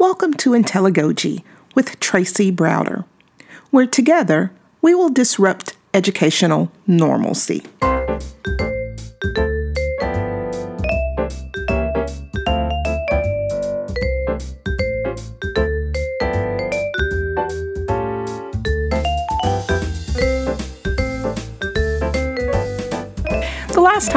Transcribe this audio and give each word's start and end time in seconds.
Welcome 0.00 0.32
to 0.38 0.52
Intelligogy 0.52 1.44
with 1.74 2.00
Tracy 2.00 2.50
Browder, 2.50 3.04
where 3.70 3.86
together 3.86 4.50
we 4.80 4.94
will 4.94 5.10
disrupt 5.10 5.76
educational 5.92 6.72
normalcy. 6.86 7.64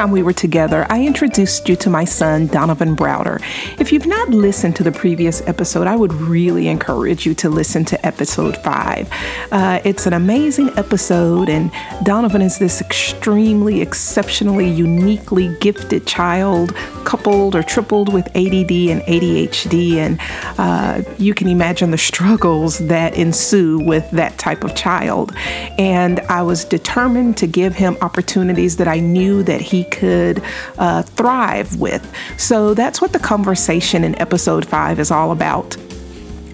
Time 0.03 0.11
we 0.11 0.21
were 0.21 0.33
together, 0.33 0.85
I 0.89 1.05
introduced 1.05 1.69
you 1.69 1.77
to 1.77 1.89
my 1.89 2.03
son, 2.03 2.47
Donovan 2.47 2.93
Browder. 2.93 3.41
If 3.79 3.93
you've 3.93 4.05
not 4.05 4.29
listened 4.29 4.75
to 4.75 4.83
the 4.83 4.91
previous 4.91 5.41
episode, 5.47 5.87
I 5.87 5.95
would 5.95 6.11
really 6.13 6.67
encourage 6.67 7.25
you 7.25 7.33
to 7.35 7.49
listen 7.49 7.85
to 7.85 8.05
episode 8.05 8.57
five. 8.57 9.09
Uh, 9.51 9.79
it's 9.85 10.05
an 10.05 10.11
amazing 10.11 10.71
episode, 10.77 11.47
and 11.47 11.71
Donovan 12.03 12.41
is 12.41 12.57
this 12.59 12.81
extremely, 12.81 13.81
exceptionally, 13.81 14.69
uniquely 14.69 15.55
gifted 15.61 16.05
child, 16.05 16.75
coupled 17.05 17.55
or 17.55 17.63
tripled 17.63 18.11
with 18.11 18.27
ADD 18.35 18.73
and 18.91 19.01
ADHD. 19.03 19.95
And 19.95 20.19
uh, 20.57 21.01
you 21.17 21.33
can 21.33 21.47
imagine 21.47 21.91
the 21.91 21.97
struggles 21.97 22.79
that 22.79 23.15
ensue 23.15 23.79
with 23.79 24.09
that 24.11 24.37
type 24.37 24.65
of 24.65 24.75
child. 24.75 25.31
And 25.77 26.19
I 26.21 26.41
was 26.41 26.65
determined 26.65 27.37
to 27.37 27.47
give 27.47 27.75
him 27.75 27.95
opportunities 28.01 28.75
that 28.77 28.89
I 28.89 28.99
knew 28.99 29.43
that 29.43 29.61
he 29.61 29.85
could 29.93 30.43
uh, 30.77 31.03
thrive 31.03 31.79
with. 31.79 32.03
So 32.37 32.73
that's 32.73 32.99
what 32.99 33.13
the 33.13 33.19
conversation 33.19 34.03
in 34.03 34.19
episode 34.19 34.65
five 34.65 34.99
is 34.99 35.11
all 35.11 35.31
about. 35.31 35.77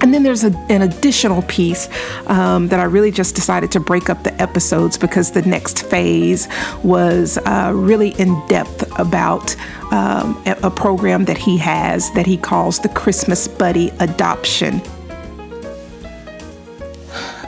And 0.02 0.14
then 0.14 0.24
there's 0.24 0.44
a, 0.44 0.52
an 0.70 0.82
additional 0.82 1.42
piece 1.44 1.90
um, 2.28 2.70
that 2.70 2.80
I 2.80 2.84
really 2.84 3.12
just 3.12 3.36
decided 3.36 3.72
to 3.74 3.80
break 3.80 4.10
up 4.10 4.24
the 4.24 4.42
episodes 4.42 4.98
because 4.98 5.32
the 5.32 5.42
next 5.42 5.86
phase 5.86 6.48
was 6.84 7.38
uh, 7.40 7.74
really 7.76 8.10
in 8.12 8.42
depth 8.48 8.98
about 8.98 9.56
um, 9.92 10.42
a, 10.46 10.70
program 10.70 11.26
that 11.26 11.38
he 11.38 11.58
has 11.58 12.12
that 12.12 12.26
he 12.26 12.38
calls 12.38 12.80
the 12.80 12.90
Christmas 12.90 13.48
Buddy 13.48 13.90
Adoption. 14.00 14.82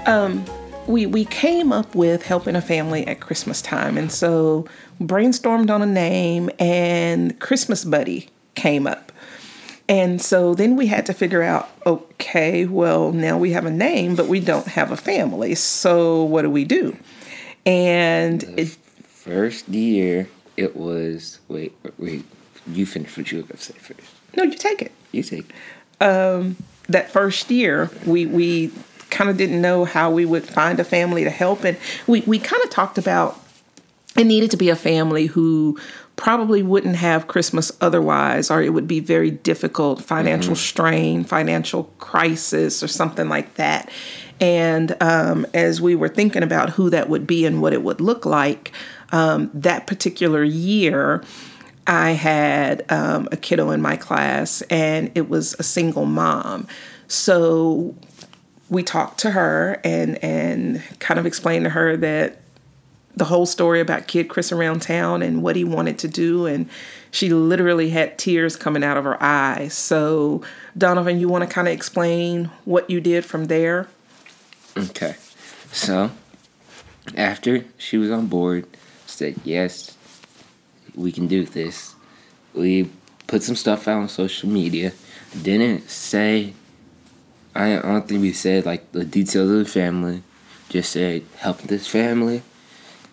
Um, 0.05 0.43
we 0.87 1.05
we 1.05 1.25
came 1.25 1.71
up 1.71 1.93
with 1.95 2.23
helping 2.23 2.55
a 2.55 2.61
family 2.61 3.05
at 3.07 3.21
Christmas 3.21 3.61
time, 3.61 3.97
and 3.97 4.11
so 4.11 4.65
brainstormed 5.01 5.69
on 5.69 5.81
a 5.81 5.85
name, 5.85 6.49
and 6.59 7.39
Christmas 7.39 7.83
Buddy 7.83 8.29
came 8.55 8.87
up. 8.87 9.11
And 9.89 10.21
so 10.21 10.55
then 10.55 10.77
we 10.77 10.87
had 10.87 11.05
to 11.07 11.13
figure 11.13 11.41
out 11.41 11.69
okay, 11.85 12.65
well, 12.65 13.11
now 13.11 13.37
we 13.37 13.51
have 13.51 13.65
a 13.65 13.71
name, 13.71 14.15
but 14.15 14.27
we 14.27 14.39
don't 14.39 14.67
have 14.67 14.91
a 14.91 14.97
family. 14.97 15.55
So 15.55 16.23
what 16.23 16.43
do 16.43 16.49
we 16.49 16.63
do? 16.63 16.95
And 17.65 18.43
it, 18.57 18.69
first 18.69 19.67
year, 19.67 20.29
it 20.55 20.75
was 20.75 21.39
wait, 21.47 21.73
wait, 21.97 22.23
you 22.67 22.85
finish 22.85 23.17
what 23.17 23.31
you 23.31 23.39
were 23.39 23.43
going 23.43 23.57
to 23.57 23.63
say 23.63 23.73
first. 23.73 24.09
No, 24.35 24.43
you 24.43 24.55
take 24.55 24.81
it. 24.81 24.91
You 25.11 25.23
take 25.23 25.49
it. 25.49 26.05
Um, 26.05 26.55
that 26.87 27.11
first 27.11 27.51
year, 27.51 27.89
we, 28.05 28.25
we 28.25 28.71
kind 29.09 29.29
of 29.29 29.37
didn't 29.37 29.61
know 29.61 29.85
how 29.85 30.09
we 30.09 30.25
would 30.25 30.45
find 30.45 30.79
a 30.79 30.83
family 30.83 31.23
to 31.23 31.29
help. 31.29 31.63
And 31.63 31.77
we, 32.07 32.21
we 32.21 32.39
kind 32.39 32.63
of 32.63 32.69
talked 32.69 32.97
about 32.97 33.40
it 34.17 34.25
needed 34.25 34.51
to 34.51 34.57
be 34.57 34.69
a 34.69 34.75
family 34.75 35.27
who 35.27 35.79
probably 36.15 36.61
wouldn't 36.61 36.97
have 36.97 37.27
Christmas 37.27 37.71
otherwise, 37.81 38.51
or 38.51 38.61
it 38.61 38.69
would 38.69 38.87
be 38.87 38.99
very 38.99 39.31
difficult 39.31 40.03
financial 40.03 40.53
mm-hmm. 40.53 40.59
strain, 40.59 41.23
financial 41.23 41.85
crisis, 41.97 42.83
or 42.83 42.87
something 42.87 43.29
like 43.29 43.55
that. 43.55 43.89
And 44.39 44.95
um, 45.01 45.45
as 45.53 45.81
we 45.81 45.95
were 45.95 46.09
thinking 46.09 46.43
about 46.43 46.71
who 46.71 46.89
that 46.89 47.09
would 47.09 47.25
be 47.25 47.45
and 47.45 47.61
what 47.61 47.73
it 47.73 47.83
would 47.83 48.01
look 48.01 48.25
like, 48.25 48.71
um, 49.11 49.49
that 49.53 49.87
particular 49.87 50.43
year, 50.43 51.23
I 51.87 52.11
had 52.11 52.85
um, 52.91 53.27
a 53.31 53.37
kiddo 53.37 53.71
in 53.71 53.81
my 53.81 53.97
class, 53.97 54.61
and 54.63 55.11
it 55.15 55.29
was 55.29 55.55
a 55.59 55.63
single 55.63 56.05
mom. 56.05 56.67
So 57.07 57.95
we 58.69 58.83
talked 58.83 59.19
to 59.19 59.31
her 59.31 59.79
and 59.83 60.23
and 60.23 60.81
kind 60.99 61.19
of 61.19 61.25
explained 61.25 61.65
to 61.65 61.69
her 61.71 61.97
that 61.97 62.40
the 63.15 63.25
whole 63.25 63.45
story 63.45 63.79
about 63.79 64.07
Kid 64.07 64.29
Chris 64.29 64.51
around 64.51 64.81
town 64.81 65.21
and 65.21 65.43
what 65.43 65.55
he 65.55 65.63
wanted 65.63 65.99
to 65.99 66.07
do. 66.07 66.45
And 66.45 66.69
she 67.11 67.29
literally 67.29 67.89
had 67.89 68.17
tears 68.17 68.55
coming 68.55 68.83
out 68.83 68.97
of 68.97 69.03
her 69.03 69.21
eyes. 69.21 69.73
So, 69.73 70.41
Donovan, 70.77 71.19
you 71.19 71.27
want 71.27 71.47
to 71.47 71.53
kind 71.53 71.67
of 71.67 71.73
explain 71.73 72.45
what 72.65 72.89
you 72.89 73.01
did 73.01 73.25
from 73.25 73.45
there? 73.45 73.87
Okay. 74.77 75.15
So, 75.71 76.11
after 77.15 77.65
she 77.77 77.97
was 77.97 78.11
on 78.11 78.27
board, 78.27 78.65
said, 79.05 79.35
Yes, 79.43 79.97
we 80.95 81.11
can 81.11 81.27
do 81.27 81.45
this. 81.45 81.95
We 82.53 82.89
put 83.27 83.43
some 83.43 83.55
stuff 83.55 83.87
out 83.87 84.01
on 84.01 84.09
social 84.09 84.49
media. 84.49 84.93
Didn't 85.41 85.89
say, 85.89 86.53
I 87.55 87.77
don't 87.77 88.07
think 88.07 88.21
we 88.21 88.33
said 88.33 88.65
like 88.65 88.91
the 88.91 89.05
details 89.05 89.49
of 89.49 89.57
the 89.57 89.65
family. 89.65 90.23
Just 90.69 90.91
said, 90.91 91.23
help 91.37 91.59
this 91.63 91.87
family 91.87 92.43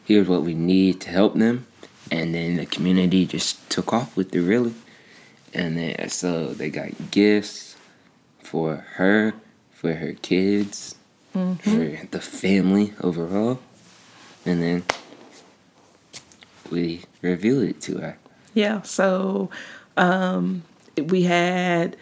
here's 0.09 0.27
what 0.27 0.43
we 0.43 0.55
need 0.55 1.03
to 1.03 1.11
help 1.11 1.35
them. 1.35 1.67
And 2.11 2.35
then 2.35 2.57
the 2.57 2.65
community 2.65 3.27
just 3.27 3.69
took 3.69 3.93
off 3.93 4.17
with 4.17 4.35
it 4.35 4.41
really. 4.41 4.75
And 5.53 5.77
then 5.77 6.09
so 6.09 6.47
they 6.55 6.71
got 6.71 7.11
gifts 7.11 7.77
for 8.41 8.77
her 8.95 9.35
for 9.71 9.93
her 9.93 10.15
kids 10.15 10.95
mm-hmm. 11.35 11.55
for 11.57 12.07
the 12.07 12.21
family 12.21 12.95
overall. 13.03 13.61
And 14.47 14.63
then 14.63 14.85
we 16.71 17.03
revealed 17.21 17.65
it 17.65 17.81
to 17.83 17.99
her. 17.99 18.19
Yeah 18.55 18.81
so 18.83 19.51
um, 19.99 20.63
we 20.97 21.25
had 21.25 21.99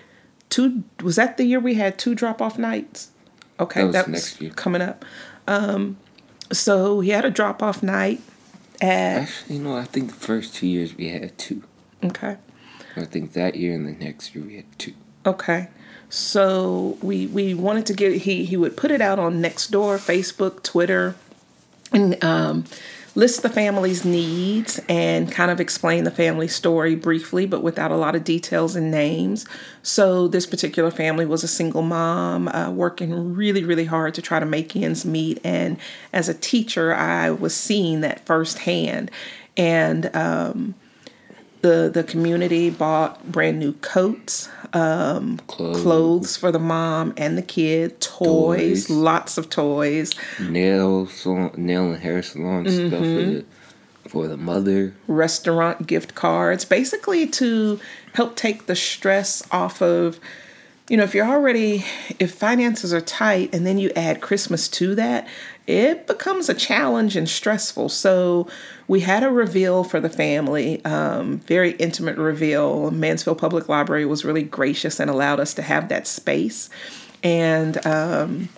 two 0.49 0.85
was 1.03 1.17
that 1.17 1.39
the 1.39 1.45
year 1.45 1.59
we 1.59 1.75
had 1.75 1.99
two 1.99 2.15
drop 2.15 2.41
off 2.41 2.57
nights? 2.57 3.11
Okay 3.59 3.81
that 3.89 4.09
was, 4.09 4.35
that 4.35 4.45
was 4.45 4.55
coming 4.55 4.81
up. 4.81 5.05
Um, 5.49 5.97
so 6.53 7.01
he 7.01 7.11
had 7.11 7.25
a 7.25 7.31
drop 7.31 7.63
off 7.63 7.83
night 7.83 8.21
at. 8.81 9.23
Actually, 9.23 9.59
no, 9.59 9.77
I 9.77 9.85
think 9.85 10.09
the 10.09 10.15
first 10.15 10.55
two 10.55 10.67
years 10.67 10.95
we 10.95 11.09
had 11.09 11.37
two. 11.39 11.63
Okay. 12.05 12.37
I 12.97 13.05
think 13.05 13.33
that 13.33 13.57
year 13.57 13.75
and 13.75 13.87
the 13.87 13.93
next 13.93 14.35
year 14.35 14.45
we 14.45 14.57
had 14.57 14.79
two. 14.79 14.95
Okay. 15.25 15.69
So 16.09 16.99
we 17.03 17.27
we 17.27 17.55
wanted 17.55 17.87
to 17.87 17.95
get 17.95 18.23
he 18.23 18.45
he 18.45 18.57
would 18.57 18.77
put 18.77 18.91
it 18.91 19.01
out 19.01 19.19
on 19.19 19.43
Nextdoor, 19.43 19.99
Facebook, 19.99 20.63
Twitter, 20.63 21.17
and 21.93 22.23
um, 22.23 22.65
list 23.17 23.43
the 23.43 23.49
family's 23.49 24.05
needs 24.05 24.79
and 24.89 25.33
kind 25.33 25.51
of 25.51 25.59
explain 25.59 26.05
the 26.05 26.11
family 26.11 26.47
story 26.47 26.95
briefly, 26.95 27.47
but 27.47 27.63
without 27.63 27.91
a 27.91 27.97
lot 27.97 28.15
of 28.15 28.23
details 28.23 28.77
and 28.77 28.91
names. 28.91 29.47
So, 29.83 30.29
this 30.29 30.47
particular 30.47 30.91
family 30.91 31.27
was 31.27 31.43
a 31.43 31.49
single 31.49 31.83
mom 31.83 32.49
uh, 32.49 32.71
working 32.71 33.35
really, 33.35 33.65
really 33.65 33.87
hard 33.87 34.15
to 34.15 34.23
try 34.23 34.39
to 34.39 34.47
make 34.47 34.77
ends 34.77 35.05
meet. 35.05 35.41
And 35.43 35.79
as 36.13 36.29
a 36.29 36.35
teacher, 36.35 36.95
I 36.95 37.31
was 37.31 37.55
seeing 37.55 38.03
that 38.03 38.25
firsthand. 38.27 39.11
And 39.57 40.15
um, 40.15 40.75
the 41.67 41.91
the 41.93 42.05
community 42.05 42.71
bought 42.71 43.31
brand 43.31 43.59
new 43.59 43.73
coats, 43.75 44.49
um, 44.73 45.39
clothes. 45.49 45.83
clothes. 45.83 46.37
for 46.37 46.53
the 46.53 46.59
mom 46.59 47.13
and 47.17 47.37
the 47.37 47.43
kid, 47.43 48.01
toys, 48.01 48.87
toys. 48.87 48.91
lots 48.91 49.37
of 49.37 49.51
toys, 49.51 50.13
nail 50.41 51.07
salon, 51.07 51.53
nail 51.57 51.93
and 51.93 52.03
hair 52.03 52.23
salon 52.23 52.65
mm-hmm. 52.65 52.89
stuff 52.89 53.01
for 53.01 53.07
mm-hmm. 53.07 53.35
the 53.35 53.45
for 54.09 54.29
the 54.29 54.37
mother, 54.37 54.95
restaurant 55.09 55.87
gift 55.87 56.15
cards, 56.15 56.65
basically 56.65 57.27
to 57.27 57.81
help 58.15 58.37
take 58.37 58.67
the 58.67 58.77
stress 58.77 59.43
off 59.51 59.83
of 59.83 60.21
you 60.89 60.97
know, 60.97 61.03
if 61.03 61.15
you're 61.15 61.27
already, 61.27 61.85
if 62.19 62.33
finances 62.33 62.95
are 62.95 63.01
tight 63.01 63.53
and 63.55 63.67
then 63.67 63.79
you 63.79 63.91
add 63.97 64.21
Christmas 64.21 64.69
to 64.69 64.95
that, 64.95 65.27
it 65.67 66.07
becomes 66.07 66.49
a 66.49 66.55
challenge 66.55 67.17
and 67.17 67.29
stressful. 67.29 67.89
So 67.89 68.47
we 68.87 69.01
had 69.01 69.25
a 69.25 69.31
reveal 69.31 69.83
for 69.83 69.99
the 69.99 70.09
family, 70.09 70.85
um, 70.85 71.39
very 71.41 71.73
intimate 71.73 72.17
reveal. 72.17 72.93
Mansfield 72.93 73.39
Public 73.39 73.69
Library 73.69 74.07
was 74.07 74.25
really 74.25 74.45
gracious 74.45 75.01
and 75.01 75.11
allowed 75.11 75.41
us 75.41 75.55
to 75.55 75.63
have 75.63 75.89
that 75.89 76.07
space. 76.07 76.71
And 77.25 77.85
um, 77.85 78.49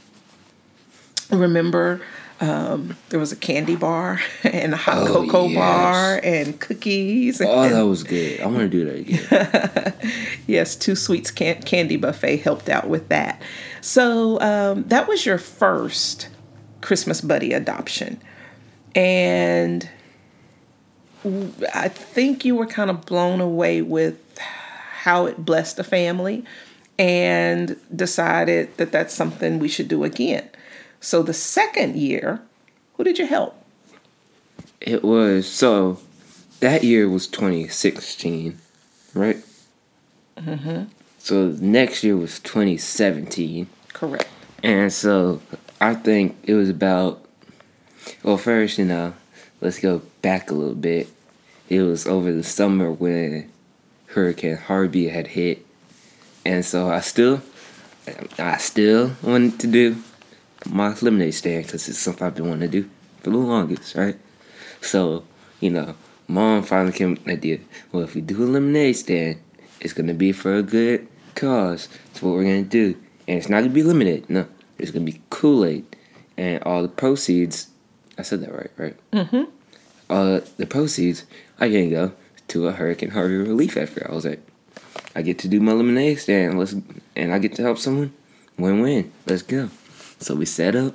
remember, 1.30 2.02
um, 2.40 2.96
there 3.08 3.18
was 3.18 3.32
a 3.32 3.36
candy 3.36 3.74
bar 3.74 4.20
and 4.44 4.72
a 4.72 4.76
hot 4.76 4.98
oh, 4.98 5.06
cocoa 5.06 5.46
yes. 5.46 5.58
bar 5.58 6.20
and 6.22 6.58
cookies. 6.60 7.40
Oh, 7.40 7.62
and, 7.62 7.74
that 7.74 7.86
was 7.86 8.04
good. 8.04 8.40
I'm 8.40 8.52
gonna 8.52 8.68
do 8.68 8.84
that 8.84 8.96
again. 8.96 10.12
yes, 10.46 10.76
two 10.76 10.94
sweets 10.94 11.30
can- 11.30 11.62
candy 11.62 11.96
buffet 11.96 12.38
helped 12.38 12.68
out 12.68 12.88
with 12.88 13.08
that. 13.08 13.42
So 13.80 14.40
um, 14.40 14.84
that 14.84 15.08
was 15.08 15.26
your 15.26 15.38
first 15.38 16.28
Christmas 16.80 17.20
buddy 17.20 17.52
adoption, 17.52 18.20
and 18.94 19.88
I 21.74 21.88
think 21.88 22.44
you 22.44 22.54
were 22.54 22.66
kind 22.66 22.90
of 22.90 23.04
blown 23.04 23.40
away 23.40 23.82
with 23.82 24.38
how 24.38 25.26
it 25.26 25.44
blessed 25.44 25.76
the 25.76 25.84
family 25.84 26.44
and 26.98 27.76
decided 27.94 28.76
that 28.76 28.92
that's 28.92 29.14
something 29.14 29.58
we 29.58 29.68
should 29.68 29.88
do 29.88 30.04
again. 30.04 30.48
So 31.00 31.22
the 31.22 31.32
second 31.32 31.96
year, 31.96 32.42
who 32.96 33.04
did 33.04 33.18
you 33.18 33.26
help? 33.26 33.54
It 34.80 35.02
was 35.02 35.48
so 35.48 36.00
that 36.60 36.82
year 36.82 37.08
was 37.08 37.26
2016, 37.28 38.58
right? 39.14 39.36
Mm-hmm. 40.36 40.84
So 41.18 41.56
next 41.60 42.02
year 42.04 42.16
was 42.16 42.38
2017. 42.40 43.68
Correct. 43.92 44.26
And 44.62 44.92
so 44.92 45.40
I 45.80 45.94
think 45.94 46.36
it 46.44 46.54
was 46.54 46.68
about, 46.68 47.24
well, 48.22 48.38
first, 48.38 48.78
you 48.78 48.84
know, 48.84 49.14
let's 49.60 49.78
go 49.78 50.02
back 50.22 50.50
a 50.50 50.54
little 50.54 50.74
bit. 50.74 51.08
It 51.68 51.82
was 51.82 52.06
over 52.06 52.32
the 52.32 52.42
summer 52.42 52.90
when 52.90 53.50
Hurricane 54.08 54.56
Harvey 54.56 55.08
had 55.08 55.28
hit. 55.28 55.64
And 56.44 56.64
so 56.64 56.90
I 56.90 57.00
still, 57.00 57.42
I 58.38 58.56
still 58.56 59.12
wanted 59.22 59.60
to 59.60 59.66
do 59.66 60.02
my 60.66 60.94
lemonade 61.00 61.34
stand 61.34 61.64
because 61.64 61.88
it's 61.88 61.98
something 61.98 62.26
I've 62.26 62.34
been 62.34 62.48
wanting 62.48 62.70
to 62.70 62.82
do 62.82 62.90
for 63.20 63.30
the 63.30 63.36
longest, 63.36 63.94
right? 63.94 64.16
So, 64.80 65.24
you 65.60 65.70
know, 65.70 65.94
mom 66.26 66.62
finally 66.62 66.92
came 66.92 67.10
with 67.10 67.24
an 67.24 67.32
idea. 67.32 67.58
Well, 67.92 68.02
if 68.02 68.14
we 68.14 68.20
do 68.20 68.42
a 68.42 68.46
lemonade 68.46 68.96
stand, 68.96 69.40
it's 69.80 69.92
gonna 69.92 70.14
be 70.14 70.32
for 70.32 70.56
a 70.56 70.62
good 70.62 71.08
cause. 71.34 71.88
That's 72.06 72.22
what 72.22 72.32
we're 72.32 72.44
gonna 72.44 72.62
do. 72.62 72.96
And 73.26 73.38
it's 73.38 73.48
not 73.48 73.60
gonna 73.60 73.72
be 73.72 73.82
limited. 73.82 74.28
No, 74.28 74.46
it's 74.78 74.90
gonna 74.90 75.04
be 75.04 75.20
Kool 75.30 75.64
Aid, 75.64 75.84
and 76.36 76.62
all 76.64 76.82
the 76.82 76.88
proceeds. 76.88 77.68
I 78.16 78.22
said 78.22 78.40
that 78.40 78.52
right, 78.52 78.70
right? 78.76 78.96
Mm-hmm. 79.12 79.44
Uh, 80.10 80.40
the 80.56 80.66
proceeds 80.66 81.24
I 81.60 81.68
gonna 81.68 81.90
go 81.90 82.12
to 82.48 82.68
a 82.68 82.72
Hurricane 82.72 83.10
Harvey 83.10 83.36
relief 83.36 83.76
effort. 83.76 84.06
I 84.08 84.14
was 84.14 84.24
like, 84.24 84.40
I 85.14 85.22
get 85.22 85.38
to 85.40 85.48
do 85.48 85.60
my 85.60 85.72
lemonade 85.72 86.18
stand. 86.18 86.58
Let's 86.58 86.74
and 87.14 87.34
I 87.34 87.38
get 87.38 87.54
to 87.56 87.62
help 87.62 87.78
someone. 87.78 88.12
Win 88.56 88.80
win. 88.80 89.12
Let's 89.26 89.42
go. 89.42 89.70
So 90.18 90.34
we 90.34 90.44
set 90.44 90.74
up. 90.74 90.94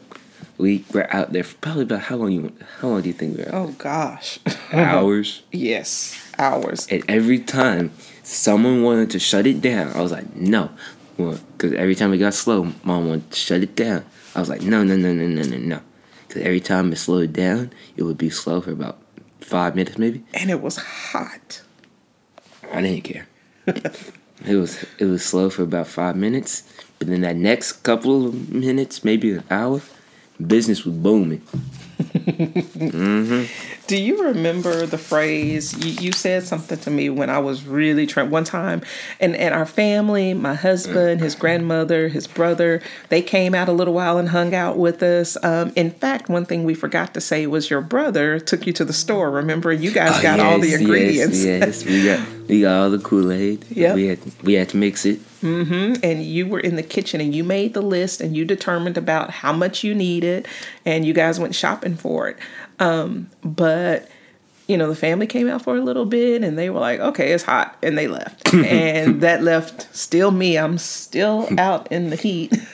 We 0.57 0.85
were 0.93 1.13
out 1.13 1.33
there 1.33 1.43
for 1.43 1.55
probably 1.57 1.83
about 1.83 2.01
how 2.01 2.17
long 2.17 2.31
you 2.31 2.53
how 2.79 2.89
long 2.89 3.01
do 3.01 3.07
you 3.07 3.13
think 3.13 3.37
we 3.37 3.43
were 3.43 3.49
out? 3.49 3.55
Oh 3.55 3.71
gosh. 3.77 4.39
Hours. 4.73 5.43
yes, 5.51 6.19
hours. 6.37 6.87
And 6.87 7.03
every 7.07 7.39
time 7.39 7.91
someone 8.23 8.81
wanted 8.81 9.11
to 9.11 9.19
shut 9.19 9.45
it 9.45 9.61
down, 9.61 9.93
I 9.93 10.01
was 10.01 10.11
like, 10.11 10.35
no. 10.35 10.71
Well, 11.17 11.39
because 11.51 11.73
every 11.73 11.93
time 11.93 12.11
it 12.13 12.17
got 12.17 12.33
slow, 12.33 12.73
mom 12.83 13.07
wanted 13.07 13.29
to 13.31 13.37
shut 13.37 13.61
it 13.61 13.75
down. 13.75 14.03
I 14.35 14.39
was 14.39 14.49
like, 14.49 14.61
no, 14.63 14.83
no, 14.83 14.95
no, 14.95 15.13
no, 15.13 15.27
no, 15.27 15.43
no, 15.43 15.57
no. 15.57 15.79
Because 16.27 16.41
every 16.41 16.59
time 16.59 16.91
it 16.91 16.95
slowed 16.95 17.33
down, 17.33 17.71
it 17.95 18.01
would 18.03 18.17
be 18.17 18.31
slow 18.31 18.61
for 18.61 18.71
about 18.71 18.97
five 19.41 19.75
minutes, 19.75 19.99
maybe. 19.99 20.23
And 20.33 20.49
it 20.49 20.59
was 20.61 20.77
hot. 20.77 21.61
I 22.71 22.81
didn't 22.81 23.03
care. 23.03 23.27
it 23.67 24.55
was 24.55 24.83
it 24.97 25.05
was 25.05 25.23
slow 25.23 25.51
for 25.51 25.61
about 25.61 25.85
five 25.87 26.15
minutes, 26.15 26.63
but 27.03 27.11
then 27.11 27.21
that 27.21 27.35
next 27.35 27.83
couple 27.83 28.27
of 28.27 28.49
minutes, 28.49 29.03
maybe 29.03 29.33
an 29.33 29.43
hour, 29.51 29.81
business 30.45 30.85
was 30.85 30.95
booming. 30.95 31.41
Do 33.87 33.97
you 33.97 34.23
remember 34.23 34.85
the 34.85 34.97
phrase 34.97 35.77
you, 35.85 35.91
you 36.07 36.11
said 36.13 36.43
something 36.43 36.79
to 36.79 36.89
me 36.89 37.09
when 37.09 37.29
I 37.29 37.39
was 37.39 37.65
really 37.65 38.07
trying 38.07 38.29
one 38.29 38.45
time 38.45 38.81
and, 39.19 39.35
and 39.35 39.53
our 39.53 39.65
family, 39.65 40.33
my 40.33 40.53
husband, 40.53 41.19
his 41.19 41.35
grandmother, 41.35 42.07
his 42.07 42.25
brother, 42.25 42.81
they 43.09 43.21
came 43.21 43.53
out 43.53 43.67
a 43.67 43.73
little 43.73 43.93
while 43.93 44.17
and 44.17 44.29
hung 44.29 44.55
out 44.55 44.77
with 44.77 45.03
us. 45.03 45.35
Um, 45.43 45.73
in 45.75 45.91
fact, 45.91 46.29
one 46.29 46.45
thing 46.45 46.63
we 46.63 46.73
forgot 46.73 47.13
to 47.15 47.21
say 47.21 47.45
was 47.45 47.69
your 47.69 47.81
brother 47.81 48.39
took 48.39 48.65
you 48.65 48.71
to 48.73 48.85
the 48.85 48.93
store. 48.93 49.29
Remember, 49.29 49.73
you 49.73 49.91
guys 49.91 50.21
got 50.21 50.39
all 50.39 50.59
the 50.59 50.73
Oh, 50.73 50.77
ingredients. 50.77 51.43
Yes, 51.43 51.83
yes, 51.83 51.85
we 51.85 52.05
got 52.05 52.47
we 52.47 52.61
got 52.61 52.81
all 52.83 52.89
the 52.89 52.99
Kool 52.99 53.31
Aid. 53.31 53.65
Yeah, 53.69 53.93
we 53.93 54.07
had 54.07 54.19
we 54.43 54.53
had 54.53 54.69
to 54.69 54.77
mix 54.77 55.05
it. 55.05 55.19
And 55.43 56.23
you 56.23 56.47
were 56.47 56.59
in 56.59 56.75
the 56.75 56.83
kitchen 56.83 57.19
and 57.21 57.35
you 57.35 57.43
made 57.43 57.73
the 57.73 57.81
list 57.81 58.21
and 58.21 58.35
you 58.35 58.45
determined 58.45 58.97
about 58.97 59.29
how 59.29 59.51
much 59.53 59.83
you 59.83 59.93
needed 59.93 60.47
and 60.85 61.05
you 61.05 61.13
guys 61.13 61.39
went 61.39 61.53
shopping 61.53 61.95
for 61.95 62.29
it. 62.29 62.37
Um, 62.79 63.29
but 63.43 64.09
you 64.65 64.77
know 64.77 64.87
the 64.87 64.95
family 64.95 65.27
came 65.27 65.49
out 65.49 65.61
for 65.61 65.75
a 65.75 65.81
little 65.81 66.05
bit 66.05 66.41
and 66.41 66.57
they 66.57 66.69
were 66.69 66.79
like 66.79 66.97
okay 67.01 67.33
it's 67.33 67.43
hot 67.43 67.75
and 67.83 67.97
they 67.97 68.07
left. 68.07 68.53
And 68.53 69.19
that 69.21 69.43
left 69.43 69.93
still 69.95 70.31
me. 70.31 70.57
I'm 70.57 70.77
still 70.77 71.47
out 71.59 71.91
in 71.91 72.09
the 72.11 72.15
heat. 72.15 72.53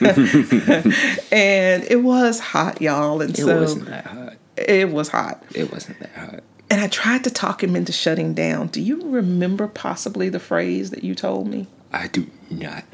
And 1.32 1.84
it 1.84 2.02
was 2.02 2.38
hot 2.40 2.80
y'all 2.80 3.20
and 3.20 3.30
It 3.38 3.42
so 3.42 3.60
wasn't 3.60 3.86
that 3.86 4.06
hot. 4.06 4.34
it 4.56 4.90
was 4.90 5.08
hot. 5.08 5.42
It 5.54 5.72
wasn't 5.72 5.98
that 6.00 6.12
hot. 6.12 6.40
and 6.70 6.80
i 6.80 6.86
tried 6.86 7.24
to 7.24 7.30
talk 7.30 7.62
him 7.64 7.74
into 7.74 7.92
shutting 7.92 8.34
down. 8.34 8.68
Do 8.68 8.80
you 8.80 9.02
remember 9.10 9.66
possibly 9.66 10.28
the 10.28 10.40
phrase 10.40 10.90
that 10.90 11.02
you 11.04 11.14
told 11.14 11.48
me? 11.48 11.66
I 11.92 12.06
do 12.06 12.26
not. 12.50 12.84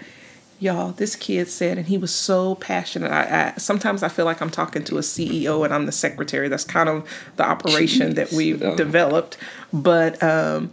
Y'all, 0.58 0.92
this 0.92 1.16
kid 1.16 1.48
said, 1.48 1.76
and 1.76 1.86
he 1.86 1.98
was 1.98 2.14
so 2.14 2.54
passionate. 2.54 3.10
I, 3.10 3.52
I 3.54 3.58
sometimes 3.58 4.02
I 4.02 4.08
feel 4.08 4.24
like 4.24 4.40
I'm 4.40 4.48
talking 4.50 4.82
to 4.84 4.96
a 4.96 5.02
CEO 5.02 5.64
and 5.66 5.74
I'm 5.74 5.84
the 5.84 5.92
secretary. 5.92 6.48
That's 6.48 6.64
kind 6.64 6.88
of 6.88 7.06
the 7.36 7.44
operation 7.44 8.14
that 8.14 8.32
we've 8.32 8.62
Oh. 8.62 8.74
developed. 8.74 9.36
But 9.72 10.22
um, 10.22 10.72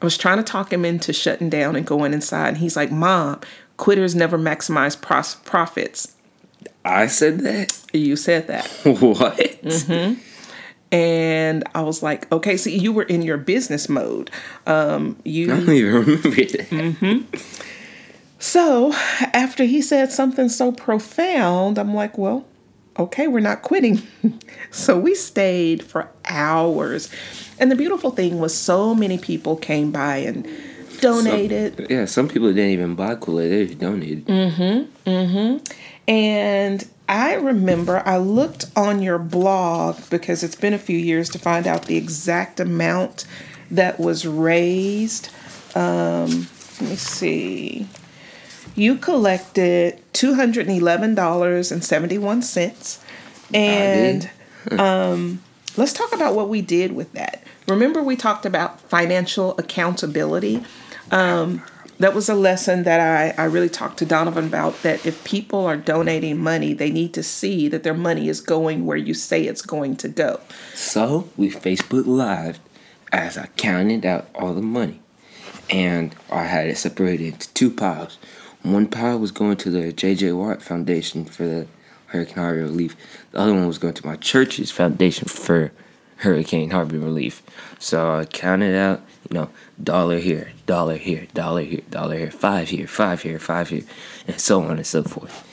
I 0.00 0.04
was 0.04 0.16
trying 0.16 0.36
to 0.36 0.44
talk 0.44 0.72
him 0.72 0.84
into 0.84 1.12
shutting 1.12 1.50
down 1.50 1.74
and 1.74 1.84
going 1.84 2.12
inside, 2.14 2.48
and 2.50 2.58
he's 2.58 2.76
like, 2.76 2.92
"Mom, 2.92 3.40
quitters 3.76 4.14
never 4.14 4.38
maximize 4.38 5.00
pros- 5.00 5.34
profits." 5.36 6.14
I 6.84 7.08
said 7.08 7.40
that. 7.40 7.76
You 7.92 8.14
said 8.14 8.46
that, 8.46 8.68
what? 8.84 9.36
Mm-hmm. 9.36 10.20
and 10.92 11.64
I 11.74 11.80
was 11.82 12.04
like, 12.04 12.30
"Okay, 12.30 12.56
so 12.56 12.70
you 12.70 12.92
were 12.92 13.02
in 13.02 13.22
your 13.22 13.36
business 13.38 13.88
mode. 13.88 14.30
Um, 14.66 15.16
you 15.24 15.52
I 15.52 15.56
don't 15.56 15.70
even 15.70 15.92
remember 15.94 16.28
that. 16.30 16.68
Mm. 16.70 17.24
So 18.44 18.92
after 19.32 19.64
he 19.64 19.80
said 19.80 20.12
something 20.12 20.50
so 20.50 20.70
profound, 20.70 21.78
I'm 21.78 21.94
like, 21.94 22.18
well, 22.18 22.44
okay, 22.98 23.26
we're 23.26 23.40
not 23.40 23.62
quitting. 23.62 24.02
so 24.70 24.98
we 24.98 25.14
stayed 25.14 25.82
for 25.82 26.10
hours. 26.26 27.08
And 27.58 27.70
the 27.70 27.74
beautiful 27.74 28.10
thing 28.10 28.40
was, 28.40 28.54
so 28.54 28.94
many 28.94 29.16
people 29.16 29.56
came 29.56 29.90
by 29.90 30.18
and 30.18 30.46
donated. 31.00 31.86
Yeah, 31.88 32.04
some 32.04 32.28
people 32.28 32.48
didn't 32.48 32.72
even 32.72 32.94
buy 32.94 33.14
Kool 33.14 33.40
Aid; 33.40 33.50
they 33.50 33.66
just 33.66 33.78
donated. 33.78 34.26
Mm 34.26 34.52
hmm. 34.52 35.08
Mm 35.08 35.30
hmm. 35.32 35.64
And 36.06 36.86
I 37.08 37.36
remember 37.36 38.02
I 38.04 38.18
looked 38.18 38.66
on 38.76 39.00
your 39.00 39.18
blog 39.18 39.98
because 40.10 40.44
it's 40.44 40.54
been 40.54 40.74
a 40.74 40.78
few 40.78 40.98
years 40.98 41.30
to 41.30 41.38
find 41.38 41.66
out 41.66 41.86
the 41.86 41.96
exact 41.96 42.60
amount 42.60 43.24
that 43.70 43.98
was 43.98 44.26
raised. 44.26 45.30
Um, 45.74 46.46
let 46.78 46.90
me 46.90 46.96
see. 46.96 47.88
You 48.74 48.96
collected 48.96 50.00
$211.71. 50.12 53.00
And 53.52 54.30
um, 54.78 55.42
let's 55.76 55.92
talk 55.92 56.12
about 56.12 56.34
what 56.34 56.48
we 56.48 56.60
did 56.60 56.92
with 56.92 57.12
that. 57.12 57.44
Remember, 57.68 58.02
we 58.02 58.16
talked 58.16 58.46
about 58.46 58.80
financial 58.80 59.56
accountability. 59.58 60.64
Um, 61.10 61.62
that 61.98 62.14
was 62.14 62.28
a 62.28 62.34
lesson 62.34 62.82
that 62.82 63.36
I, 63.38 63.40
I 63.40 63.46
really 63.46 63.68
talked 63.68 63.98
to 63.98 64.06
Donovan 64.06 64.46
about 64.46 64.82
that 64.82 65.06
if 65.06 65.22
people 65.24 65.64
are 65.64 65.76
donating 65.76 66.38
money, 66.38 66.72
they 66.72 66.90
need 66.90 67.14
to 67.14 67.22
see 67.22 67.68
that 67.68 67.84
their 67.84 67.94
money 67.94 68.28
is 68.28 68.40
going 68.40 68.84
where 68.84 68.96
you 68.96 69.14
say 69.14 69.44
it's 69.44 69.62
going 69.62 69.96
to 69.98 70.08
go. 70.08 70.40
So 70.74 71.30
we 71.36 71.50
Facebook 71.50 72.06
Live 72.06 72.58
as 73.12 73.38
I 73.38 73.46
counted 73.56 74.04
out 74.04 74.28
all 74.34 74.54
the 74.54 74.62
money, 74.62 75.00
and 75.70 76.14
I 76.30 76.44
had 76.44 76.66
it 76.66 76.76
separated 76.76 77.34
into 77.34 77.54
two 77.54 77.70
piles. 77.70 78.18
One 78.64 78.86
pile 78.86 79.18
was 79.18 79.30
going 79.30 79.58
to 79.58 79.70
the 79.70 79.92
J.J. 79.92 80.32
Watt 80.32 80.62
Foundation 80.62 81.26
for 81.26 81.46
the 81.46 81.66
Hurricane 82.06 82.36
Harvey 82.36 82.62
relief. 82.62 82.96
The 83.30 83.38
other 83.38 83.52
one 83.52 83.66
was 83.66 83.76
going 83.76 83.92
to 83.92 84.06
my 84.06 84.16
church's 84.16 84.70
foundation 84.70 85.28
for 85.28 85.70
Hurricane 86.16 86.70
Harvey 86.70 86.96
relief. 86.96 87.42
So 87.78 88.14
I 88.14 88.24
counted 88.24 88.74
out, 88.74 89.02
you 89.28 89.34
know, 89.34 89.50
dollar 89.82 90.18
here, 90.18 90.52
dollar 90.64 90.96
here, 90.96 91.26
dollar 91.34 91.60
here, 91.60 91.82
dollar 91.90 92.16
here, 92.16 92.30
five 92.30 92.70
here, 92.70 92.86
five 92.86 93.20
here, 93.20 93.38
five 93.38 93.68
here, 93.68 93.82
and 94.26 94.40
so 94.40 94.62
on 94.62 94.78
and 94.78 94.86
so 94.86 95.02
forth. 95.02 95.46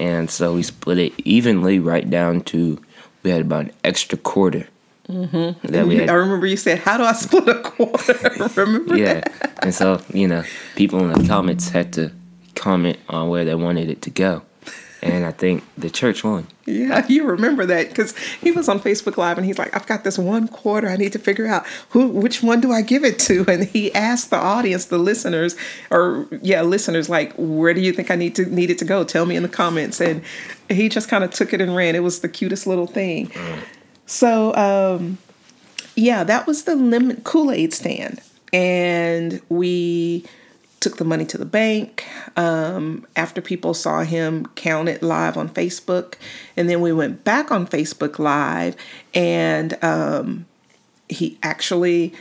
And 0.00 0.30
so 0.30 0.54
we 0.54 0.62
split 0.62 0.96
it 0.96 1.12
evenly 1.18 1.78
right 1.78 2.08
down 2.08 2.40
to 2.44 2.82
we 3.22 3.30
had 3.30 3.42
about 3.42 3.66
an 3.66 3.72
extra 3.84 4.16
quarter 4.16 4.68
mm-hmm. 5.06 5.66
that 5.66 5.86
we 5.86 6.08
I 6.08 6.14
remember 6.14 6.46
you 6.46 6.56
said, 6.56 6.78
How 6.78 6.96
do 6.96 7.04
I 7.04 7.12
split 7.12 7.46
a 7.46 7.60
quarter? 7.60 8.14
remember 8.56 8.96
Yeah, 8.96 9.20
that? 9.20 9.58
and 9.62 9.74
so 9.74 10.00
you 10.14 10.28
know, 10.28 10.44
people 10.76 11.00
in 11.00 11.12
the 11.12 11.28
comments 11.28 11.68
had 11.68 11.92
to 11.94 12.10
comment 12.54 12.98
on 13.08 13.28
where 13.28 13.44
they 13.44 13.54
wanted 13.54 13.90
it 13.90 14.02
to 14.02 14.10
go, 14.10 14.42
and 15.02 15.24
I 15.24 15.32
think 15.32 15.64
the 15.76 15.90
church 15.90 16.24
won. 16.24 16.46
Yeah, 16.66 17.06
you 17.08 17.24
remember 17.26 17.66
that 17.66 17.90
because 17.90 18.16
he 18.40 18.50
was 18.50 18.70
on 18.70 18.80
Facebook 18.80 19.18
Live 19.18 19.36
and 19.36 19.46
he's 19.46 19.58
like, 19.58 19.76
I've 19.76 19.86
got 19.86 20.02
this 20.02 20.16
one 20.16 20.48
quarter. 20.48 20.88
I 20.88 20.96
need 20.96 21.12
to 21.12 21.18
figure 21.18 21.46
out 21.46 21.66
who, 21.90 22.08
which 22.08 22.42
one 22.42 22.62
do 22.62 22.72
I 22.72 22.80
give 22.80 23.04
it 23.04 23.18
to? 23.20 23.44
And 23.46 23.64
he 23.64 23.94
asked 23.94 24.30
the 24.30 24.38
audience, 24.38 24.86
the 24.86 24.96
listeners, 24.96 25.56
or 25.90 26.26
yeah, 26.40 26.62
listeners, 26.62 27.10
like, 27.10 27.34
where 27.36 27.74
do 27.74 27.82
you 27.82 27.92
think 27.92 28.10
I 28.10 28.16
need 28.16 28.34
to 28.36 28.46
need 28.46 28.70
it 28.70 28.78
to 28.78 28.86
go? 28.86 29.04
Tell 29.04 29.26
me 29.26 29.36
in 29.36 29.42
the 29.42 29.48
comments. 29.48 30.00
And 30.00 30.22
he 30.70 30.88
just 30.88 31.10
kind 31.10 31.22
of 31.22 31.30
took 31.30 31.52
it 31.52 31.60
and 31.60 31.76
ran. 31.76 31.94
It 31.94 32.02
was 32.02 32.20
the 32.20 32.28
cutest 32.30 32.66
little 32.66 32.86
thing. 32.86 33.30
So, 34.06 34.54
um, 34.54 35.18
yeah, 35.96 36.24
that 36.24 36.46
was 36.46 36.64
the 36.64 36.76
lemon 36.76 37.20
Kool 37.24 37.50
Aid 37.50 37.74
stand, 37.74 38.20
and 38.52 39.40
we 39.50 40.24
took 40.84 40.98
the 40.98 41.04
money 41.04 41.24
to 41.24 41.38
the 41.38 41.46
bank 41.46 42.06
um, 42.36 43.06
after 43.16 43.40
people 43.40 43.72
saw 43.72 44.02
him 44.02 44.44
count 44.54 44.86
it 44.86 45.02
live 45.02 45.38
on 45.38 45.48
Facebook. 45.48 46.16
And 46.58 46.68
then 46.68 46.82
we 46.82 46.92
went 46.92 47.24
back 47.24 47.50
on 47.50 47.66
Facebook 47.66 48.18
Live 48.18 48.76
and 49.14 49.82
um, 49.82 50.44
he 51.08 51.38
actually, 51.42 52.12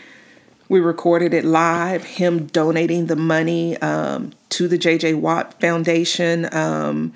we 0.70 0.80
recorded 0.80 1.34
it 1.34 1.44
live, 1.44 2.06
him 2.06 2.46
donating 2.48 3.08
the 3.08 3.18
money 3.18 3.76
um, 3.80 4.32
to 4.50 4.70
the 4.70 4.78
JJ 4.78 5.20
Watt 5.20 5.60
Foundation. 5.60 6.48
Um, 6.56 7.14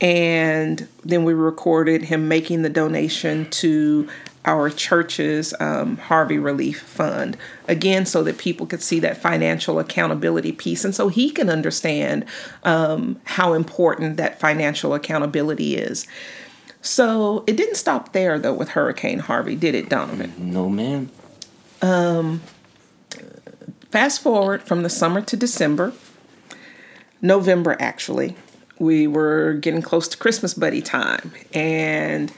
and 0.00 0.88
then 1.04 1.24
we 1.24 1.34
recorded 1.34 2.04
him 2.04 2.26
making 2.26 2.62
the 2.62 2.70
donation 2.70 3.50
to 3.50 4.08
our 4.46 4.70
church's 4.70 5.54
um, 5.60 5.96
Harvey 5.98 6.38
Relief 6.38 6.80
Fund. 6.82 7.36
Again, 7.68 8.06
so 8.06 8.22
that 8.22 8.38
people 8.38 8.66
could 8.66 8.82
see 8.82 9.00
that 9.00 9.16
financial 9.16 9.78
accountability 9.78 10.52
piece 10.52 10.84
and 10.84 10.94
so 10.94 11.08
he 11.08 11.30
can 11.30 11.50
understand 11.50 12.24
um, 12.64 13.20
how 13.24 13.52
important 13.52 14.16
that 14.16 14.40
financial 14.40 14.94
accountability 14.94 15.76
is. 15.76 16.06
So 16.80 17.44
it 17.46 17.56
didn't 17.56 17.74
stop 17.76 18.12
there, 18.12 18.38
though, 18.38 18.54
with 18.54 18.70
Hurricane 18.70 19.18
Harvey, 19.18 19.56
did 19.56 19.74
it, 19.74 19.88
Donovan? 19.88 20.32
No, 20.38 20.68
ma'am. 20.70 21.10
Fast 23.90 24.20
forward 24.22 24.62
from 24.62 24.82
the 24.82 24.90
summer 24.90 25.22
to 25.22 25.36
December, 25.36 25.92
November 27.22 27.76
actually, 27.80 28.36
we 28.78 29.06
were 29.06 29.54
getting 29.54 29.82
close 29.82 30.06
to 30.08 30.18
Christmas 30.18 30.54
buddy 30.54 30.82
time. 30.82 31.32
And, 31.54 32.32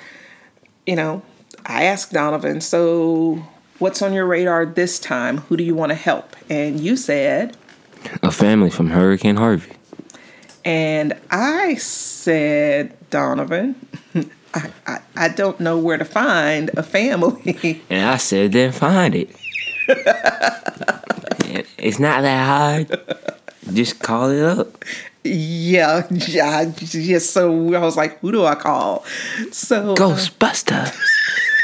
you 0.87 0.97
know, 0.97 1.23
I 1.67 1.85
asked 1.85 2.13
Donovan, 2.13 2.61
so 2.61 3.43
what's 3.79 4.03
on 4.03 4.13
your 4.13 4.27
radar 4.27 4.67
this 4.67 4.99
time? 4.99 5.39
Who 5.39 5.57
do 5.57 5.65
you 5.65 5.75
want 5.75 5.91
to 5.91 5.97
help? 5.97 6.37
And 6.49 6.81
you 6.81 6.97
said, 6.97 7.57
A 8.23 8.31
family 8.31 8.71
from 8.71 8.91
Hurricane 8.91 9.37
Harvey. 9.37 9.73
and 10.65 11.15
I 11.31 11.75
said, 11.77 12.95
Donovan, 13.11 13.75
I, 14.55 14.71
I, 14.87 14.99
I 15.17 15.29
don't 15.29 15.61
know 15.61 15.79
where 15.79 15.99
to 15.99 16.05
find 16.05 16.71
a 16.77 16.83
family. 16.83 17.83
And 17.91 18.09
I 18.09 18.17
said, 18.17 18.53
then 18.53 18.73
find 18.73 19.15
it. 19.15 19.31
it's 21.79 21.99
not 21.99 22.23
that 22.23 22.47
hard. 22.47 23.01
Just 23.75 24.01
call 24.01 24.31
it 24.31 24.43
up. 24.43 24.85
yeah, 25.25 26.07
yeah, 26.11 26.73
yeah. 26.93 27.19
So 27.19 27.75
I 27.75 27.81
was 27.81 27.97
like, 27.97 28.19
who 28.21 28.33
do 28.33 28.45
I 28.47 28.55
call? 28.55 29.05
So 29.53 29.93
uh, 29.93 29.97
Ghostbusters. 29.97 30.65
Da. 30.67 30.91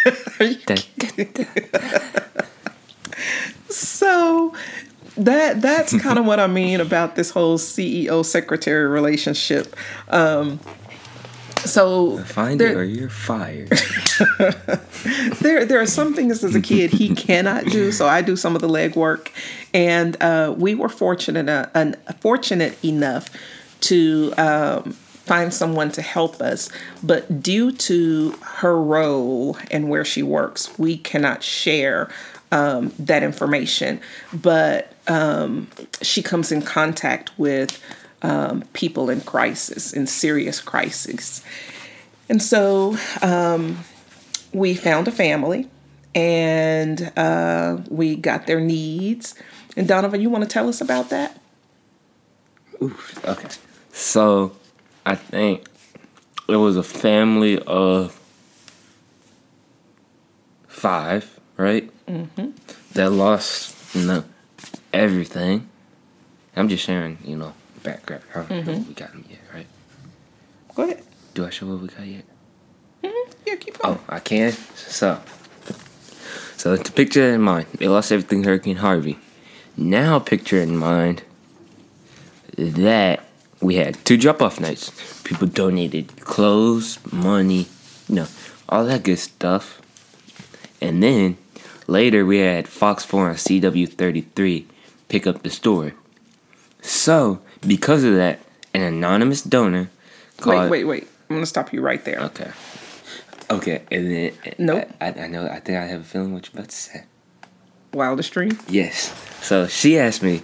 So 3.75 4.55
that 5.17 5.61
that's 5.61 5.99
kind 6.01 6.19
of 6.19 6.27
what 6.27 6.41
I 6.41 6.47
mean 6.47 6.81
about 6.81 7.17
this 7.17 7.31
whole 7.31 7.59
CEO 7.59 8.25
secretary 8.25 8.87
relationship. 8.87 9.75
Um, 10.09 10.61
so 11.65 12.19
Find 12.25 12.61
there, 12.61 12.73
it 12.73 12.77
or 12.77 12.85
you're 12.85 13.09
fired. 13.09 13.69
there 15.41 15.65
there 15.65 15.81
are 15.81 15.87
some 15.87 16.15
things 16.15 16.45
as 16.45 16.55
a 16.55 16.61
kid 16.61 16.91
he 16.91 17.15
cannot 17.15 17.65
do, 17.65 17.91
so 17.91 18.07
I 18.07 18.23
do 18.23 18.37
some 18.37 18.55
of 18.55 18.61
the 18.61 18.69
legwork, 18.69 19.31
and 19.73 20.21
uh, 20.23 20.55
we 20.57 20.75
were 20.75 20.91
fortunate 20.91 21.49
uh, 21.49 21.67
un, 21.75 21.97
fortunate 22.21 22.83
enough 22.85 23.29
to. 23.83 24.33
Um, 24.37 24.97
find 25.25 25.53
someone 25.53 25.91
to 25.91 26.03
help 26.03 26.41
us 26.41 26.69
but 27.03 27.43
due 27.43 27.73
to 27.73 28.33
her 28.43 28.81
role 28.81 29.57
and 29.71 29.89
where 29.89 30.05
she 30.05 30.23
works 30.23 30.79
we 30.79 30.97
cannot 30.97 31.43
share 31.43 32.11
um, 32.53 32.93
that 32.99 33.23
information 33.23 34.01
but 34.33 34.93
um, 35.09 35.69
she 36.03 36.23
comes 36.23 36.53
in 36.53 36.63
contact 36.63 37.37
with 37.39 37.83
um, 38.23 38.63
people 38.73 39.11
in 39.11 39.21
crisis 39.23 39.93
in 39.93 40.07
serious 40.07 40.61
crisis 40.61 41.45
and 42.29 42.43
so 42.43 42.97
um, 43.23 43.79
we 44.53 44.75
found 44.75 45.09
a 45.09 45.13
family 45.13 45.69
and 46.15 47.13
uh, 47.17 47.79
we 47.89 48.17
got 48.17 48.47
their 48.47 48.61
needs. 48.61 49.35
And 49.77 49.89
Donovan, 49.89 50.21
you 50.21 50.31
want 50.31 50.45
to 50.45 50.51
tell 50.51 50.69
us 50.69 50.81
about 50.81 51.11
that? 51.11 51.39
Oof. 52.81 53.25
Okay. 53.27 53.49
So, 53.93 54.57
I 55.07 55.15
think 55.15 55.69
it 56.49 56.57
was 56.57 56.77
a 56.77 56.83
family 56.83 57.59
of 57.61 58.19
five, 60.69 61.39
right? 61.57 61.91
Mm-hmm. 62.07 62.51
That 62.93 63.11
lost, 63.11 63.95
you 63.95 64.07
know, 64.07 64.25
everything. 64.93 65.69
I'm 66.57 66.69
just 66.69 66.85
sharing, 66.85 67.19
you 67.25 67.37
know, 67.37 67.53
background. 67.83 68.23
I 68.35 68.43
don't 68.43 68.67
know 68.67 68.73
what 68.73 68.89
we 68.89 68.95
got 68.95 69.13
them 69.13 69.25
yet, 69.29 69.41
right? 69.53 69.67
Go 70.75 70.85
ahead. 70.85 71.03
Do 71.35 71.47
I 71.47 71.51
show 71.51 71.67
what 71.67 71.81
we 71.81 71.89
got 71.89 72.07
yet? 72.07 72.25
Yeah, 73.03 73.57
keep 73.57 73.79
going. 73.79 73.99
Oh, 73.99 74.05
I 74.09 74.21
can. 74.21 74.53
So, 74.53 75.21
so 76.57 76.77
to 76.77 76.93
picture 76.93 77.27
that 77.27 77.35
in 77.35 77.43
mind, 77.43 77.67
they 77.79 77.89
lost 77.89 78.13
everything 78.13 78.45
Hurricane 78.45 78.77
Harvey. 78.77 79.19
Now 79.77 80.19
picture 80.19 80.61
in 80.61 80.77
mind 80.77 81.23
that 82.57 83.24
we 83.65 83.77
had 83.77 84.03
two 84.05 84.17
drop-off 84.17 84.61
nights. 84.61 84.93
People 85.25 85.47
donated 85.47 86.21
clothes, 86.21 86.99
money, 87.11 87.67
you 88.09 88.15
know, 88.15 88.27
all 88.69 88.85
that 88.85 89.03
good 89.03 89.19
stuff. 89.19 89.81
And 90.81 91.03
then 91.03 91.39
later 91.87 92.27
we 92.27 92.39
had 92.39 92.69
Fox 92.69 93.05
4 93.05 93.31
on 93.31 93.35
CW33 93.37 94.67
pick 95.09 95.27
up 95.27 95.43
the 95.43 95.51
story. 95.51 95.95
So, 96.83 97.41
because 97.67 98.05
of 98.05 98.15
that, 98.15 98.41
an 98.75 98.83
anonymous 98.83 99.43
donor 99.43 99.91
called 100.37 100.71
wait, 100.71 100.85
wait, 100.85 100.85
wait. 100.85 101.09
I'm 101.31 101.37
going 101.37 101.43
to 101.43 101.47
stop 101.47 101.73
you 101.73 101.81
right 101.81 102.05
there. 102.05 102.21
Okay. 102.21 102.51
Okay, 103.51 103.83
and 103.91 104.11
then 104.11 104.33
Nope. 104.59 104.91
I, 105.01 105.09
I 105.09 105.27
know. 105.27 105.47
I 105.47 105.61
think 105.61 105.79
I 105.79 105.85
have 105.85 106.01
a 106.01 106.05
feeling 106.05 106.33
what 106.33 106.47
you're 106.47 106.61
about 106.61 106.71
to 106.71 106.77
say. 106.77 107.05
Wildest 107.93 108.33
Dream. 108.33 108.59
Yes. 108.69 109.13
So 109.43 109.67
she 109.67 109.99
asked 109.99 110.23
me, 110.23 110.43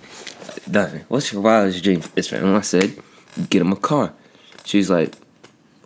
"Done. 0.71 1.05
What's 1.09 1.33
your 1.33 1.41
wildest 1.41 1.83
dream 1.83 2.03
for 2.03 2.15
this 2.15 2.29
family?" 2.29 2.49
And 2.49 2.59
I 2.59 2.61
said, 2.61 2.97
"Get 3.49 3.63
him 3.63 3.73
a 3.73 3.77
car." 3.77 4.13
She's 4.65 4.91
like, 4.91 5.15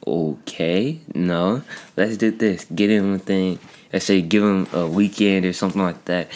"Okay, 0.06 1.00
no, 1.14 1.62
let's 1.96 2.16
do 2.16 2.30
this. 2.30 2.66
Get 2.74 2.90
him 2.90 3.14
a 3.14 3.18
thing. 3.18 3.58
Let's 3.92 4.06
say 4.06 4.22
give 4.22 4.42
him 4.42 4.66
a 4.72 4.86
weekend 4.86 5.46
or 5.46 5.52
something 5.52 5.82
like 5.82 6.04
that 6.06 6.28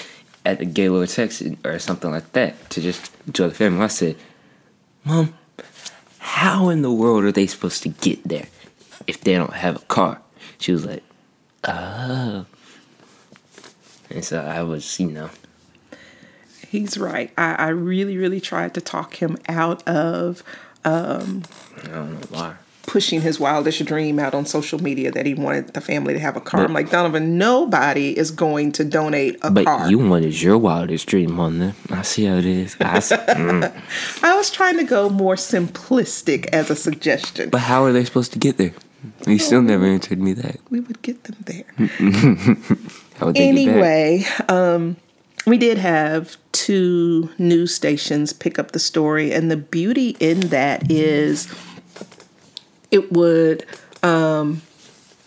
at 0.45 0.59
the 0.59 0.65
Gaylord 0.65 1.09
Texan, 1.09 1.59
or 1.65 1.79
something 1.79 2.11
like 2.11 2.33
that 2.33 2.71
to 2.71 2.81
just 2.81 3.11
enjoy 3.27 3.49
the 3.49 3.55
family." 3.55 3.85
I 3.85 3.88
said, 3.88 4.17
"Mom, 5.05 5.35
how 6.19 6.69
in 6.69 6.83
the 6.83 6.93
world 6.93 7.25
are 7.25 7.33
they 7.33 7.47
supposed 7.47 7.83
to 7.83 7.88
get 7.88 8.23
there 8.25 8.49
if 9.07 9.21
they 9.21 9.35
don't 9.35 9.55
have 9.55 9.77
a 9.77 9.87
car?" 9.87 10.21
She 10.59 10.73
was 10.73 10.85
like, 10.87 11.03
"Oh." 11.65 12.47
And 14.11 14.25
so 14.25 14.41
I 14.41 14.62
was, 14.62 14.99
you 14.99 15.09
know, 15.09 15.29
He's 16.69 16.99
right. 16.99 17.33
I, 17.38 17.55
I 17.55 17.69
really, 17.69 18.19
really 18.19 18.43
tried 18.43 18.75
to 18.75 18.83
talk 18.83 19.15
him 19.23 19.38
out 19.49 19.87
of 19.88 20.43
I 20.85 21.18
don't 21.18 22.12
know 22.12 22.18
why. 22.30 22.54
pushing 22.87 23.20
his 23.20 23.38
wildest 23.38 23.85
dream 23.85 24.18
out 24.18 24.32
on 24.35 24.47
social 24.47 24.82
media 24.82 25.11
that 25.11 25.26
he 25.26 25.35
wanted 25.35 25.68
the 25.75 25.80
family 25.80 26.14
to 26.14 26.20
have 26.20 26.37
a 26.37 26.40
car. 26.40 26.64
I'm 26.64 26.73
like, 26.73 26.90
Donovan, 26.90 27.37
nobody 27.37 28.16
is 28.18 28.30
going 28.30 28.73
to 28.73 28.85
donate 28.85 29.37
a 29.42 29.50
But 29.50 29.66
car. 29.66 29.90
you 29.90 29.99
wanted 29.99 30.40
your 30.40 30.56
wildest 30.56 31.06
dream 31.06 31.38
on 31.38 31.58
there. 31.58 31.75
I 31.90 32.00
see 32.02 32.25
how 32.25 32.37
it 32.37 32.47
is. 32.47 32.76
I 32.80 32.97
s- 32.97 33.12
mm. 33.12 34.23
I 34.23 34.35
was 34.37 34.50
trying 34.50 34.78
to 34.78 34.85
go 34.85 35.11
more 35.11 35.35
simplistic 35.37 36.47
as 36.52 36.70
a 36.70 36.76
suggestion. 36.76 37.50
But 37.50 37.61
how 37.61 37.85
are 37.85 37.92
they 37.92 38.04
supposed 38.06 38.32
to 38.32 38.38
get 38.38 38.56
there? 38.56 38.73
You 39.26 39.38
still 39.38 39.62
never 39.62 39.85
answered 39.85 40.18
me 40.20 40.32
that. 40.32 40.56
we 40.70 40.80
would 40.80 41.02
get 41.02 41.23
them 41.25 41.37
there. 41.44 41.64
How 43.18 43.26
would 43.26 43.35
they 43.37 43.52
get 43.52 43.66
back? 43.66 43.76
anyway, 43.76 44.25
um, 44.49 44.97
we 45.49 45.59
did 45.59 45.78
have 45.78 46.37
two 46.52 47.31
news 47.38 47.75
stations 47.75 48.33
pick 48.33 48.59
up 48.59 48.73
the 48.73 48.78
story, 48.78 49.33
and 49.33 49.50
the 49.50 49.57
beauty 49.57 50.17
in 50.21 50.40
that 50.49 50.90
is 50.90 51.52
it 52.90 53.12
would 53.12 53.64
um, 54.02 54.62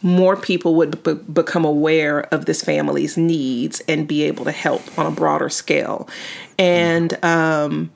more 0.01 0.36
people 0.36 0.75
would 0.75 1.04
be- 1.04 1.13
become 1.13 1.66
aware 1.66 2.22
of 2.34 2.46
this 2.46 2.63
family's 2.63 3.18
needs 3.18 3.82
and 3.88 4.08
be 4.08 4.24
able 4.24 4.46
to 4.46 4.51
help 4.51 4.82
on 4.98 5.06
a 5.06 5.12
broader 5.12 5.50
scale. 5.50 6.10
And 6.58 7.24
um, 7.24 7.92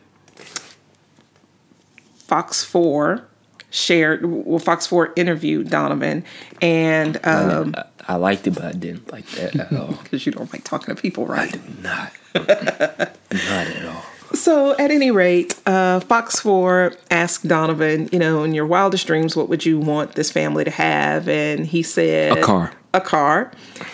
Fox 2.16 2.64
Four 2.64 3.28
shared, 3.70 4.26
well, 4.26 4.60
Fox 4.60 4.88
Four 4.88 5.14
interviewed 5.16 5.70
Donovan, 5.70 6.24
and 6.62 7.20
um, 7.26 7.76
I, 8.08 8.16
liked 8.16 8.48
it, 8.48 8.52
but 8.52 8.66
I 8.66 8.72
didn't 8.72 9.12
like 9.12 9.26
that 9.32 9.56
at 9.56 9.74
all. 9.74 9.88
because 10.04 10.26
you 10.26 10.32
don't 10.32 10.52
like 10.52 10.64
talking 10.64 10.96
to 10.96 11.02
people, 11.02 11.26
right? 11.26 11.54
I 11.54 11.58
do 11.58 11.62
not. 11.82 12.14
Not 12.36 13.68
at 13.68 13.86
all. 13.86 14.04
So, 14.34 14.76
at 14.78 14.92
any 14.92 15.12
rate, 15.12 15.60
uh, 15.66 16.02
Fox 16.02 16.40
4 16.40 16.94
asked 17.10 17.48
Donovan, 17.48 18.10
you 18.12 18.20
know, 18.20 18.44
in 18.44 18.54
your 18.54 18.66
wildest 18.66 19.08
dreams, 19.08 19.36
what 19.36 19.50
would 19.50 19.66
you 19.66 19.80
want 19.80 20.16
this 20.16 20.32
family 20.32 20.64
to 20.64 20.72
have? 20.72 21.30
And 21.30 21.66
he 21.66 21.84
said, 21.84 22.38
A 22.38 22.42
car. 22.42 22.74
A 22.94 23.02
car. 23.02 23.52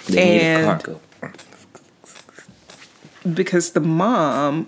They 0.08 0.26
need 0.26 0.42
a 0.42 0.44
and 0.44 1.02
because 3.36 3.72
the 3.72 3.80
mom 3.80 4.68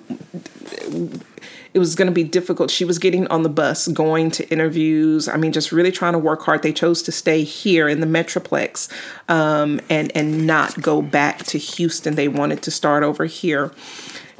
it 1.74 1.80
was 1.80 1.96
going 1.96 2.06
to 2.08 2.13
be 2.13 2.24
difficult. 2.24 2.70
She 2.70 2.86
was 2.86 3.00
getting 3.00 3.27
on 3.27 3.42
the 3.42 3.50
bus, 3.50 3.88
going 3.88 4.30
to 4.32 4.48
interviews. 4.50 5.27
I 5.27 5.38
mean, 5.38 5.51
just 5.51 5.72
really 5.72 5.92
trying 5.92 6.13
to 6.13 6.20
work 6.20 6.44
hard. 6.44 6.62
They 6.62 6.74
chose 6.74 7.01
to 7.03 7.12
stay 7.12 7.44
here 7.44 7.89
in 7.89 8.00
the 8.00 8.06
Metroplex 8.06 8.89
um, 9.30 9.80
and 9.89 10.12
and 10.15 10.46
not 10.46 10.80
go 10.82 11.01
back 11.01 11.44
to 11.46 11.58
Houston. 11.58 12.15
They 12.15 12.27
wanted 12.27 12.62
to 12.63 12.72
start 12.72 13.03
over 13.03 13.25
here, 13.25 13.72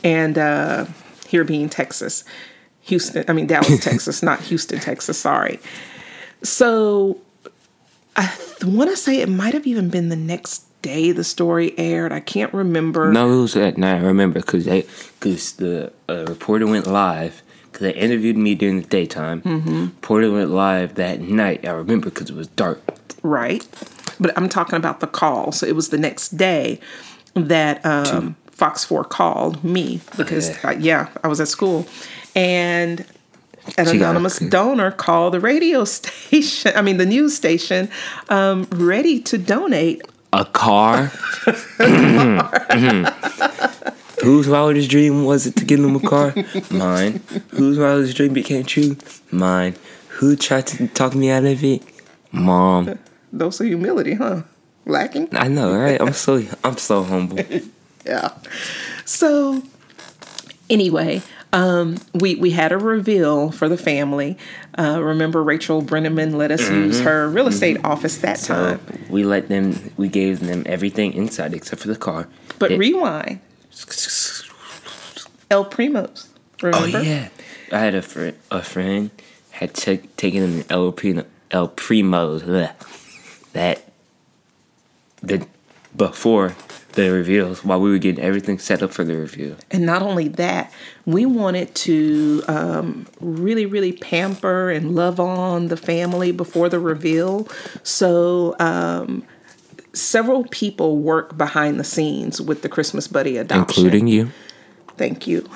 and 0.04 0.38
uh, 0.38 0.86
here 1.28 1.44
being 1.44 1.70
Texas, 1.70 2.24
Houston. 2.82 3.26
I 3.28 3.34
mean 3.34 3.48
Dallas, 3.48 3.80
Texas, 3.84 4.22
not 4.22 4.40
Houston, 4.42 4.80
Texas. 4.80 5.18
Sorry. 5.18 5.60
So 6.44 7.20
I 8.16 8.32
want 8.64 8.92
to 8.92 8.98
say 8.98 9.22
it 9.22 9.30
might 9.30 9.56
have 9.56 9.66
even 9.66 9.90
been 9.90 10.10
the 10.10 10.16
next 10.16 10.66
day 10.84 11.12
the 11.12 11.24
story 11.24 11.74
aired. 11.80 12.12
I 12.14 12.20
can't 12.20 12.54
remember. 12.54 13.12
No, 13.12 13.32
it 13.34 13.42
was 13.42 13.56
at 13.56 13.80
night. 13.80 14.02
I 14.02 14.06
remember 14.06 14.40
because 14.40 14.66
they 14.66 14.86
because 15.20 15.54
the 15.54 15.92
uh, 16.08 16.26
reporter 16.28 16.68
went 16.68 16.86
live 16.86 17.42
because 17.72 17.82
they 17.82 17.94
interviewed 17.96 18.38
me 18.38 18.54
during 18.54 18.82
the 18.82 18.88
daytime. 18.88 19.42
Mm-hmm. 19.42 19.82
Reporter 19.86 20.32
went 20.32 20.52
live 20.52 20.94
that 20.96 21.22
night. 21.22 21.66
I 21.68 21.72
remember 21.72 22.12
because 22.12 22.30
it 22.30 22.36
was 22.36 22.48
dark. 22.50 22.80
Right, 23.24 23.66
but 24.20 24.38
I'm 24.38 24.50
talking 24.50 24.76
about 24.76 25.00
the 25.00 25.08
call. 25.08 25.52
So 25.52 25.66
it 25.66 25.76
was 25.76 25.90
the 25.90 25.98
next 25.98 26.38
day 26.38 26.80
that 27.34 27.84
um, 27.84 28.36
Fox 28.52 28.84
Four 28.86 29.04
called 29.06 29.64
me 29.64 30.02
because 30.18 30.50
Yeah. 30.50 30.60
I, 30.64 30.72
yeah, 30.74 31.10
I 31.24 31.28
was 31.28 31.40
at 31.42 31.48
school 31.48 31.88
and. 32.36 33.06
An 33.78 33.86
She 33.86 33.96
anonymous 33.96 34.40
donor 34.40 34.92
called 34.92 35.34
the 35.34 35.40
radio 35.40 35.86
station, 35.98 36.74
I 36.76 36.82
mean, 36.82 36.98
the 36.98 37.06
news 37.06 37.34
station, 37.34 37.88
um, 38.28 38.68
ready 38.72 39.22
to 39.22 39.38
donate 39.38 40.02
A 40.34 40.46
car. 40.46 41.12
Whose 44.24 44.48
wildest 44.48 44.90
dream 44.90 45.26
was 45.26 45.46
it 45.46 45.56
to 45.58 45.66
get 45.66 45.80
him 45.80 45.96
a 45.96 46.00
car? 46.00 46.34
Mine. 46.72 47.22
Whose 47.50 47.78
wildest 47.78 48.18
dream 48.18 48.34
became 48.34 48.66
true? 48.66 48.98
Mine. 49.32 49.76
Who 50.08 50.36
tried 50.36 50.66
to 50.68 50.88
talk 50.88 51.14
me 51.14 51.30
out 51.30 51.46
of 51.46 51.64
it? 51.64 51.84
Mom. 52.32 52.98
Dose 53.36 53.60
of 53.60 53.68
humility, 53.68 54.16
huh? 54.16 54.42
Lacking? 54.86 55.28
I 55.34 55.50
know, 55.50 55.78
right? 55.78 56.02
I'm 56.02 56.14
so 56.14 56.42
I'm 56.64 56.78
so 56.78 57.04
humble. 57.04 57.40
Yeah. 58.06 58.32
So 59.06 59.64
anyway, 60.70 61.22
um, 61.54 61.96
we 62.14 62.36
we 62.36 62.52
had 62.52 62.74
a 62.74 62.78
reveal 62.78 63.50
for 63.52 63.70
the 63.70 63.78
family. 63.78 64.38
Uh, 64.78 65.00
remember, 65.04 65.44
Rachel 65.44 65.84
Brenneman 65.84 66.34
let 66.36 66.50
us 66.52 66.68
use 66.70 67.00
her 67.02 67.30
real 67.30 67.48
estate 67.48 67.78
office 67.84 68.18
that 68.20 68.40
So 68.40 68.54
time. 68.78 68.80
we 69.10 69.24
let 69.24 69.48
them. 69.48 69.92
We 69.98 70.08
gave 70.08 70.40
them 70.40 70.64
everything 70.66 71.14
inside 71.14 71.54
except 71.54 71.82
for 71.82 71.90
the 71.90 71.96
car. 71.96 72.28
But 72.60 72.72
It- 72.72 72.80
rewind, 72.80 73.40
El 75.52 75.66
Primos. 75.66 76.28
Oh 76.64 76.86
yeah, 76.86 77.28
I 77.72 77.80
had 77.80 77.94
a 77.96 78.02
friend. 78.02 78.36
A 78.50 78.62
friend 78.64 79.12
had 79.52 79.74
ta- 79.76 79.98
taken 80.18 80.42
them 80.42 80.66
El 80.70 80.92
Primo. 80.92 81.26
El 81.52 81.68
Primo's. 81.70 82.44
bleh. 82.44 82.72
That 83.54 83.84
the 85.22 85.46
before 85.96 86.56
the 86.94 87.12
reveals, 87.12 87.64
while 87.64 87.80
we 87.80 87.92
were 87.92 87.98
getting 87.98 88.24
everything 88.24 88.60
set 88.60 88.82
up 88.82 88.92
for 88.92 89.04
the 89.04 89.16
reveal. 89.16 89.56
And 89.72 89.86
not 89.86 90.02
only 90.02 90.28
that, 90.30 90.72
we 91.06 91.26
wanted 91.26 91.74
to 91.76 92.44
um, 92.48 93.08
really, 93.20 93.66
really 93.66 93.94
pamper 93.94 94.70
and 94.70 94.96
love 94.96 95.20
on 95.20 95.68
the 95.68 95.78
family 95.78 96.32
before 96.32 96.70
the 96.70 96.80
reveal. 96.80 97.48
So, 97.84 98.56
um, 98.60 99.26
several 99.94 100.46
people 100.46 100.98
work 100.98 101.38
behind 101.38 101.80
the 101.80 101.84
scenes 101.84 102.42
with 102.42 102.62
the 102.64 102.70
Christmas 102.70 103.08
Buddy 103.08 103.38
adoption. 103.38 103.86
including 103.86 104.08
you. 104.08 104.32
Thank 104.98 105.28
you. 105.28 105.48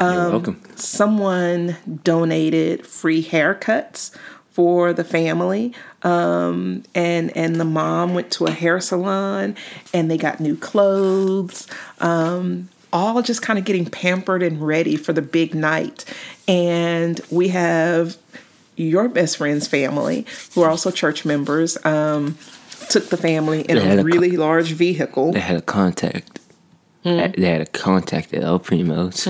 You're 0.00 0.30
welcome. 0.30 0.62
Someone 0.74 1.76
donated 2.02 2.86
free 2.86 3.22
haircuts 3.22 4.16
for 4.56 4.94
the 4.94 5.04
family. 5.04 5.74
Um, 6.02 6.82
and 6.94 7.36
and 7.36 7.60
the 7.60 7.64
mom 7.66 8.14
went 8.14 8.30
to 8.32 8.46
a 8.46 8.50
hair 8.50 8.80
salon 8.80 9.54
and 9.92 10.10
they 10.10 10.16
got 10.16 10.40
new 10.40 10.56
clothes. 10.56 11.66
Um, 11.98 12.70
all 12.90 13.20
just 13.20 13.42
kind 13.42 13.58
of 13.58 13.66
getting 13.66 13.84
pampered 13.84 14.42
and 14.42 14.66
ready 14.66 14.96
for 14.96 15.12
the 15.12 15.20
big 15.20 15.54
night. 15.54 16.06
And 16.48 17.20
we 17.30 17.48
have 17.48 18.16
your 18.76 19.10
best 19.10 19.36
friend's 19.36 19.68
family, 19.68 20.24
who 20.54 20.62
are 20.62 20.70
also 20.70 20.90
church 20.90 21.26
members, 21.26 21.76
um, 21.84 22.38
took 22.88 23.10
the 23.10 23.18
family 23.18 23.60
in 23.60 23.76
a 23.76 24.00
a 24.00 24.02
really 24.02 24.38
large 24.38 24.72
vehicle. 24.72 25.32
They 25.32 25.40
had 25.40 25.56
a 25.56 25.62
contact. 25.62 26.40
Hmm. 27.02 27.18
They 27.36 27.50
had 27.50 27.60
a 27.60 27.66
contact 27.66 28.32
at 28.32 28.42
El 28.42 28.58
Primo's. 28.58 29.26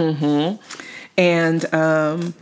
and 1.19 1.75
um, 1.75 2.35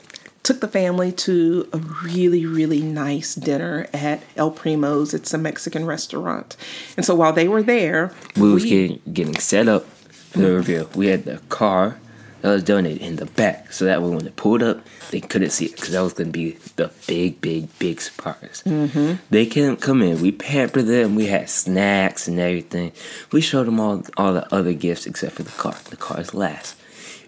took 0.44 0.60
the 0.60 0.68
family 0.68 1.10
to 1.10 1.68
a 1.72 1.78
really, 1.78 2.46
really 2.46 2.80
nice 2.80 3.34
dinner 3.34 3.88
at 3.92 4.22
El 4.36 4.52
Primo's. 4.52 5.12
It's 5.12 5.34
a 5.34 5.38
Mexican 5.38 5.86
restaurant. 5.86 6.56
And 6.96 7.04
so 7.04 7.14
while 7.16 7.32
they 7.32 7.48
were 7.48 7.62
there, 7.62 8.12
We 8.36 8.52
was 8.52 8.64
getting 8.64 9.00
getting 9.12 9.38
set 9.38 9.66
up 9.66 9.86
for 9.86 10.38
the 10.38 10.52
reveal. 10.52 10.88
We 10.94 11.08
had 11.08 11.24
the 11.24 11.38
car 11.48 11.98
that 12.42 12.50
was 12.50 12.62
donated 12.62 13.00
in 13.00 13.16
the 13.16 13.24
back, 13.24 13.72
so 13.72 13.86
that 13.86 14.02
way 14.02 14.10
when 14.10 14.24
they 14.24 14.30
pulled 14.30 14.62
up, 14.62 14.84
they 15.10 15.20
couldn't 15.20 15.48
see 15.48 15.64
it 15.64 15.76
because 15.76 15.92
that 15.92 16.02
was 16.02 16.12
gonna 16.12 16.30
be 16.30 16.58
the 16.76 16.92
big, 17.06 17.40
big, 17.40 17.76
big 17.78 18.02
surprise. 18.02 18.62
Mm-hmm. 18.66 19.14
They 19.30 19.46
couldn't 19.46 19.78
come 19.78 20.02
in. 20.02 20.20
We 20.20 20.30
pampered 20.30 20.86
them. 20.86 21.14
We 21.14 21.26
had 21.26 21.48
snacks 21.48 22.28
and 22.28 22.38
everything. 22.38 22.92
We 23.32 23.40
showed 23.40 23.66
them 23.66 23.80
all 23.80 24.02
all 24.18 24.34
the 24.34 24.54
other 24.54 24.74
gifts 24.74 25.06
except 25.06 25.36
for 25.36 25.42
the 25.42 25.52
car. 25.52 25.74
The 25.88 25.96
car's 25.96 26.34
last. 26.34 26.76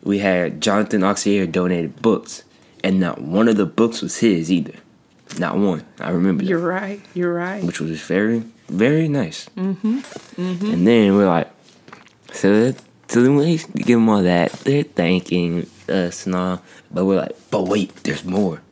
We 0.02 0.18
had 0.18 0.60
Jonathan 0.60 1.00
Oxier 1.00 1.50
donated 1.50 2.00
books, 2.02 2.44
and 2.86 3.00
not 3.00 3.20
one 3.20 3.48
of 3.48 3.56
the 3.56 3.66
books 3.66 4.00
was 4.00 4.18
his 4.18 4.50
either. 4.50 4.74
Not 5.40 5.58
one. 5.58 5.84
I 5.98 6.10
remember 6.10 6.44
that 6.44 6.48
you're 6.48 6.60
right, 6.60 7.00
you're 7.14 7.34
right. 7.34 7.64
which 7.64 7.80
was 7.80 8.00
very, 8.00 8.44
very 8.68 9.08
nice. 9.08 9.48
Mm-hmm. 9.56 9.98
Mm-hmm. 9.98 10.72
And 10.72 10.86
then 10.86 11.16
we're 11.16 11.26
like, 11.26 11.50
so, 12.32 12.52
that, 12.70 12.80
so 13.08 13.22
then 13.22 13.34
we 13.34 13.56
give 13.74 13.98
them 13.98 14.08
all 14.08 14.22
that. 14.22 14.52
They're 14.52 14.84
thanking 14.84 15.68
us 15.88 16.26
and 16.26 16.36
all, 16.36 16.62
but 16.92 17.04
we're 17.06 17.16
like, 17.16 17.36
but 17.50 17.64
wait, 17.64 17.92
there's 18.04 18.24
more. 18.24 18.62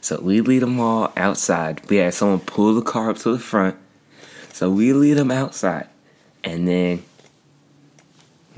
So 0.00 0.20
we 0.20 0.40
lead 0.40 0.62
them 0.62 0.80
all 0.80 1.12
outside. 1.16 1.88
We 1.88 1.98
had 1.98 2.14
someone 2.14 2.40
pull 2.40 2.74
the 2.74 2.82
car 2.82 3.10
up 3.10 3.18
to 3.18 3.30
the 3.30 3.38
front. 3.38 3.76
So 4.52 4.70
we 4.70 4.92
lead 4.92 5.18
them 5.18 5.30
outside, 5.30 5.86
and 6.42 6.66
then 6.66 7.04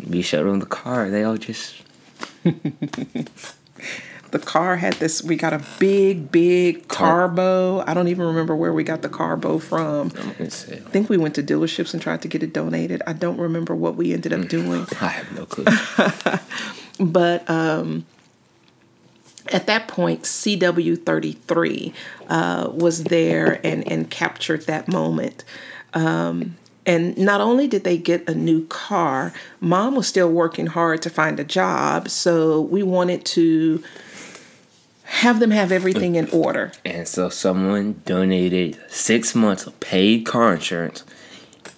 we 0.03 0.22
showed 0.22 0.46
them 0.46 0.61
the 0.61 0.66
car. 0.66 1.11
They 1.11 1.24
all 1.24 1.37
just 1.37 1.83
The 4.31 4.38
car 4.38 4.77
had 4.77 4.95
this, 4.95 5.23
we 5.23 5.37
got 5.37 5.53
a 5.53 5.62
big, 5.79 6.31
big 6.31 6.88
carbo. 6.88 7.83
I 7.87 7.95
don't 7.95 8.09
even 8.09 8.27
remember 8.27 8.55
where 8.55 8.73
we 8.73 8.85
got 8.85 9.03
the 9.03 9.09
carbo 9.09 9.59
from. 9.59 10.12
I'm 10.19 10.33
gonna 10.33 10.51
say, 10.51 10.77
I 10.77 10.91
think 10.91 11.09
we 11.09 11.17
went 11.17 11.35
to 11.37 11.43
dealerships 11.43 11.95
and 11.95 12.03
tried 12.03 12.23
to 12.23 12.29
get 12.29 12.43
it 12.43 12.53
donated. 12.53 13.03
I 13.07 13.14
don't 13.14 13.38
remember 13.38 13.75
what 13.75 13.97
we 13.97 14.12
ended 14.12 14.33
up 14.33 14.49
doing. 14.49 14.87
I 15.01 15.09
have 15.09 15.33
no 15.33 15.47
clue. 15.47 15.64
But 16.99 17.49
um, 17.49 18.07
at 19.53 19.67
that 19.67 19.88
point, 19.88 20.23
CW33 20.23 21.95
uh, 22.29 22.71
was 22.73 23.05
there 23.05 23.61
and, 23.64 23.91
and 23.91 24.11
captured 24.11 24.62
that 24.62 24.88
moment. 24.88 25.45
Um, 25.95 26.57
and 26.85 27.17
not 27.19 27.41
only 27.41 27.69
did 27.69 27.85
they 27.85 27.99
get 27.99 28.29
a 28.29 28.35
new 28.35 28.67
car, 28.67 29.33
mom 29.61 29.95
was 29.95 30.09
still 30.09 30.31
working 30.31 30.67
hard 30.67 31.03
to 31.03 31.11
find 31.11 31.38
a 31.38 31.45
job. 31.45 32.09
So 32.09 32.62
we 32.62 32.83
wanted 32.83 33.25
to 33.27 33.83
have 35.09 35.40
them 35.40 35.51
have 35.51 35.73
everything 35.73 36.16
in 36.16 36.29
order. 36.31 36.71
And 36.85 37.09
so 37.09 37.31
someone 37.31 38.03
donated 38.05 38.79
six 38.88 39.35
months 39.35 39.66
of 39.66 39.79
paid 39.81 40.27
car 40.27 40.55
insurance 40.55 41.03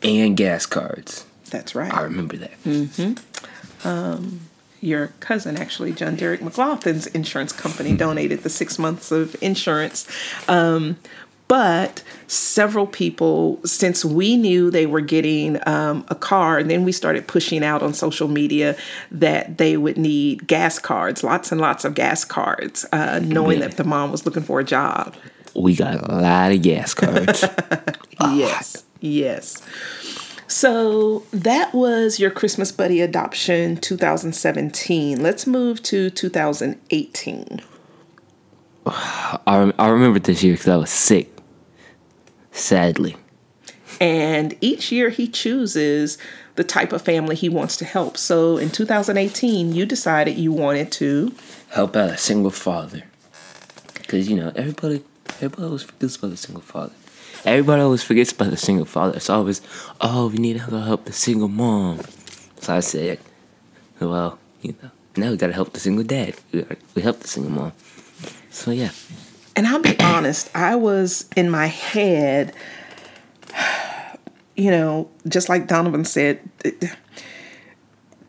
and 0.02 0.36
gas 0.36 0.66
cards. 0.66 1.24
That's 1.48 1.74
right. 1.74 1.92
I 1.92 2.02
remember 2.02 2.36
that. 2.36 2.62
mm-hmm 2.64 4.38
Your 4.82 5.08
cousin, 5.20 5.56
actually, 5.58 5.92
John 5.92 6.16
Derek 6.16 6.40
McLaughlin's 6.40 7.06
insurance 7.08 7.52
company, 7.52 7.94
donated 7.94 8.42
the 8.42 8.50
six 8.50 8.78
months 8.78 9.12
of 9.12 9.36
insurance. 9.42 10.08
Um, 10.48 10.96
but 11.50 12.04
several 12.28 12.86
people, 12.86 13.58
since 13.64 14.04
we 14.04 14.36
knew 14.36 14.70
they 14.70 14.86
were 14.86 15.00
getting 15.00 15.58
um, 15.66 16.04
a 16.06 16.14
car, 16.14 16.58
and 16.58 16.70
then 16.70 16.84
we 16.84 16.92
started 16.92 17.26
pushing 17.26 17.64
out 17.64 17.82
on 17.82 17.92
social 17.92 18.28
media 18.28 18.76
that 19.10 19.58
they 19.58 19.76
would 19.76 19.98
need 19.98 20.46
gas 20.46 20.78
cards, 20.78 21.24
lots 21.24 21.50
and 21.50 21.60
lots 21.60 21.84
of 21.84 21.96
gas 21.96 22.24
cards, 22.24 22.86
uh, 22.92 23.18
knowing 23.24 23.58
Yeah. 23.58 23.66
that 23.66 23.78
the 23.78 23.82
mom 23.82 24.12
was 24.12 24.24
looking 24.24 24.44
for 24.44 24.60
a 24.60 24.64
job. 24.64 25.16
We 25.56 25.74
got 25.74 26.08
a 26.08 26.14
lot 26.14 26.52
of 26.52 26.62
gas 26.62 26.94
cards. 26.94 27.44
Yes, 28.32 28.84
yes. 29.00 29.60
So 30.46 31.24
that 31.32 31.72
was 31.74 32.20
your 32.20 32.30
Christmas 32.30 32.70
Buddy 32.70 33.00
adoption 33.00 33.76
2017. 33.78 35.20
Let's 35.20 35.48
move 35.48 35.82
to 35.84 36.10
2018. 36.10 37.60
I, 38.86 39.40
rem- 39.58 39.72
I 39.78 39.88
remember 39.88 40.18
this 40.20 40.42
year 40.44 40.52
because 40.54 40.68
I 40.68 40.76
was 40.76 40.90
sick. 40.90 41.28
Sadly. 42.52 43.16
And 44.00 44.56
each 44.60 44.90
year 44.90 45.10
he 45.10 45.28
chooses 45.28 46.18
the 46.56 46.64
type 46.64 46.92
of 46.92 47.02
family 47.02 47.36
he 47.36 47.48
wants 47.48 47.76
to 47.78 47.84
help. 47.84 48.16
So 48.16 48.56
in 48.56 48.70
2018, 48.70 49.72
you 49.74 49.86
decided 49.86 50.36
you 50.36 50.52
wanted 50.52 50.90
to 50.92 51.32
help 51.70 51.96
out 51.96 52.10
a 52.10 52.18
single 52.18 52.50
father. 52.50 53.04
Because, 53.94 54.28
you 54.28 54.36
know, 54.36 54.52
everybody, 54.56 55.04
everybody 55.36 55.62
always 55.62 55.82
forgets 55.82 56.16
about 56.16 56.30
the 56.30 56.36
single 56.36 56.62
father. 56.62 56.92
Everybody 57.44 57.82
always 57.82 58.02
forgets 58.02 58.32
about 58.32 58.50
the 58.50 58.56
single 58.56 58.84
father. 58.84 59.16
It's 59.16 59.30
always, 59.30 59.62
oh, 60.00 60.28
we 60.28 60.38
need 60.38 60.54
to 60.58 60.80
help 60.80 61.04
the 61.04 61.12
single 61.12 61.48
mom. 61.48 62.00
So 62.60 62.74
I 62.74 62.80
said, 62.80 63.18
well, 64.00 64.38
you 64.60 64.74
know, 64.82 64.90
now 65.16 65.30
we 65.30 65.36
gotta 65.36 65.52
help 65.52 65.72
the 65.72 65.80
single 65.80 66.04
dad. 66.04 66.34
We, 66.52 66.62
gotta, 66.62 66.76
we 66.94 67.02
help 67.02 67.20
the 67.20 67.28
single 67.28 67.52
mom. 67.52 67.72
So 68.50 68.70
yeah. 68.70 68.90
And 69.60 69.68
I'll 69.68 69.78
be 69.78 69.94
honest, 70.00 70.48
I 70.56 70.74
was 70.74 71.28
in 71.36 71.50
my 71.50 71.66
head, 71.66 72.54
you 74.56 74.70
know, 74.70 75.10
just 75.28 75.50
like 75.50 75.66
Donovan 75.66 76.06
said, 76.06 76.40
it, 76.64 76.82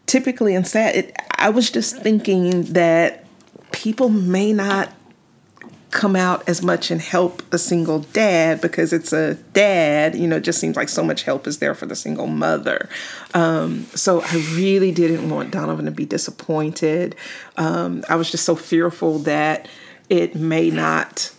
typically 0.07 0.55
in 0.55 0.65
sad, 0.65 0.93
it, 0.93 1.15
I 1.37 1.47
was 1.47 1.71
just 1.71 1.95
thinking 1.95 2.63
that 2.73 3.23
people 3.71 4.09
may 4.09 4.51
not 4.51 4.91
come 5.91 6.17
out 6.17 6.49
as 6.49 6.61
much 6.61 6.91
and 6.91 6.99
help 6.99 7.41
a 7.53 7.57
single 7.57 7.99
dad 7.99 8.59
because 8.59 8.91
it's 8.91 9.13
a 9.13 9.35
dad, 9.53 10.15
you 10.15 10.27
know, 10.27 10.35
it 10.35 10.43
just 10.43 10.59
seems 10.59 10.75
like 10.75 10.89
so 10.89 11.01
much 11.01 11.23
help 11.23 11.47
is 11.47 11.59
there 11.59 11.73
for 11.73 11.85
the 11.85 11.95
single 11.95 12.27
mother. 12.27 12.89
Um, 13.33 13.85
so 13.95 14.21
I 14.21 14.35
really 14.53 14.91
didn't 14.91 15.29
want 15.29 15.51
Donovan 15.51 15.85
to 15.85 15.91
be 15.91 16.05
disappointed. 16.05 17.15
Um, 17.55 18.03
I 18.09 18.17
was 18.17 18.29
just 18.29 18.43
so 18.43 18.57
fearful 18.57 19.19
that 19.19 19.69
it 20.11 20.35
may 20.35 20.69
not 20.69 21.31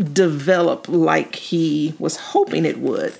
develop 0.00 0.88
like 0.88 1.34
he 1.34 1.92
was 1.98 2.16
hoping 2.16 2.64
it 2.64 2.78
would. 2.78 3.14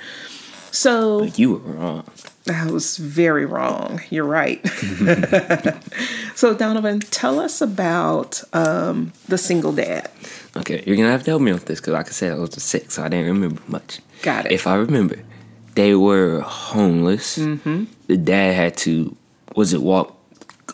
So 0.71 1.25
you 1.25 1.55
were 1.55 1.59
wrong. 1.59 2.05
I 2.49 2.71
was 2.71 2.99
very 2.99 3.45
wrong. 3.45 4.01
You're 4.09 4.25
right. 4.25 4.65
so, 6.37 6.55
Donovan, 6.55 7.01
tell 7.01 7.41
us 7.41 7.61
about 7.61 8.45
um, 8.53 9.13
the 9.27 9.37
single 9.37 9.73
dad. 9.73 10.09
Okay, 10.57 10.85
you're 10.87 10.97
gonna 10.97 11.11
have 11.11 11.25
to 11.25 11.33
help 11.33 11.43
me 11.43 11.53
with 11.53 11.65
this 11.65 11.81
because, 11.81 11.95
like 11.95 12.07
I 12.07 12.13
said, 12.13 12.33
I 12.33 12.37
was 12.37 12.55
six, 12.63 12.95
so 12.95 13.03
I 13.03 13.09
didn't 13.09 13.27
remember 13.27 13.61
much. 13.67 14.01
Got 14.23 14.47
it. 14.47 14.53
If 14.53 14.69
I 14.69 14.77
remember, 14.77 15.19
they 15.75 15.97
were 15.97 16.41
homeless. 16.43 17.39
Mm-hmm. 17.39 17.85
The 18.07 18.17
dad 18.17 18.55
had 18.55 18.77
to, 18.79 19.17
was 19.57 19.73
it 19.73 19.83
walk 19.83 20.16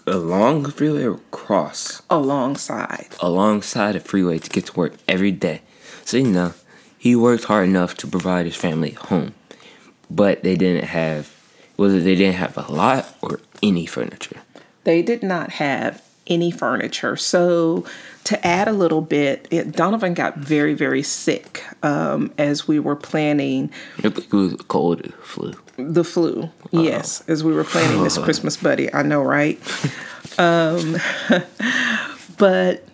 along 0.07 0.65
the 0.65 0.73
freeway 0.73 1.05
or 1.05 1.21
cross? 1.31 2.03
Alongside. 2.11 3.09
Alongside 3.21 3.93
the 3.93 4.01
freeway 4.01 4.39
to 4.39 4.51
get 4.51 4.67
to 4.67 4.73
work 4.75 4.95
every 5.09 5.33
day. 5.33 5.63
So 6.05 6.17
you 6.17 6.31
know, 6.31 6.55
he 6.99 7.17
worked 7.17 7.45
hard 7.45 7.69
enough 7.69 7.97
to 7.99 8.07
provide 8.07 8.47
his 8.47 8.57
family 8.57 8.93
a 8.93 9.07
home, 9.07 9.35
but 10.11 10.43
they 10.43 10.57
didn't 10.57 10.85
have 10.85 11.35
whether 11.77 12.01
they 12.01 12.15
didn't 12.15 12.37
have 12.37 12.57
a 12.57 12.71
lot 12.71 13.17
or 13.23 13.41
any 13.63 13.87
furniture. 13.87 14.41
They 14.85 15.03
did 15.03 15.23
not 15.23 15.51
have 15.53 16.03
any 16.27 16.51
furniture. 16.51 17.17
So, 17.17 17.85
to 18.25 18.47
add 18.47 18.69
a 18.69 18.73
little 18.73 19.01
bit, 19.01 19.49
it, 19.51 19.73
Donovan 19.73 20.15
got 20.15 20.37
very, 20.37 20.75
very 20.75 21.03
sick 21.03 21.65
um, 21.83 22.33
as 22.39 22.69
we 22.69 22.79
were 22.79 22.97
planning. 22.97 23.71
It 24.03 24.33
was 24.33 24.53
a 24.55 24.57
cold 24.59 25.13
flu. 25.23 25.55
The 25.77 26.05
flu, 26.05 26.45
Uh-oh. 26.45 26.83
yes, 26.83 27.23
as 27.29 27.43
we 27.43 27.53
were 27.53 27.65
planning 27.65 28.03
this 28.03 28.19
Christmas 28.25 28.57
buddy. 28.57 28.93
I 28.93 29.03
know, 29.03 29.23
right? 29.23 29.59
um, 30.39 30.97
but 32.39 32.87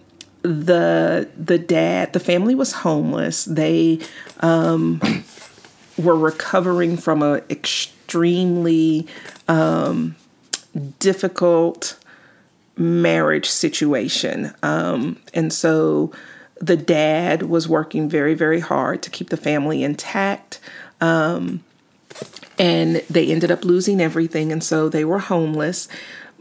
the 0.43 1.29
the 1.37 1.59
dad, 1.59 2.13
the 2.13 2.21
family 2.21 2.55
was 2.55 2.73
homeless. 2.73 3.45
They 3.45 4.01
um, 4.41 5.01
were 5.99 6.17
recovering 6.17 6.97
from 6.97 7.23
a 7.23 7.43
extreme 7.51 7.95
extremely 8.09 9.07
um, 9.49 10.17
difficult 10.99 11.99
marriage 12.79 13.45
situation. 13.45 14.55
Um, 14.63 15.19
and 15.35 15.53
so 15.53 16.11
the 16.59 16.77
dad 16.77 17.43
was 17.43 17.69
working 17.69 18.09
very, 18.09 18.33
very 18.33 18.61
hard 18.61 19.03
to 19.03 19.11
keep 19.11 19.29
the 19.29 19.37
family 19.37 19.85
intact. 19.85 20.59
Um, 21.03 21.63
and 22.59 22.97
they 23.11 23.31
ended 23.31 23.51
up 23.51 23.65
losing 23.65 24.01
everything. 24.01 24.53
And 24.53 24.63
so 24.63 24.89
they 24.89 25.05
were 25.05 25.19
homeless, 25.19 25.89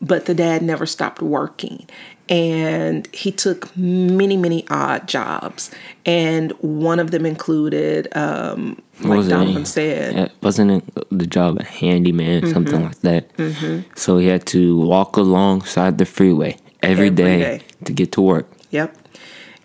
but 0.01 0.25
the 0.25 0.33
dad 0.33 0.61
never 0.61 0.85
stopped 0.85 1.21
working 1.21 1.87
and 2.29 3.07
he 3.13 3.31
took 3.31 3.75
many 3.77 4.35
many 4.35 4.67
odd 4.69 5.07
jobs 5.07 5.71
and 6.05 6.51
one 6.59 6.99
of 6.99 7.11
them 7.11 7.25
included 7.25 8.07
um, 8.15 8.81
like 9.01 9.17
wasn't 9.17 9.29
Donovan 9.29 9.65
said 9.65 10.31
wasn't 10.41 10.71
it 10.71 11.07
the 11.17 11.27
job 11.27 11.59
of 11.59 11.65
handyman 11.65 12.41
mm-hmm. 12.41 12.53
something 12.53 12.83
like 12.83 12.99
that 13.01 13.35
mm-hmm. 13.37 13.89
so 13.95 14.17
he 14.17 14.27
had 14.27 14.45
to 14.47 14.79
walk 14.79 15.17
alongside 15.17 15.97
the 15.97 16.05
freeway 16.05 16.57
every, 16.83 17.07
every 17.07 17.09
day, 17.09 17.39
day 17.39 17.61
to 17.85 17.93
get 17.93 18.11
to 18.13 18.21
work 18.21 18.47
yep 18.71 18.95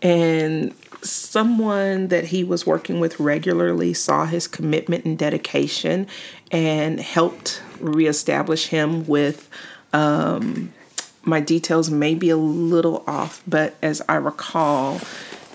and 0.02 0.74
someone 1.02 2.08
that 2.08 2.26
he 2.26 2.44
was 2.44 2.66
working 2.66 3.00
with 3.00 3.18
regularly 3.18 3.92
saw 3.92 4.26
his 4.26 4.46
commitment 4.46 5.04
and 5.04 5.18
dedication 5.18 6.06
and 6.50 7.00
helped 7.00 7.62
reestablish 7.80 8.68
him 8.68 9.06
with 9.06 9.48
um, 9.92 10.72
my 11.24 11.40
details 11.40 11.90
may 11.90 12.14
be 12.14 12.30
a 12.30 12.36
little 12.36 13.04
off, 13.06 13.42
but 13.46 13.74
as 13.82 14.02
I 14.08 14.16
recall, 14.16 15.00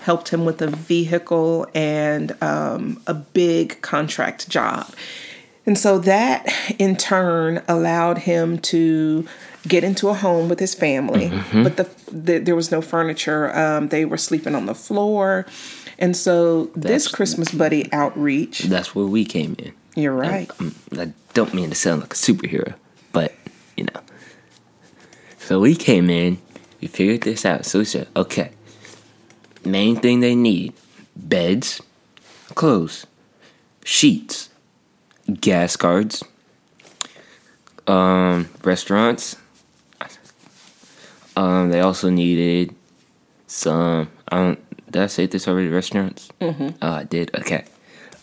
helped 0.02 0.28
him 0.30 0.44
with 0.44 0.62
a 0.62 0.68
vehicle 0.68 1.66
and 1.74 2.40
um, 2.42 3.02
a 3.06 3.14
big 3.14 3.80
contract 3.82 4.48
job. 4.48 4.90
And 5.66 5.76
so 5.76 5.98
that 5.98 6.50
in 6.78 6.96
turn 6.96 7.62
allowed 7.68 8.18
him 8.18 8.58
to 8.60 9.28
get 9.66 9.84
into 9.84 10.08
a 10.08 10.14
home 10.14 10.48
with 10.48 10.60
his 10.60 10.74
family, 10.74 11.28
mm-hmm. 11.30 11.62
but 11.62 11.76
the, 11.76 11.88
the, 12.12 12.38
there 12.38 12.54
was 12.54 12.70
no 12.70 12.80
furniture. 12.80 13.56
Um, 13.56 13.88
they 13.88 14.04
were 14.04 14.16
sleeping 14.16 14.54
on 14.54 14.66
the 14.66 14.74
floor. 14.74 15.46
And 15.98 16.16
so 16.16 16.66
that's, 16.66 16.86
this 16.86 17.08
Christmas 17.08 17.50
Buddy 17.50 17.92
outreach. 17.92 18.60
That's 18.60 18.94
where 18.94 19.06
we 19.06 19.24
came 19.24 19.56
in. 19.58 19.72
You're 19.96 20.14
right. 20.14 20.48
I, 20.60 21.02
I 21.02 21.12
don't 21.34 21.52
mean 21.54 21.70
to 21.70 21.74
sound 21.74 22.02
like 22.02 22.12
a 22.12 22.16
superhero, 22.16 22.74
but 23.12 23.34
you 23.76 23.84
know, 23.84 24.00
so 25.38 25.58
we 25.60 25.74
came 25.74 26.08
in, 26.08 26.38
we 26.80 26.86
figured 26.86 27.22
this 27.22 27.44
out. 27.44 27.64
So 27.64 27.80
we 27.80 27.84
said, 27.84 28.06
okay, 28.14 28.52
main 29.64 29.96
thing 29.96 30.20
they 30.20 30.36
need 30.36 30.72
beds, 31.16 31.80
clothes, 32.54 33.06
sheets, 33.84 34.50
gas 35.40 35.74
cards, 35.74 36.22
um, 37.88 38.48
restaurants. 38.62 39.36
Um, 41.38 41.70
they 41.70 41.78
also 41.78 42.10
needed 42.10 42.74
some. 43.46 44.10
I 44.28 44.36
don't. 44.38 44.90
Did 44.90 45.02
I 45.02 45.06
say 45.06 45.26
this 45.26 45.46
already? 45.46 45.68
Restaurants. 45.68 46.30
Mm-hmm. 46.40 46.70
Oh, 46.82 46.92
I 46.92 47.04
did. 47.04 47.32
Okay. 47.36 47.64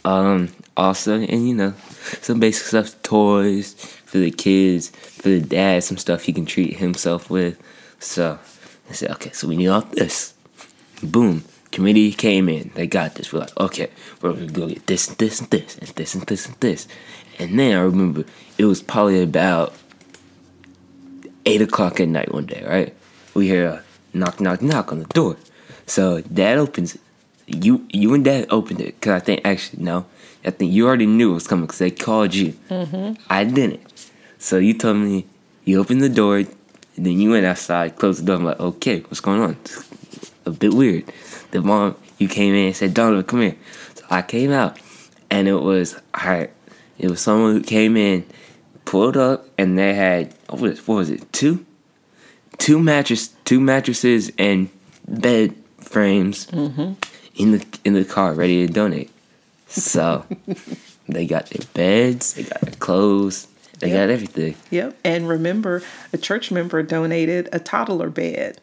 Um, 0.04 0.50
also, 0.76 1.22
and 1.22 1.48
you 1.48 1.56
know, 1.56 1.74
some 2.22 2.42
basic 2.42 2.68
stuff, 2.68 3.02
toys 3.04 3.74
for 4.06 4.18
the 4.18 4.32
kids, 4.32 4.90
for 4.90 5.30
the 5.30 5.40
dad, 5.40 5.86
some 5.86 5.96
stuff 5.96 6.24
he 6.24 6.34
can 6.34 6.46
treat 6.46 6.76
himself 6.76 7.30
with. 7.30 7.58
So 8.00 8.38
I 8.90 8.94
said, 8.94 9.12
okay, 9.12 9.32
so 9.32 9.48
we 9.48 9.56
need 9.56 9.70
all 9.70 9.82
this. 9.82 10.34
Boom. 11.02 11.46
Committee 11.72 12.12
came 12.12 12.50
in. 12.50 12.72
They 12.76 12.86
got 12.86 13.16
this. 13.16 13.32
We're 13.32 13.40
like, 13.40 13.58
okay, 13.58 13.90
we're 14.22 14.34
gonna 14.34 14.48
go 14.48 14.68
get 14.68 14.88
this 14.88 15.08
and 15.08 15.18
this 15.18 15.40
and 15.40 15.50
this 15.50 15.78
and 15.78 15.88
this 15.88 16.16
and 16.16 16.24
this 16.26 16.46
and 16.48 16.56
this. 16.60 16.88
And 17.40 17.58
then 17.58 17.78
I 17.78 17.82
remember 17.82 18.26
it 18.58 18.66
was 18.66 18.84
probably 18.84 19.24
about 19.24 19.74
eight 21.46 21.62
o'clock 21.62 22.02
at 22.02 22.10
night 22.10 22.34
one 22.34 22.46
day, 22.46 22.62
right? 22.68 22.94
We 23.36 23.48
hear 23.48 23.68
a 23.68 23.84
knock, 24.18 24.40
knock, 24.40 24.64
knock 24.64 24.92
on 24.92 25.00
the 25.00 25.06
door. 25.06 25.38
So 25.86 26.22
dad 26.22 26.58
opens 26.58 26.96
it. 26.96 27.02
You, 27.48 27.86
you 27.92 28.16
and 28.16 28.26
dad 28.26 28.48
opened 28.50 28.82
it 28.82 29.00
because 29.00 29.22
I 29.22 29.24
think 29.24 29.42
actually 29.46 29.84
no, 29.84 30.08
I 30.44 30.50
think 30.50 30.72
you 30.72 30.88
already 30.88 31.06
knew 31.06 31.32
it 31.32 31.36
was 31.36 31.46
coming 31.46 31.66
because 31.66 31.78
they 31.78 31.92
called 31.92 32.34
you. 32.34 32.54
Mm-hmm. 32.70 33.22
I 33.30 33.44
didn't. 33.44 34.10
So 34.40 34.58
you 34.58 34.74
told 34.74 34.98
me 34.98 35.28
you 35.64 35.80
opened 35.80 36.02
the 36.02 36.10
door, 36.10 36.44
then 36.96 37.20
you 37.20 37.32
went 37.32 37.46
outside, 37.46 37.98
closed 37.98 38.22
the 38.22 38.26
door. 38.26 38.38
I'm 38.38 38.46
like, 38.46 38.60
okay, 38.60 39.02
what's 39.02 39.20
going 39.20 39.42
on? 39.42 39.58
It's 39.64 40.32
a 40.46 40.52
bit 40.52 40.74
weird. 40.74 41.12
The 41.52 41.62
mom, 41.62 41.96
you 42.18 42.28
came 42.28 42.54
in 42.54 42.68
and 42.68 42.76
said, 42.76 42.94
Donovan, 42.94 43.24
come 43.24 43.42
here. 43.42 43.58
So 43.96 44.06
I 44.10 44.22
came 44.22 44.52
out, 44.52 44.78
and 45.30 45.48
it 45.48 45.62
was 45.62 46.00
right. 46.16 46.52
It 46.98 47.10
was 47.10 47.22
someone 47.22 47.54
who 47.54 47.62
came 47.62 47.98
in, 47.98 48.26
pulled 48.86 49.18
up, 49.18 49.48
and 49.58 49.78
they 49.78 49.94
had 49.94 50.34
what 50.50 50.62
was, 50.62 50.88
what 50.88 50.96
was 50.96 51.10
it? 51.10 51.32
Two, 51.34 51.65
two 52.58 52.80
mattress, 52.80 53.30
two 53.46 53.60
mattresses 53.60 54.32
and 54.38 54.70
bed 55.08 55.56
frames 55.80 56.48
mm-hmm. 56.48 56.94
in 57.36 57.52
the 57.52 57.66
in 57.84 57.94
the 57.94 58.06
car, 58.06 58.34
ready 58.34 58.66
to 58.66 58.74
donate. 58.74 59.12
So 59.68 60.26
they 61.08 61.26
got 61.26 61.48
their 61.48 61.66
beds, 61.74 62.34
they 62.34 62.44
got 62.44 62.62
their 62.62 62.74
clothes, 62.76 63.48
they 63.80 63.90
yep. 63.90 64.08
got 64.08 64.10
everything. 64.10 64.56
Yep. 64.72 64.98
And 65.04 65.28
remember, 65.28 65.84
a 66.14 66.18
church 66.18 66.52
member 66.52 66.82
donated 66.84 67.50
a 67.52 67.60
toddler 67.60 68.10
bed. 68.10 68.60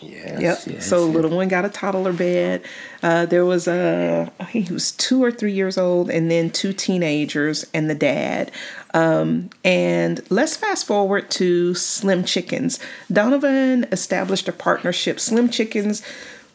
Yes, 0.00 0.40
Yep. 0.40 0.58
yes, 0.74 0.86
so 0.86 1.06
yes. 1.06 1.14
little 1.14 1.30
one 1.30 1.48
got 1.48 1.64
a 1.64 1.68
toddler 1.70 2.12
bed. 2.12 2.62
Uh, 3.02 3.24
there 3.26 3.44
was 3.44 3.66
a 3.66 4.30
he 4.50 4.60
was 4.70 4.92
two 4.92 5.22
or 5.22 5.32
three 5.32 5.52
years 5.52 5.78
old, 5.78 6.10
and 6.10 6.30
then 6.30 6.50
two 6.50 6.72
teenagers 6.72 7.64
and 7.72 7.88
the 7.88 7.94
dad. 7.94 8.52
Um, 8.92 9.50
and 9.64 10.20
let's 10.30 10.56
fast 10.56 10.86
forward 10.86 11.30
to 11.32 11.74
Slim 11.74 12.24
Chickens. 12.24 12.78
Donovan 13.10 13.86
established 13.90 14.48
a 14.48 14.52
partnership. 14.52 15.18
Slim 15.18 15.48
Chickens 15.48 16.02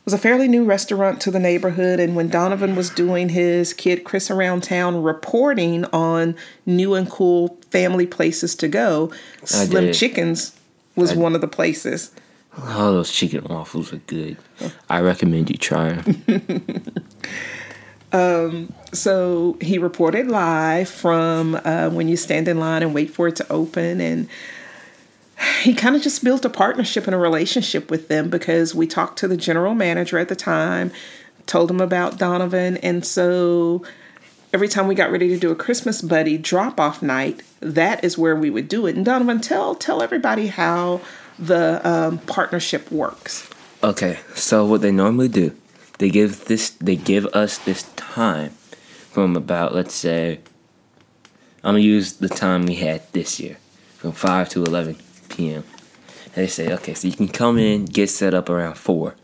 was 0.06 0.14
a 0.14 0.18
fairly 0.18 0.48
new 0.48 0.64
restaurant 0.64 1.22
to 1.22 1.32
the 1.32 1.40
neighborhood, 1.40 2.00
and 2.00 2.16
when 2.16 2.28
Donovan 2.28 2.76
was 2.76 2.90
doing 2.90 3.30
his 3.30 3.74
kid 3.74 4.04
Chris 4.04 4.32
around 4.32 4.62
town 4.64 5.02
reporting 5.04 5.86
on 5.86 6.36
new 6.66 6.94
and 6.96 7.10
cool 7.10 7.60
family 7.70 8.08
places 8.08 8.56
to 8.56 8.68
go, 8.68 9.12
Slim 9.44 9.86
did. 9.86 9.96
Chickens 9.96 10.56
was 10.96 11.14
one 11.16 11.36
of 11.36 11.42
the 11.42 11.48
places. 11.48 12.12
Oh, 12.58 12.94
those 12.94 13.12
chicken 13.12 13.46
waffles 13.46 13.94
are 13.94 13.98
good. 13.98 14.38
I 14.90 15.00
recommend 15.02 15.50
you 15.50 15.58
try 15.58 15.90
'em. 15.90 16.84
Um, 18.14 18.74
so 18.92 19.58
he 19.62 19.78
reported 19.78 20.28
live 20.28 20.90
from 20.90 21.56
uh, 21.56 21.90
when 21.90 22.08
you 22.08 22.18
stand 22.18 22.48
in 22.48 22.60
line 22.60 22.84
and 22.84 22.94
wait 22.94 23.10
for 23.12 23.28
it 23.28 23.38
to 23.38 23.50
open. 23.52 24.02
And 24.02 24.28
he 25.62 25.74
kind 25.74 25.96
of 25.96 26.02
just 26.02 26.24
built 26.24 26.44
a 26.46 26.50
partnership 26.50 27.06
and 27.06 27.16
a 27.16 27.18
relationship 27.18 27.90
with 27.90 28.10
them 28.10 28.30
because 28.30 28.76
we 28.76 28.86
talked 28.86 29.18
to 29.20 29.28
the 29.28 29.38
general 29.38 29.74
manager 29.74 30.20
at 30.20 30.28
the 30.28 30.36
time, 30.36 30.92
told 31.46 31.72
him 31.72 31.80
about 31.80 32.18
Donovan. 32.18 32.78
And 32.78 33.06
so 33.06 33.84
every 34.54 34.68
time 34.68 34.88
we 34.88 34.96
got 34.96 35.12
ready 35.12 35.30
to 35.30 35.38
do 35.40 35.52
a 35.52 35.56
Christmas 35.56 36.02
buddy 36.02 36.38
drop 36.38 36.80
off 36.80 37.02
night, 37.02 37.42
that 37.62 38.04
is 38.04 38.18
where 38.18 38.36
we 38.36 38.50
would 38.50 38.68
do 38.68 38.88
it. 38.88 38.96
And 38.96 39.06
Donovan, 39.06 39.40
tell, 39.40 39.74
tell 39.74 40.02
everybody 40.02 40.48
how 40.48 41.00
the 41.42 41.82
um, 41.84 42.20
partnership 42.20 42.92
works. 42.92 43.50
Okay, 43.84 44.20
so 44.36 44.64
what 44.64 44.82
they 44.82 44.92
normally 44.92 45.28
do, 45.28 45.56
they 45.98 46.10
give 46.10 46.46
this, 46.46 46.70
they 46.70 46.96
give 46.96 47.26
us 47.34 47.58
this 47.58 47.84
time 47.96 48.52
from 49.12 49.36
about, 49.36 49.74
let's 49.74 49.96
say, 49.96 50.40
I'm 51.64 51.74
gonna 51.74 51.80
use 51.80 52.14
the 52.14 52.30
time 52.30 52.66
we 52.66 52.76
had 52.76 53.02
this 53.12 53.40
year, 53.40 53.58
from 53.98 54.12
five 54.12 54.50
to 54.50 54.64
eleven 54.64 54.98
p.m. 55.30 55.64
And 56.26 56.36
they 56.36 56.48
say, 56.48 56.72
okay, 56.74 56.94
so 56.94 57.08
you 57.08 57.16
can 57.16 57.28
come 57.28 57.58
in, 57.58 57.86
get 57.86 58.10
set 58.10 58.34
up 58.34 58.50
around 58.50 58.76
four, 58.76 59.16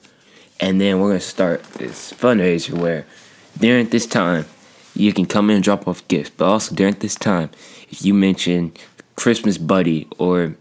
and 0.60 0.82
then 0.82 1.00
we're 1.00 1.10
gonna 1.10 1.20
start 1.20 1.64
this 1.76 2.12
fundraiser 2.14 2.74
where, 2.74 3.06
during 3.60 3.90
this 3.90 4.08
time, 4.08 4.46
you 4.96 5.14
can 5.14 5.28
come 5.28 5.52
in 5.52 5.58
and 5.58 5.64
drop 5.64 5.88
off 5.88 6.08
gifts, 6.08 6.32
but 6.32 6.46
also 6.46 6.74
during 6.74 6.96
this 6.96 7.16
time, 7.16 7.52
if 7.90 8.04
you 8.04 8.14
mention 8.14 8.74
Christmas 9.16 9.58
buddy 9.60 10.08
or 10.18 10.56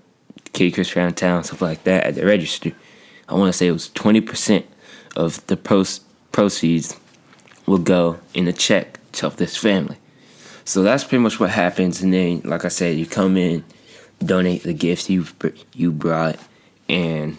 Kitty 0.57 0.73
Chris 0.73 0.97
around 0.97 1.19
town, 1.19 1.45
stuff 1.45 1.61
like 1.61 1.85
that 1.85 2.05
at 2.05 2.14
the 2.14 2.25
register, 2.25 2.73
I 3.29 3.35
want 3.35 3.53
to 3.53 3.57
say 3.57 3.66
it 3.66 3.73
was 3.73 3.90
20% 3.90 4.64
of 5.14 5.47
the 5.49 5.57
pros- 5.57 6.01
proceeds 6.33 6.97
will 7.66 7.79
go 7.79 8.19
in 8.33 8.49
a 8.49 8.55
check 8.55 8.99
to 9.12 9.21
help 9.21 9.37
this 9.37 9.55
family. 9.57 9.99
So 10.64 10.83
that's 10.83 11.05
pretty 11.05 11.23
much 11.23 11.38
what 11.38 11.51
happens. 11.51 12.01
And 12.01 12.12
then, 12.12 12.40
like 12.45 12.64
I 12.64 12.69
said, 12.69 12.97
you 12.97 13.05
come 13.05 13.37
in, 13.37 13.64
donate 14.25 14.62
the 14.62 14.73
gifts 14.73 15.11
you 15.11 15.27
you 15.75 15.92
brought, 15.92 16.38
and 16.88 17.37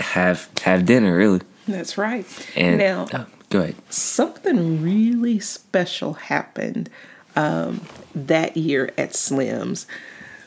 have 0.00 0.50
have 0.62 0.84
dinner 0.84 1.16
really. 1.16 1.40
That's 1.68 1.96
right. 1.96 2.26
And 2.56 2.78
now, 2.78 3.06
oh, 3.14 3.26
go 3.48 3.60
ahead. 3.60 3.76
something 3.90 4.82
really 4.82 5.38
special 5.38 6.14
happened 6.14 6.90
um, 7.36 7.80
that 8.14 8.56
year 8.56 8.90
at 8.98 9.14
Slim's. 9.14 9.86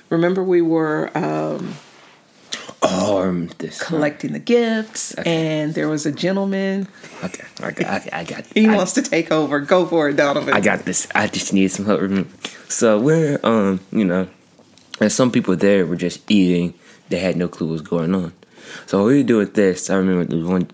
Remember, 0.09 0.43
we 0.43 0.61
were 0.61 1.09
um, 1.17 1.75
Oh, 2.83 3.23
um, 3.23 3.49
this. 3.57 3.81
collecting 3.81 4.33
the 4.33 4.39
gifts, 4.39 5.13
and 5.15 5.73
there 5.73 5.89
was 5.89 6.05
a 6.05 6.11
gentleman. 6.11 6.87
Okay, 7.23 7.43
I 7.61 7.71
got, 7.71 7.87
I, 7.89 7.99
got- 7.99 8.13
I 8.13 8.23
got. 8.23 8.45
He 8.53 8.67
I, 8.67 8.75
wants 8.75 8.93
to 8.93 9.01
take 9.01 9.31
over. 9.31 9.59
Go 9.59 9.85
for 9.87 10.09
it, 10.09 10.15
Donovan. 10.17 10.53
I 10.53 10.59
got 10.61 10.85
this. 10.85 11.07
I 11.15 11.27
just 11.27 11.51
need 11.53 11.69
some 11.69 11.85
help. 11.85 12.01
So 12.69 12.99
we're 12.99 13.39
um, 13.43 13.79
you 13.91 14.05
know, 14.05 14.27
and 15.01 15.11
some 15.11 15.31
people 15.31 15.55
there 15.55 15.85
were 15.85 15.95
just 15.95 16.29
eating. 16.29 16.75
They 17.09 17.19
had 17.19 17.35
no 17.37 17.47
clue 17.47 17.67
what 17.67 17.73
was 17.73 17.81
going 17.81 18.13
on. 18.13 18.33
So 18.85 18.99
what 18.99 19.07
we 19.07 19.17
were 19.17 19.23
doing 19.27 19.49
this. 19.53 19.89
I 19.89 19.95
remember 19.95 20.25
the 20.25 20.43
one, 20.47 20.69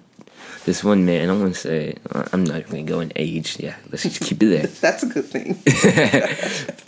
this 0.66 0.84
one 0.84 1.06
man. 1.06 1.30
I 1.30 1.34
want 1.34 1.54
to 1.54 1.60
say 1.60 1.96
I'm 2.34 2.44
not 2.44 2.68
gonna 2.68 2.84
go 2.84 3.00
in 3.00 3.14
age. 3.16 3.58
Yeah, 3.60 3.76
let's 3.90 4.04
just 4.04 4.20
keep 4.22 4.44
it 4.44 4.48
there. 4.48 4.68
That's 4.82 5.04
a 5.04 5.08
good 5.08 5.26
thing. 5.26 5.60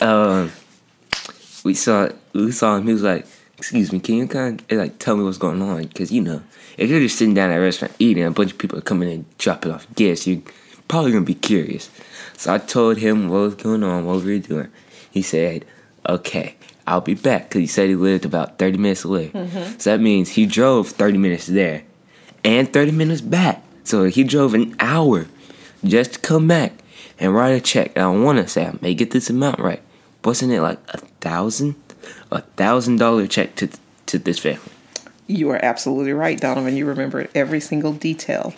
we 1.64 1.74
saw 1.74 2.10
we 2.32 2.52
saw 2.52 2.76
him. 2.76 2.86
He 2.86 2.92
was 2.92 3.02
like, 3.02 3.26
"Excuse 3.58 3.92
me, 3.92 3.98
can 3.98 4.14
you 4.16 4.28
kind 4.28 4.60
of 4.60 4.72
eh, 4.72 4.76
like 4.76 4.98
tell 4.98 5.16
me 5.16 5.24
what's 5.24 5.38
going 5.38 5.60
on?" 5.60 5.82
Because 5.82 6.12
you 6.12 6.20
know, 6.20 6.42
if 6.78 6.88
you're 6.88 7.00
just 7.00 7.18
sitting 7.18 7.34
down 7.34 7.50
at 7.50 7.56
a 7.56 7.60
restaurant 7.60 7.94
eating, 7.98 8.22
a 8.22 8.30
bunch 8.30 8.52
of 8.52 8.58
people 8.58 8.78
are 8.78 8.82
coming 8.82 9.10
in 9.10 9.24
dropping 9.38 9.72
off 9.72 9.92
gifts, 9.96 10.26
you're 10.26 10.42
probably 10.86 11.10
gonna 11.12 11.24
be 11.24 11.34
curious. 11.34 11.90
So 12.36 12.54
I 12.54 12.58
told 12.58 12.98
him 12.98 13.28
what 13.28 13.38
was 13.38 13.54
going 13.56 13.82
on, 13.82 14.04
what 14.04 14.22
we 14.22 14.34
were 14.34 14.46
doing. 14.46 14.68
He 15.10 15.22
said, 15.22 15.64
"Okay, 16.08 16.56
I'll 16.86 17.00
be 17.00 17.14
back," 17.14 17.48
because 17.48 17.60
he 17.60 17.66
said 17.66 17.88
he 17.88 17.96
lived 17.96 18.24
about 18.24 18.58
thirty 18.58 18.76
minutes 18.76 19.04
away. 19.04 19.30
Mm-hmm. 19.30 19.78
So 19.78 19.90
that 19.90 20.00
means 20.00 20.30
he 20.30 20.46
drove 20.46 20.90
thirty 20.90 21.18
minutes 21.18 21.46
there, 21.46 21.82
and 22.44 22.72
thirty 22.72 22.92
minutes 22.92 23.22
back. 23.22 23.62
So 23.84 24.04
he 24.04 24.22
drove 24.24 24.54
an 24.54 24.76
hour 24.80 25.26
just 25.84 26.14
to 26.14 26.18
come 26.20 26.48
back 26.48 26.72
and 27.18 27.34
write 27.34 27.50
a 27.50 27.60
check. 27.60 27.92
And 27.94 28.04
I 28.04 28.08
want 28.08 28.38
to 28.38 28.48
say 28.48 28.66
I 28.66 28.74
may 28.80 28.94
get 28.94 29.10
this 29.10 29.30
amount 29.30 29.58
right. 29.58 29.82
Wasn't 30.24 30.50
it 30.50 30.62
like 30.62 30.78
a 30.88 30.98
thousand, 31.24 31.74
a 32.30 32.42
thousand 32.42 32.98
dollar 32.98 33.26
check 33.26 33.56
to 33.56 33.68
to 34.06 34.18
this 34.18 34.38
family? 34.38 34.72
You 35.26 35.50
are 35.50 35.64
absolutely 35.64 36.12
right, 36.12 36.38
Donovan. 36.38 36.76
You 36.76 36.86
remember 36.86 37.28
every 37.34 37.60
single 37.60 37.92
detail. 37.92 38.54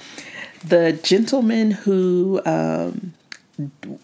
The 0.64 0.98
gentleman 1.04 1.70
who 1.70 2.42
um, 2.44 3.12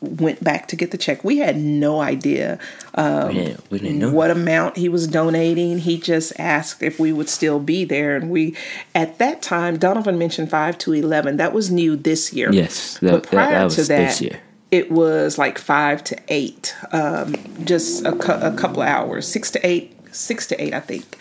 went 0.01 0.43
back 0.45 0.69
to 0.69 0.77
get 0.77 0.93
the 0.93 0.99
check, 0.99 1.25
we 1.25 1.39
had 1.39 1.57
no 1.57 2.01
idea 2.01 2.61
um, 2.95 3.29
we 3.29 3.35
didn't, 3.35 3.71
we 3.71 3.79
didn't 3.81 4.13
what 4.13 4.31
amount 4.31 4.77
he 4.77 4.89
was 4.89 5.09
donating. 5.09 5.79
He 5.79 5.99
just 5.99 6.33
asked 6.39 6.83
if 6.83 7.01
we 7.01 7.13
would 7.13 7.29
still 7.29 7.59
be 7.59 7.85
there. 7.85 8.15
And 8.15 8.31
we, 8.31 8.57
at 8.95 9.19
that 9.19 9.43
time, 9.43 9.77
Donovan 9.77 10.19
mentioned 10.19 10.51
5 10.51 10.79
to 10.79 10.93
11. 10.93 11.37
That 11.37 11.53
was 11.53 11.71
new 11.71 11.97
this 11.97 12.33
year. 12.33 12.53
Yes, 12.53 12.99
but 13.01 13.11
that, 13.11 13.23
that, 13.23 13.31
prior 13.31 13.51
that 13.51 13.65
was 13.65 13.75
to 13.77 13.85
that, 13.85 14.09
this 14.09 14.21
year. 14.21 14.41
It 14.73 14.91
was 14.91 15.39
like 15.39 15.59
5 15.59 16.05
to 16.05 16.19
8, 16.29 16.77
um, 16.93 17.37
just 17.65 18.05
a, 18.07 18.13
cou- 18.13 18.41
a 18.41 18.53
couple 18.57 18.83
hours, 18.83 19.29
6 19.29 19.53
to 19.53 19.67
8, 19.67 19.97
6 20.17 20.49
to 20.49 20.63
8, 20.63 20.75
I 20.75 20.81
think. 20.81 21.19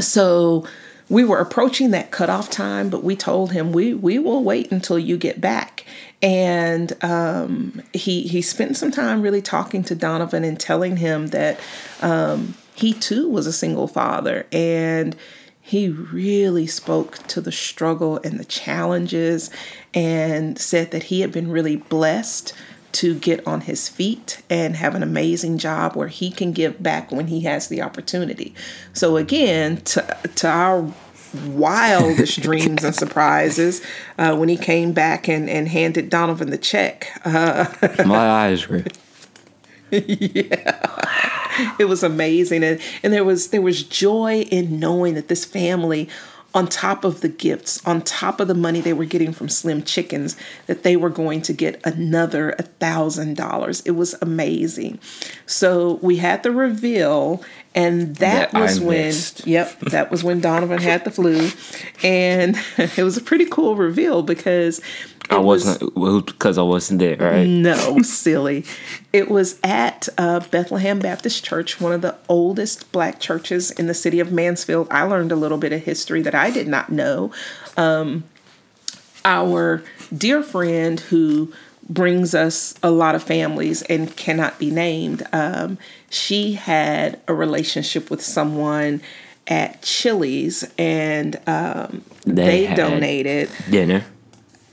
So 0.00 0.66
we 1.08 1.24
were 1.24 1.38
approaching 1.38 1.92
that 1.92 2.10
cutoff 2.10 2.50
time, 2.50 2.90
but 2.90 3.04
we 3.04 3.16
told 3.16 3.52
him 3.52 3.72
we 3.72 3.94
we 3.94 4.18
will 4.18 4.42
wait 4.42 4.72
until 4.72 4.98
you 4.98 5.16
get 5.16 5.40
back. 5.40 5.84
And 6.22 6.92
um, 7.04 7.82
he 7.92 8.22
he 8.22 8.42
spent 8.42 8.76
some 8.76 8.90
time 8.90 9.22
really 9.22 9.42
talking 9.42 9.84
to 9.84 9.94
Donovan 9.94 10.44
and 10.44 10.58
telling 10.58 10.98
him 10.98 11.28
that 11.28 11.60
um, 12.02 12.54
he 12.74 12.94
too 12.94 13.28
was 13.28 13.46
a 13.46 13.52
single 13.52 13.88
father 13.88 14.46
and 14.52 15.16
he 15.66 15.88
really 15.88 16.66
spoke 16.66 17.26
to 17.26 17.40
the 17.40 17.50
struggle 17.50 18.20
and 18.22 18.38
the 18.38 18.44
challenges 18.44 19.48
and 19.94 20.58
said 20.58 20.90
that 20.90 21.04
he 21.04 21.22
had 21.22 21.32
been 21.32 21.50
really 21.50 21.76
blessed 21.76 22.52
to 22.92 23.14
get 23.14 23.44
on 23.46 23.62
his 23.62 23.88
feet 23.88 24.42
and 24.50 24.76
have 24.76 24.94
an 24.94 25.02
amazing 25.02 25.56
job 25.56 25.96
where 25.96 26.08
he 26.08 26.30
can 26.30 26.52
give 26.52 26.82
back 26.82 27.10
when 27.10 27.28
he 27.28 27.40
has 27.40 27.68
the 27.68 27.80
opportunity. 27.80 28.54
So 28.92 29.16
again, 29.16 29.78
to 29.78 30.02
to 30.34 30.48
our 30.48 30.92
wildest 31.46 32.40
dreams 32.42 32.84
and 32.84 32.94
surprises, 32.94 33.80
uh, 34.18 34.36
when 34.36 34.50
he 34.50 34.58
came 34.58 34.92
back 34.92 35.28
and, 35.28 35.48
and 35.48 35.66
handed 35.66 36.10
Donovan 36.10 36.50
the 36.50 36.58
check, 36.58 37.08
uh, 37.24 37.72
My 38.04 38.28
eyes 38.28 38.68
were. 38.68 38.84
it 41.78 41.86
was 41.86 42.02
amazing. 42.02 42.64
And 42.64 42.80
and 43.02 43.12
there 43.12 43.24
was 43.24 43.48
there 43.48 43.62
was 43.62 43.82
joy 43.82 44.42
in 44.50 44.78
knowing 44.78 45.14
that 45.14 45.28
this 45.28 45.44
family 45.44 46.08
on 46.54 46.68
top 46.68 47.04
of 47.04 47.20
the 47.20 47.28
gifts 47.28 47.84
on 47.84 48.00
top 48.00 48.38
of 48.38 48.46
the 48.46 48.54
money 48.54 48.80
they 48.80 48.92
were 48.92 49.04
getting 49.04 49.32
from 49.32 49.48
slim 49.48 49.82
chickens 49.82 50.36
that 50.66 50.84
they 50.84 50.96
were 50.96 51.10
going 51.10 51.42
to 51.42 51.52
get 51.52 51.80
another 51.84 52.50
a 52.50 52.62
thousand 52.62 53.36
dollars. 53.36 53.80
It 53.80 53.92
was 53.92 54.14
amazing. 54.22 55.00
So 55.46 55.98
we 56.00 56.16
had 56.16 56.42
the 56.44 56.52
reveal 56.52 57.42
and 57.74 58.14
that, 58.16 58.52
That 58.52 58.54
I 58.56 58.62
was 58.62 58.80
when 58.80 59.06
missed. 59.06 59.46
yep 59.46 59.78
that 59.80 60.10
was 60.12 60.22
when 60.22 60.40
donovan 60.40 60.80
had 60.80 61.04
the 61.04 61.10
flu. 61.10 61.50
And 62.04 62.56
it 62.78 63.02
was 63.02 63.16
a 63.16 63.22
pretty 63.22 63.46
cool 63.46 63.74
reveal 63.74 64.22
because 64.22 64.80
I 64.80 65.13
it 65.30 65.42
was- 65.42 65.64
wasn't 65.64 65.96
well, 65.96 66.20
because 66.20 66.58
I 66.58 66.62
wasn't 66.62 67.00
there, 67.00 67.16
right? 67.16 67.46
no, 67.46 67.98
silly. 68.02 68.64
It 69.12 69.30
was 69.30 69.58
at 69.62 70.08
uh, 70.18 70.40
Bethlehem 70.50 70.98
Baptist 70.98 71.44
Church, 71.44 71.80
one 71.80 71.92
of 71.92 72.02
the 72.02 72.16
oldest 72.28 72.90
black 72.92 73.20
churches 73.20 73.70
in 73.70 73.86
the 73.86 73.94
city 73.94 74.20
of 74.20 74.32
Mansfield. 74.32 74.88
I 74.90 75.02
learned 75.04 75.32
a 75.32 75.36
little 75.36 75.58
bit 75.58 75.72
of 75.72 75.82
history 75.82 76.22
that 76.22 76.34
I 76.34 76.50
did 76.50 76.68
not 76.68 76.90
know. 76.90 77.32
Um, 77.76 78.24
our 79.24 79.82
dear 80.16 80.42
friend 80.42 81.00
who 81.00 81.52
brings 81.88 82.34
us 82.34 82.74
a 82.82 82.90
lot 82.90 83.14
of 83.14 83.22
families 83.22 83.82
and 83.82 84.14
cannot 84.16 84.58
be 84.58 84.70
named, 84.70 85.22
um, 85.32 85.78
she 86.10 86.54
had 86.54 87.20
a 87.28 87.34
relationship 87.34 88.10
with 88.10 88.22
someone 88.22 89.00
at 89.46 89.82
Chili's, 89.82 90.64
and 90.78 91.36
um, 91.46 92.02
They 92.24 92.66
they, 92.66 92.74
donated 92.74 93.50
Dinner. 93.70 94.04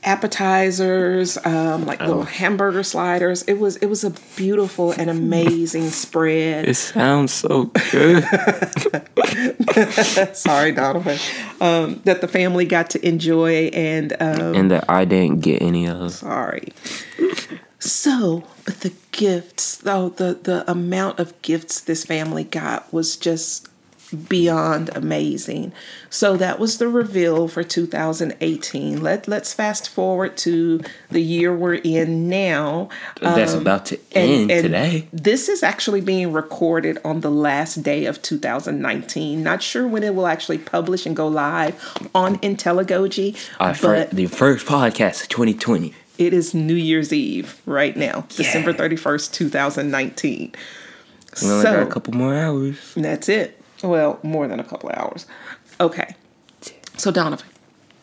Appetizers, 0.04 1.38
um, 1.46 1.86
like 1.86 2.02
Oh. 2.02 2.06
little 2.08 2.24
hamburger 2.24 2.84
sliders. 2.84 3.44
It 3.44 3.60
was 3.60 3.78
it 3.78 3.86
was 3.88 4.04
a 4.04 4.12
beautiful 4.36 4.92
and 4.92 5.10
amazing 5.10 5.90
spread. 5.92 6.68
It 6.68 6.76
sounds 6.76 7.32
so 7.34 7.66
good. 7.92 8.24
Sorry, 10.36 10.72
Donovan, 10.72 11.18
um, 11.60 12.02
that 12.06 12.22
the 12.22 12.28
family 12.28 12.66
got 12.66 12.90
to 12.92 13.08
enjoy, 13.08 13.70
and 13.74 14.14
um, 14.20 14.56
and 14.56 14.72
that 14.72 14.86
I 14.90 15.06
didn't 15.06 15.42
get 15.42 15.62
any 15.62 15.88
of. 15.88 16.12
sorry. 16.14 16.74
So, 17.80 18.44
but 18.66 18.82
the 18.82 18.94
gifts, 19.12 19.78
though, 19.78 20.10
the 20.10 20.38
the 20.42 20.70
amount 20.70 21.20
of 21.20 21.40
gifts 21.42 21.82
this 21.82 22.06
family 22.06 22.44
got 22.44 22.92
was 22.94 23.16
just 23.18 23.68
beyond 24.12 24.90
amazing. 24.96 25.72
So 26.10 26.36
that 26.38 26.60
was 26.60 26.78
the 26.78 26.88
reveal 26.88 27.48
for 27.48 27.64
2018. 27.64 29.02
Let 29.02 29.28
let's 29.28 29.54
fast 29.54 29.90
forward 29.90 30.38
to 30.38 30.82
the 31.10 31.22
year 31.22 31.56
we're 31.56 31.76
in 31.76 32.28
now. 32.30 32.90
That's 33.22 33.54
Um, 33.54 33.62
about 33.62 33.86
to 33.88 34.00
end 34.12 34.52
and 34.52 34.64
today. 34.64 35.08
This 35.14 35.48
is 35.50 35.64
actually 35.64 36.02
being 36.02 36.34
recorded 36.34 36.98
on 37.06 37.22
the 37.22 37.32
last 37.32 37.84
day 37.84 38.06
of 38.06 38.22
2019. 38.22 39.42
Not 39.44 39.62
sure 39.64 39.88
when 39.88 40.04
it 40.04 40.14
will 40.16 40.28
actually 40.28 40.58
publish 40.58 41.06
and 41.06 41.16
go 41.16 41.28
live 41.28 41.76
on 42.14 42.38
Intelligoji. 42.40 43.36
Our 43.60 43.74
fir- 43.74 43.96
but 43.96 44.12
the 44.12 44.26
first 44.28 44.66
podcast 44.66 45.24
of 45.24 45.30
2020. 45.30 45.94
it 46.18 46.34
is 46.34 46.54
New 46.54 46.76
Year's 46.76 47.12
Eve 47.14 47.60
right 47.66 47.96
now, 47.96 48.26
December 48.36 48.74
31st, 48.74 49.32
2019. 49.34 50.52
We 51.42 51.50
only 51.50 51.64
got 51.64 51.72
So 51.76 51.82
a 51.82 51.86
couple 51.86 52.14
more 52.14 52.36
hours. 52.36 52.76
that's 52.96 53.30
it. 53.30 53.61
Well, 53.84 54.20
more 54.24 54.48
than 54.48 54.60
a 54.60 54.64
couple 54.64 54.90
of 54.90 54.98
hours. 54.98 55.26
Okay. 55.80 56.16
So 56.98 57.12
Donovan, 57.12 57.48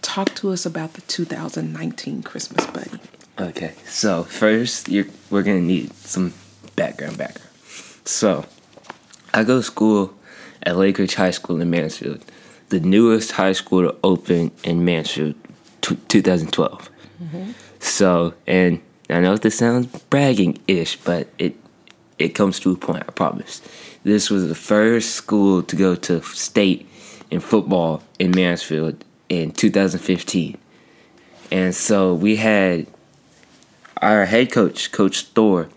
talk 0.03 0.35
to 0.37 0.51
us 0.51 0.67
about 0.67 0.95
the 0.95 1.03
2019 1.03 2.23
Christmas 2.23 2.67
buddy. 2.67 2.91
Okay, 3.39 3.75
so 3.87 4.25
first 4.25 4.89
you're, 4.89 5.07
we're 5.31 5.45
gonna 5.45 5.61
need 5.61 5.95
some 5.95 6.35
background 6.75 7.17
background. 7.17 7.51
So, 8.05 8.47
I 9.35 9.45
go 9.45 9.59
to 9.59 9.63
school 9.63 10.15
at 10.63 10.77
Lake 10.77 10.99
Ridge 10.99 11.15
High 11.15 11.31
School 11.31 11.61
in 11.61 11.71
Mansfield, 11.71 12.25
the 12.71 12.81
newest 12.81 13.33
high 13.33 13.53
school 13.53 13.83
to 13.83 13.97
open 14.03 14.51
in 14.65 14.85
Mansfield, 14.85 15.35
t- 15.83 15.99
2012. 16.09 16.91
Mm-hmm. 17.23 17.51
So, 17.81 18.35
and 18.47 18.81
I 19.11 19.21
know 19.21 19.37
this 19.37 19.59
sounds 19.59 19.87
bragging 20.05 20.59
ish, 20.67 20.97
but 20.97 21.29
it 21.39 21.57
it 22.19 22.31
comes 22.31 22.59
to 22.61 22.73
a 22.73 22.77
point. 22.77 23.05
I 23.07 23.13
promise. 23.13 23.61
This 24.09 24.31
was 24.31 24.49
the 24.49 24.55
first 24.55 25.11
school 25.11 25.63
to 25.65 25.77
go 25.77 25.95
to 25.95 26.23
state 26.23 26.89
in 27.31 27.41
football 27.41 28.03
in 28.19 28.31
Mansfield 28.31 29.05
in 29.29 29.51
2015. 29.51 30.57
And 31.51 31.75
so 31.75 32.15
we 32.15 32.37
had 32.37 32.87
our 34.01 34.25
head 34.25 34.51
coach, 34.51 34.93
Coach 34.93 35.25
Thor, 35.25 35.69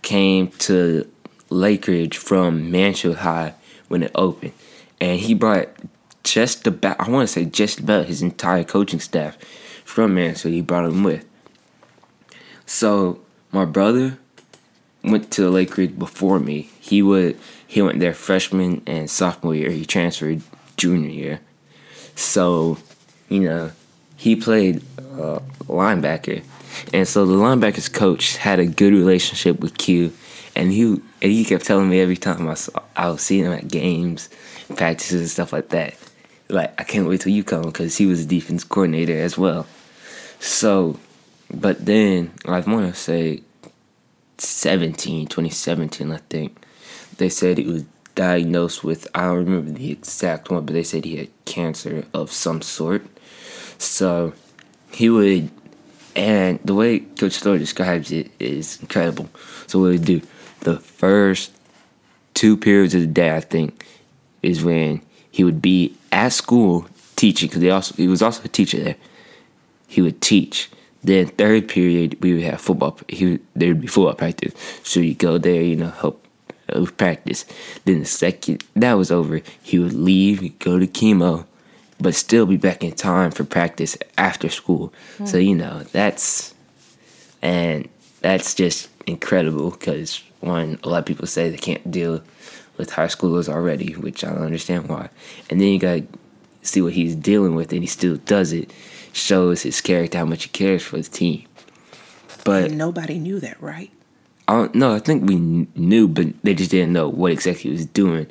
came 0.00 0.48
to 0.60 1.06
Lake 1.50 1.86
Ridge 1.86 2.16
from 2.16 2.70
Mansfield 2.70 3.16
High 3.16 3.52
when 3.88 4.02
it 4.02 4.12
opened. 4.14 4.52
And 4.98 5.20
he 5.20 5.34
brought 5.34 5.68
just 6.22 6.66
about, 6.66 6.98
I 6.98 7.10
want 7.10 7.28
to 7.28 7.32
say 7.34 7.44
just 7.44 7.80
about 7.80 8.06
his 8.06 8.22
entire 8.22 8.64
coaching 8.64 9.00
staff 9.00 9.36
from 9.84 10.14
Mansfield. 10.14 10.54
He 10.54 10.62
brought 10.62 10.88
them 10.88 11.04
with. 11.04 11.26
So 12.64 13.20
my 13.52 13.66
brother 13.66 14.16
went 15.02 15.30
to 15.32 15.50
Lake 15.50 15.76
Ridge 15.76 15.98
before 15.98 16.40
me. 16.40 16.70
He 16.80 17.02
would 17.02 17.38
he 17.74 17.82
went 17.82 17.98
there 17.98 18.14
freshman 18.14 18.80
and 18.86 19.10
sophomore 19.10 19.52
year. 19.52 19.72
He 19.72 19.84
transferred 19.84 20.42
junior 20.76 21.10
year. 21.10 21.40
So, 22.14 22.78
you 23.28 23.40
know, 23.40 23.72
he 24.14 24.36
played 24.36 24.80
uh, 24.98 25.40
linebacker, 25.64 26.44
and 26.92 27.08
so 27.08 27.26
the 27.26 27.34
linebackers 27.34 27.92
coach 27.92 28.36
had 28.36 28.60
a 28.60 28.66
good 28.66 28.92
relationship 28.92 29.58
with 29.58 29.76
Q, 29.76 30.12
and 30.54 30.70
he 30.70 30.82
and 30.84 31.02
he 31.32 31.44
kept 31.44 31.64
telling 31.64 31.90
me 31.90 31.98
every 31.98 32.16
time 32.16 32.46
I 32.46 32.54
saw 32.54 32.80
I 32.94 33.08
was 33.08 33.22
seeing 33.22 33.44
him 33.44 33.52
at 33.52 33.66
games, 33.66 34.28
practices 34.76 35.20
and 35.22 35.30
stuff 35.30 35.52
like 35.52 35.70
that. 35.70 35.96
Like 36.48 36.80
I 36.80 36.84
can't 36.84 37.08
wait 37.08 37.22
till 37.22 37.32
you 37.32 37.42
come 37.42 37.62
because 37.62 37.96
he 37.96 38.06
was 38.06 38.22
a 38.22 38.26
defense 38.26 38.62
coordinator 38.62 39.18
as 39.18 39.36
well. 39.36 39.66
So, 40.38 41.00
but 41.52 41.84
then 41.84 42.34
I 42.44 42.60
want 42.60 42.94
to 42.94 42.94
say 42.94 43.42
17, 44.38 45.26
2017, 45.26 46.12
I 46.12 46.18
think. 46.18 46.64
They 47.18 47.28
said 47.28 47.58
he 47.58 47.64
was 47.64 47.84
diagnosed 48.14 48.84
with, 48.84 49.08
I 49.14 49.22
don't 49.22 49.44
remember 49.44 49.70
the 49.72 49.90
exact 49.90 50.50
one, 50.50 50.64
but 50.64 50.74
they 50.74 50.82
said 50.82 51.04
he 51.04 51.16
had 51.16 51.28
cancer 51.44 52.06
of 52.12 52.30
some 52.30 52.62
sort. 52.62 53.06
So 53.78 54.32
he 54.92 55.10
would, 55.10 55.50
and 56.14 56.60
the 56.64 56.74
way 56.74 57.00
Coach 57.00 57.38
Thor 57.38 57.58
describes 57.58 58.12
it 58.12 58.30
is 58.38 58.80
incredible. 58.80 59.28
So 59.66 59.80
what 59.80 59.92
he 59.92 59.98
do, 59.98 60.22
the 60.60 60.78
first 60.78 61.52
two 62.34 62.56
periods 62.56 62.94
of 62.94 63.00
the 63.02 63.06
day, 63.06 63.34
I 63.34 63.40
think, 63.40 63.86
is 64.42 64.64
when 64.64 65.02
he 65.30 65.42
would 65.44 65.60
be 65.60 65.96
at 66.12 66.32
school 66.32 66.86
teaching, 67.16 67.48
because 67.48 67.62
he 67.62 67.70
also 67.70 67.94
he 67.96 68.08
was 68.08 68.22
also 68.22 68.44
a 68.44 68.48
teacher 68.48 68.82
there. 68.82 68.96
He 69.86 70.02
would 70.02 70.20
teach. 70.20 70.70
Then 71.02 71.26
third 71.26 71.68
period 71.68 72.16
we 72.22 72.34
would 72.34 72.42
have 72.44 72.60
football. 72.60 72.98
He 73.08 73.26
would, 73.26 73.40
there 73.54 73.68
would 73.68 73.80
be 73.80 73.86
football 73.86 74.14
practice, 74.14 74.54
so 74.82 75.00
you 75.00 75.14
go 75.14 75.38
there, 75.38 75.62
you 75.62 75.76
know, 75.76 75.90
help 75.90 76.23
with 76.80 76.96
practice. 76.96 77.44
Then 77.84 78.00
the 78.00 78.04
second 78.04 78.64
that 78.74 78.94
was 78.94 79.10
over, 79.10 79.40
he 79.62 79.78
would 79.78 79.92
leave, 79.92 80.58
go 80.58 80.78
to 80.78 80.86
chemo, 80.86 81.46
but 82.00 82.14
still 82.14 82.46
be 82.46 82.56
back 82.56 82.82
in 82.82 82.92
time 82.92 83.30
for 83.30 83.44
practice 83.44 83.96
after 84.18 84.48
school. 84.48 84.92
So 85.24 85.38
hmm. 85.38 85.44
you 85.44 85.54
know 85.54 85.82
that's 85.84 86.54
and 87.42 87.88
that's 88.20 88.54
just 88.54 88.88
incredible 89.06 89.70
because 89.70 90.22
one, 90.40 90.78
a 90.82 90.88
lot 90.88 90.98
of 90.98 91.06
people 91.06 91.26
say 91.26 91.50
they 91.50 91.56
can't 91.56 91.90
deal 91.90 92.22
with 92.76 92.90
high 92.90 93.06
schoolers 93.06 93.48
already, 93.48 93.92
which 93.92 94.24
I 94.24 94.30
don't 94.30 94.42
understand 94.42 94.88
why. 94.88 95.08
And 95.50 95.60
then 95.60 95.68
you 95.68 95.78
got 95.78 95.96
to 95.96 96.06
see 96.62 96.82
what 96.82 96.92
he's 96.92 97.14
dealing 97.14 97.54
with, 97.54 97.72
and 97.72 97.82
he 97.82 97.86
still 97.86 98.16
does 98.16 98.52
it. 98.52 98.72
Shows 99.12 99.62
his 99.62 99.80
character, 99.80 100.18
how 100.18 100.24
much 100.24 100.44
he 100.44 100.48
cares 100.48 100.82
for 100.82 100.96
his 100.96 101.08
team. 101.08 101.46
But 102.44 102.64
And 102.64 102.78
nobody 102.78 103.18
knew 103.18 103.38
that, 103.40 103.62
right? 103.62 103.90
I 104.46 104.52
don't 104.54 104.74
know. 104.74 104.94
I 104.94 104.98
think 104.98 105.28
we 105.28 105.36
knew, 105.36 106.06
but 106.06 106.26
they 106.42 106.54
just 106.54 106.70
didn't 106.70 106.92
know 106.92 107.08
what 107.08 107.32
exactly 107.32 107.70
he 107.70 107.70
was 107.70 107.86
doing. 107.86 108.26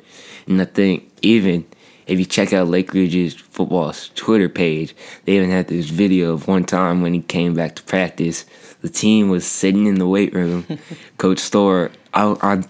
And 0.46 0.60
I 0.60 0.64
think 0.64 1.10
even 1.22 1.66
if 2.06 2.18
you 2.18 2.24
check 2.24 2.52
out 2.52 2.68
Lake 2.68 2.92
Ridge's 2.92 3.34
football's 3.34 4.10
Twitter 4.14 4.48
page, 4.48 4.94
they 5.24 5.36
even 5.36 5.50
had 5.50 5.68
this 5.68 5.86
video 5.86 6.32
of 6.32 6.46
one 6.46 6.64
time 6.64 7.02
when 7.02 7.14
he 7.14 7.20
came 7.20 7.54
back 7.54 7.74
to 7.76 7.82
practice. 7.82 8.44
The 8.82 8.88
team 8.90 9.28
was 9.28 9.46
sitting 9.46 9.86
in 9.86 9.96
the 9.96 10.06
weight 10.06 10.34
room. 10.34 10.66
Coach 11.18 11.40
Thor, 11.40 11.90
I, 12.12 12.36
I, 12.42 12.62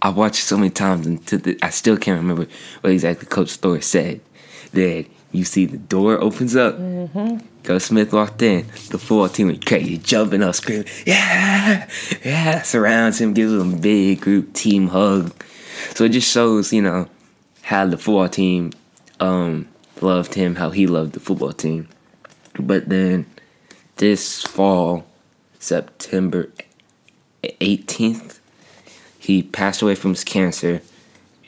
I 0.00 0.08
watched 0.08 0.42
so 0.42 0.56
many 0.56 0.70
times, 0.70 1.06
and 1.06 1.24
to 1.26 1.38
the, 1.38 1.58
I 1.62 1.70
still 1.70 1.96
can't 1.96 2.20
remember 2.20 2.46
what 2.80 2.92
exactly 2.92 3.26
Coach 3.26 3.52
Thor 3.56 3.80
said. 3.80 4.20
That 4.72 5.06
you 5.32 5.44
see 5.44 5.66
the 5.66 5.78
door 5.78 6.20
opens 6.20 6.54
up. 6.54 6.76
Coach 7.64 7.82
Smith 7.82 8.12
walked 8.12 8.42
in. 8.42 8.66
The 8.90 8.98
full 8.98 9.28
team 9.28 9.48
went 9.48 9.64
crazy, 9.64 9.98
jumping 9.98 10.42
up, 10.42 10.54
screaming, 10.54 10.86
"Yeah, 11.06 11.88
yeah!" 12.24 12.62
Surrounds 12.62 13.20
him, 13.20 13.32
gives 13.32 13.52
him 13.52 13.74
a 13.74 13.76
big 13.76 14.20
group 14.20 14.52
team 14.52 14.88
hug. 14.88 15.32
So 15.94 16.04
it 16.04 16.10
just 16.10 16.30
shows, 16.30 16.72
you 16.72 16.82
know, 16.82 17.08
how 17.62 17.86
the 17.86 17.96
football 17.96 18.28
team 18.28 18.72
um, 19.20 19.68
loved 20.00 20.34
him, 20.34 20.56
how 20.56 20.70
he 20.70 20.86
loved 20.86 21.12
the 21.12 21.20
football 21.20 21.52
team. 21.52 21.88
But 22.58 22.88
then 22.88 23.26
this 23.96 24.42
fall, 24.42 25.06
September 25.58 26.50
18th, 27.42 28.40
he 29.18 29.42
passed 29.42 29.82
away 29.82 29.94
from 29.94 30.10
his 30.10 30.24
cancer. 30.24 30.82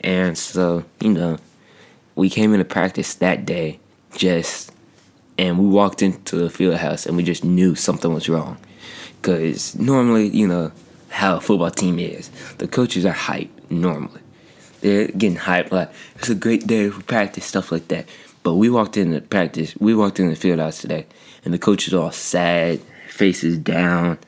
And 0.01 0.37
so, 0.37 0.85
you 1.01 1.11
know, 1.11 1.37
we 2.15 2.29
came 2.29 2.53
into 2.53 2.65
practice 2.65 3.13
that 3.15 3.45
day 3.45 3.79
just 4.15 4.71
and 5.37 5.59
we 5.59 5.67
walked 5.67 6.01
into 6.01 6.37
the 6.37 6.49
field 6.49 6.77
house 6.77 7.05
and 7.05 7.17
we 7.17 7.23
just 7.23 7.43
knew 7.43 7.75
something 7.75 8.13
was 8.13 8.29
wrong. 8.29 8.57
Because 9.21 9.75
normally 9.75 10.29
you 10.29 10.47
know 10.47 10.71
how 11.09 11.37
a 11.37 11.41
football 11.41 11.71
team 11.71 11.99
is. 11.99 12.29
The 12.57 12.67
coaches 12.67 13.05
are 13.05 13.13
hyped 13.13 13.49
normally. 13.69 14.21
They're 14.81 15.07
getting 15.07 15.37
hyped 15.37 15.71
like 15.71 15.91
it's 16.15 16.29
a 16.29 16.35
great 16.35 16.67
day 16.67 16.89
for 16.89 17.01
practice 17.03 17.45
stuff 17.45 17.71
like 17.71 17.87
that. 17.89 18.07
But 18.43 18.55
we 18.55 18.69
walked 18.69 18.97
into 18.97 19.19
practice 19.21 19.75
we 19.77 19.95
walked 19.95 20.19
in 20.19 20.29
the 20.29 20.35
field 20.35 20.59
house 20.59 20.79
today 20.79 21.07
and 21.43 21.53
the 21.53 21.59
coaches 21.59 21.93
are 21.93 22.03
all 22.03 22.11
sad 22.11 22.79
faces 23.09 23.57
down 23.57 24.19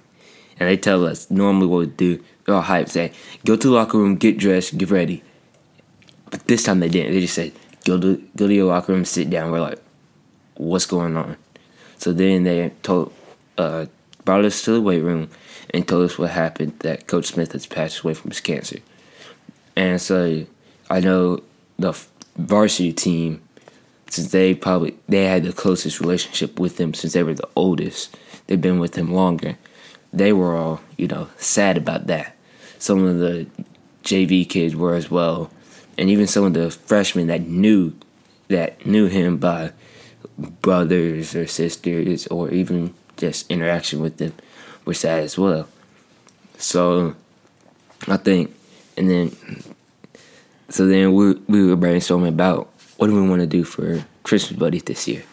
and 0.60 0.68
they 0.68 0.78
tell 0.78 1.06
us 1.06 1.30
normally 1.30 1.68
what 1.68 1.80
we 1.80 1.86
do. 1.86 2.24
They're 2.46 2.56
all 2.56 2.64
hyped 2.64 2.90
say 2.90 3.14
go 3.46 3.56
to 3.56 3.68
the 3.68 3.74
locker 3.74 3.98
room 3.98 4.16
get 4.16 4.38
dressed 4.38 4.78
get 4.78 4.90
ready. 4.90 5.24
But 6.30 6.46
this 6.48 6.64
time 6.64 6.82
they 6.82 6.90
didn't. 6.90 7.14
They 7.14 7.22
just 7.22 7.36
said 7.36 7.54
go 7.88 8.00
to 8.00 8.18
go 8.36 8.48
to 8.48 8.54
your 8.54 8.66
locker 8.68 8.92
room 8.92 9.06
sit 9.06 9.30
down 9.30 9.52
we're 9.52 9.62
like 9.62 9.80
what's 10.58 10.86
going 10.86 11.16
on. 11.16 11.38
So 11.98 12.14
then 12.14 12.44
they 12.44 12.72
told, 12.84 13.14
uh, 13.58 13.86
brought 14.26 14.46
us 14.46 14.64
to 14.64 14.72
the 14.72 14.82
weight 14.82 15.02
room 15.02 15.30
and 15.70 15.88
told 15.88 16.04
us 16.06 16.18
what 16.18 16.32
happened 16.32 16.80
that 16.80 17.08
Coach 17.08 17.26
Smith 17.28 17.54
has 17.54 17.66
passed 17.66 18.02
away 18.02 18.14
from 18.14 18.32
his 18.32 18.42
cancer. 18.42 18.80
And 19.76 20.02
so 20.02 20.46
I 20.90 21.00
know 21.00 21.42
the 21.78 21.98
varsity 22.38 22.94
team, 22.94 23.42
since 24.10 24.32
they 24.32 24.54
probably 24.54 24.98
they 25.08 25.26
had 25.26 25.44
the 25.44 25.54
closest 25.54 26.00
relationship 26.00 26.60
with 26.60 26.80
him 26.80 26.94
since 26.94 27.14
they 27.14 27.24
were 27.24 27.34
the 27.34 27.50
oldest, 27.56 28.16
they've 28.48 28.62
been 28.62 28.80
with 28.80 28.96
him 28.96 29.14
longer. 29.14 29.58
They 30.14 30.34
were 30.34 30.56
all 30.56 30.82
you 30.98 31.08
know 31.08 31.30
sad 31.38 31.78
about 31.78 32.08
that. 32.08 32.36
Some 32.80 33.06
of 33.06 33.18
the 33.18 33.48
JV 34.04 34.48
kids 34.48 34.76
were 34.76 34.96
as 34.96 35.12
well, 35.12 35.52
and 35.98 36.10
even 36.10 36.28
some 36.28 36.46
of 36.46 36.54
the 36.54 36.70
freshmen 36.72 37.28
that 37.28 37.42
knew 37.42 37.94
that 38.48 38.86
knew 38.86 39.08
him 39.08 39.38
by 39.38 39.72
brothers 40.62 41.36
or 41.36 41.48
sisters 41.48 42.28
or 42.28 42.50
even 42.50 42.94
just 43.18 43.50
interaction 43.50 44.00
with 44.00 44.18
them 44.18 44.34
were 44.86 44.94
sad 44.94 45.24
as 45.24 45.38
well. 45.38 45.68
So 46.58 47.16
I 48.08 48.18
think, 48.18 48.56
and 48.96 49.10
then 49.10 49.36
so 50.70 50.88
then 50.88 51.14
we 51.14 51.34
we 51.48 51.66
were 51.66 51.78
brainstorming 51.78 52.30
about 52.30 52.70
what 52.98 53.08
do 53.08 53.16
we 53.16 53.28
want 53.28 53.42
to 53.42 53.48
do 53.48 53.64
for 53.64 54.06
Christmas 54.24 54.60
buddies 54.60 54.84
this 54.84 55.08
year, 55.08 55.24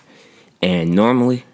and 0.61 0.91
normally, 0.91 1.45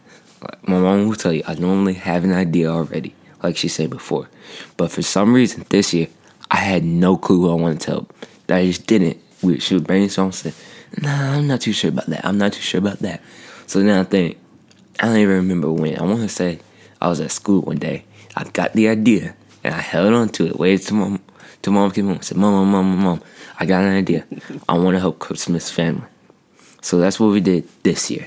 my 0.62 0.78
mom 0.78 1.08
will 1.08 1.16
tell 1.16 1.32
you 1.32 1.42
I 1.46 1.54
normally 1.54 1.94
have 1.94 2.24
an 2.24 2.32
idea 2.32 2.70
already, 2.70 3.14
like 3.42 3.56
she 3.56 3.68
said 3.68 3.90
before, 3.90 4.28
but 4.76 4.90
for 4.90 5.02
some 5.02 5.34
reason 5.34 5.64
this 5.68 5.92
year 5.92 6.08
I 6.50 6.56
had 6.56 6.84
no 6.84 7.16
clue 7.16 7.42
what 7.42 7.52
I 7.52 7.54
wanted 7.54 7.80
to 7.80 7.86
tell. 7.86 8.08
I 8.50 8.66
just 8.66 8.86
didn't. 8.86 9.18
We 9.42 9.58
she 9.60 9.74
would 9.74 9.86
brainstorm 9.86 10.32
said, 10.32 10.54
Nah, 11.00 11.34
I'm 11.36 11.46
not 11.46 11.60
too 11.60 11.72
sure 11.72 11.90
about 11.90 12.06
that. 12.06 12.24
I'm 12.24 12.38
not 12.38 12.52
too 12.52 12.62
sure 12.62 12.78
about 12.78 12.98
that. 13.00 13.22
So 13.66 13.80
then 13.82 13.98
I 13.98 14.04
think 14.04 14.38
I 14.98 15.06
don't 15.06 15.16
even 15.16 15.36
remember 15.36 15.72
when. 15.72 15.98
I 15.98 16.02
want 16.02 16.20
to 16.20 16.28
say 16.28 16.58
I 17.00 17.08
was 17.08 17.20
at 17.20 17.30
school 17.30 17.62
one 17.62 17.78
day. 17.78 18.04
I 18.36 18.44
got 18.44 18.72
the 18.74 18.88
idea 18.88 19.34
and 19.64 19.74
I 19.74 19.80
held 19.80 20.12
on 20.12 20.28
to 20.30 20.46
it. 20.46 20.58
Waited 20.58 20.86
to 20.88 20.94
mom 20.94 21.20
to 21.62 21.70
mom 21.70 21.90
came 21.90 22.06
home. 22.06 22.22
Said, 22.22 22.38
Mom, 22.38 22.70
mom, 22.70 22.70
mom, 22.70 22.98
mom, 22.98 23.22
I 23.58 23.66
got 23.66 23.84
an 23.84 23.96
idea. 23.96 24.26
I 24.68 24.78
want 24.78 24.94
to 24.94 25.00
help 25.00 25.18
Coach 25.18 25.38
Smith's 25.38 25.70
family. 25.70 26.06
So 26.82 26.98
that's 26.98 27.20
what 27.20 27.28
we 27.28 27.40
did 27.40 27.68
this 27.82 28.10
year. 28.10 28.26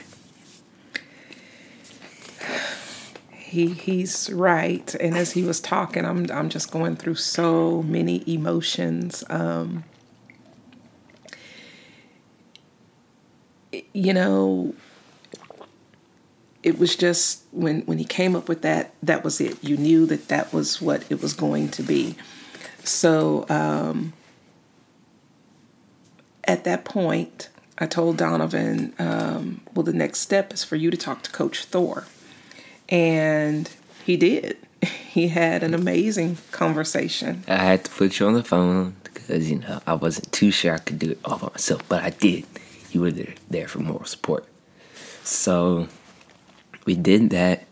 He 3.31 3.67
he's 3.67 4.31
right, 4.31 4.95
and 4.95 5.15
as 5.15 5.31
he 5.31 5.43
was 5.43 5.59
talking, 5.59 6.05
I'm 6.05 6.29
I'm 6.31 6.49
just 6.49 6.71
going 6.71 6.95
through 6.95 7.15
so 7.15 7.83
many 7.83 8.23
emotions. 8.25 9.23
Um, 9.29 9.83
you 13.93 14.13
know, 14.13 14.73
it 16.61 16.79
was 16.79 16.95
just 16.95 17.43
when 17.51 17.81
when 17.81 17.97
he 17.97 18.05
came 18.05 18.35
up 18.35 18.47
with 18.47 18.61
that, 18.61 18.93
that 19.03 19.23
was 19.23 19.41
it. 19.41 19.61
You 19.63 19.77
knew 19.77 20.05
that 20.07 20.27
that 20.29 20.53
was 20.53 20.81
what 20.81 21.03
it 21.09 21.21
was 21.21 21.33
going 21.33 21.69
to 21.69 21.83
be. 21.83 22.15
So 22.83 23.45
um, 23.49 24.13
at 26.45 26.63
that 26.63 26.85
point, 26.85 27.49
I 27.77 27.85
told 27.85 28.17
Donovan, 28.17 28.93
um, 28.99 29.61
well, 29.73 29.83
the 29.83 29.93
next 29.93 30.19
step 30.19 30.53
is 30.53 30.63
for 30.63 30.75
you 30.75 30.91
to 30.91 30.97
talk 30.97 31.23
to 31.23 31.31
Coach 31.31 31.65
Thor. 31.65 32.05
And 32.89 33.69
he 34.05 34.17
did. 34.17 34.57
He 35.13 35.27
had 35.27 35.61
an 35.61 35.75
amazing 35.75 36.37
conversation. 36.51 37.43
I 37.47 37.57
had 37.57 37.85
to 37.85 37.91
put 37.91 38.19
you 38.19 38.25
on 38.25 38.33
the 38.33 38.43
phone 38.43 38.95
because, 39.03 39.47
you 39.49 39.59
know, 39.59 39.79
I 39.85 39.93
wasn't 39.93 40.31
too 40.31 40.49
sure 40.49 40.73
I 40.73 40.79
could 40.79 40.97
do 40.97 41.11
it 41.11 41.19
all 41.23 41.37
by 41.37 41.49
myself, 41.49 41.87
but 41.87 42.03
I 42.03 42.09
did. 42.09 42.45
You 42.93 43.01
were 43.01 43.11
there, 43.11 43.33
there 43.49 43.67
for 43.67 43.79
moral 43.79 44.05
support. 44.05 44.45
So 45.23 45.87
we 46.85 46.95
did 46.95 47.31
that. 47.31 47.65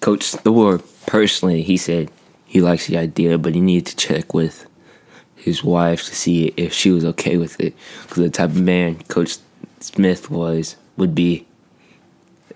Coach 0.00 0.32
Thor, 0.32 0.80
personally, 1.06 1.62
he 1.62 1.76
said 1.76 2.10
he 2.44 2.60
likes 2.60 2.88
the 2.88 2.98
idea, 2.98 3.38
but 3.38 3.54
he 3.54 3.60
needed 3.60 3.86
to 3.86 3.96
check 3.96 4.34
with 4.34 4.66
his 5.36 5.62
wife 5.62 6.04
to 6.04 6.14
see 6.14 6.52
if 6.56 6.72
she 6.72 6.90
was 6.90 7.04
okay 7.04 7.36
with 7.36 7.60
it. 7.60 7.74
Because 8.02 8.24
the 8.24 8.30
type 8.30 8.50
of 8.50 8.60
man 8.60 9.02
Coach 9.04 9.36
Smith 9.80 10.28
was 10.30 10.76
would 10.96 11.14
be. 11.14 11.46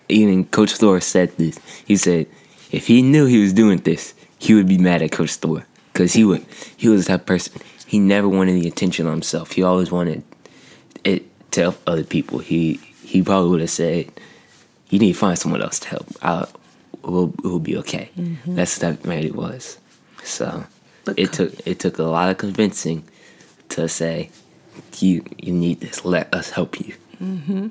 Even 0.09 0.45
Coach 0.47 0.73
Thor 0.73 1.01
said 1.01 1.37
this. 1.37 1.61
He 1.87 1.97
said 1.97 2.27
if 2.73 2.89
he 2.89 3.01
knew 3.01 3.27
he 3.27 3.41
was 3.41 3.53
doing 3.53 3.79
this, 3.79 4.14
he 4.39 4.55
would 4.55 4.66
be 4.66 4.79
mad 4.79 5.03
at 5.03 5.12
Coach 5.12 5.35
Thor 5.35 5.64
because 5.93 6.14
he 6.14 6.25
would. 6.25 6.45
He 6.77 6.89
was 6.89 7.07
that 7.07 7.27
person. 7.27 7.61
He 7.87 7.99
never 7.99 8.29
wanted 8.29 8.61
the 8.61 8.69
attention 8.69 9.07
on 9.07 9.12
himself. 9.12 9.53
He 9.53 9.62
always 9.62 9.93
wanted 9.93 10.25
to 11.53 11.61
help 11.61 11.83
other 11.87 12.05
people. 12.05 12.39
He 12.39 12.81
he 13.05 13.23
probably 13.23 13.51
would 13.51 13.61
have 13.61 13.71
said, 13.71 14.11
"You 14.91 14.99
need 14.99 15.13
to 15.13 15.19
find 15.19 15.39
someone 15.39 15.63
else 15.63 15.79
to 15.81 15.89
help. 15.89 16.07
I'll, 16.23 16.49
we'll, 17.03 17.33
we'll 17.43 17.59
be 17.59 17.77
okay." 17.79 18.11
Mm-hmm. 18.17 18.55
That's 18.55 18.77
the 18.77 18.87
type 18.87 19.01
of 19.01 19.07
man 19.07 19.23
he 19.23 19.31
was. 19.31 19.79
So 20.25 20.65
but 21.09 21.19
it 21.19 21.33
took 21.33 21.67
it 21.67 21.79
took 21.81 21.99
a 21.99 22.03
lot 22.03 22.29
of 22.29 22.37
convincing 22.37 23.03
to 23.71 23.89
say 23.89 24.31
you 24.99 25.25
you 25.39 25.55
need 25.55 25.81
this. 25.81 26.05
Let 26.05 26.33
us 26.35 26.51
help 26.51 26.79
you. 26.81 26.95
Mm-hmm. 27.23 27.69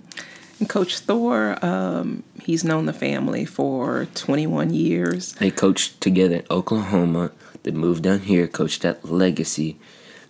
And 0.59 0.69
Coach 0.69 0.97
Thor, 0.97 1.63
um, 1.63 2.23
he's 2.41 2.63
known 2.63 2.87
the 2.87 2.93
family 2.93 3.45
for 3.45 4.07
21 4.15 4.73
years. 4.73 5.33
They 5.33 5.51
coached 5.51 6.01
together 6.01 6.37
in 6.37 6.45
Oklahoma. 6.49 7.31
They 7.61 7.69
moved 7.69 8.03
down 8.03 8.21
here, 8.21 8.47
coached 8.47 8.83
at 8.83 9.05
Legacy. 9.05 9.77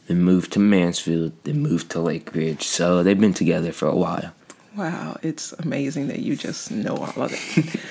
They 0.08 0.16
moved 0.16 0.54
to 0.54 0.60
Mansfield. 0.60 1.34
They 1.44 1.54
moved 1.54 1.92
to 1.92 2.00
Lake 2.00 2.34
Ridge. 2.34 2.64
So 2.64 3.04
they've 3.04 3.20
been 3.20 3.34
together 3.34 3.72
for 3.72 3.88
a 3.88 3.96
while. 3.96 4.34
Wow, 4.76 5.18
it's 5.24 5.54
amazing 5.54 6.08
that 6.08 6.20
you 6.20 6.36
just 6.36 6.72
know 6.72 6.96
all 6.96 7.24
of 7.24 7.34
it. 7.34 7.82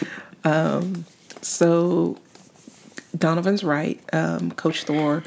um, 0.45 1.05
so 1.43 2.19
Donovan's 3.17 3.64
right. 3.64 4.01
Um, 4.12 4.53
Coach 4.53 4.85
Thor 4.85 5.23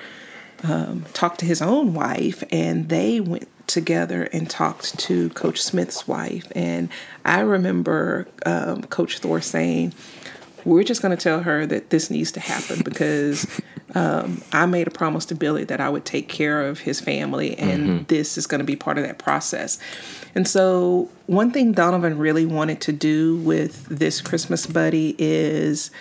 um, 0.64 1.06
talked 1.14 1.40
to 1.40 1.46
his 1.46 1.62
own 1.62 1.94
wife, 1.94 2.44
and 2.52 2.90
they 2.90 3.20
went 3.20 3.48
together 3.68 4.24
and 4.34 4.50
talked 4.50 4.98
to 5.00 5.30
Coach 5.32 5.62
Smith's 5.62 6.08
wife. 6.08 6.52
And 6.56 6.90
I 7.26 7.42
remember 7.42 8.28
um, 8.46 8.84
Coach 8.84 9.20
Thor 9.20 9.42
saying, 9.42 9.94
We're 10.66 10.84
just 10.84 11.02
going 11.02 11.16
to 11.16 11.22
tell 11.22 11.42
her 11.42 11.66
that 11.66 11.90
this 11.90 12.10
needs 12.10 12.32
to 12.34 12.40
happen 12.40 12.82
because 12.84 13.46
um, 13.96 14.42
I 14.52 14.66
made 14.66 14.88
a 14.88 14.92
promise 14.92 15.26
to 15.26 15.36
Billy 15.36 15.64
that 15.66 15.80
I 15.80 15.90
would 15.90 16.06
take 16.06 16.30
care 16.30 16.68
of 16.68 16.80
his 16.80 17.00
family, 17.00 17.58
and 17.58 17.88
mm-hmm. 17.88 18.04
this 18.06 18.38
is 18.38 18.48
going 18.48 18.60
to 18.60 18.66
be 18.66 18.76
part 18.76 18.98
of 18.98 19.04
that 19.06 19.18
process. 19.18 19.80
And 20.36 20.48
so, 20.48 21.10
one 21.28 21.52
thing 21.52 21.72
Donovan 21.72 22.18
really 22.18 22.46
wanted 22.46 22.82
to 22.82 22.94
do 22.94 23.38
with 23.38 23.86
this 23.86 24.22
Christmas 24.22 24.66
buddy 24.66 25.16
is 25.18 25.92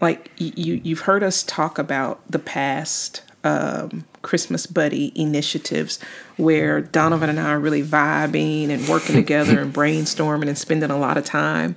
like 0.00 0.30
you 0.38 0.80
you've 0.82 1.00
heard 1.00 1.22
us 1.22 1.42
talk 1.42 1.78
about 1.78 2.20
the 2.30 2.38
past 2.38 3.22
um, 3.44 4.04
Christmas 4.22 4.66
buddy 4.66 5.12
initiatives 5.14 6.00
where 6.36 6.80
Donovan 6.80 7.30
and 7.30 7.38
I 7.38 7.50
are 7.50 7.60
really 7.60 7.82
vibing 7.82 8.70
and 8.70 8.86
working 8.88 9.14
together 9.14 9.60
and 9.60 9.72
brainstorming 9.72 10.48
and 10.48 10.58
spending 10.58 10.90
a 10.90 10.98
lot 10.98 11.16
of 11.16 11.24
time. 11.24 11.76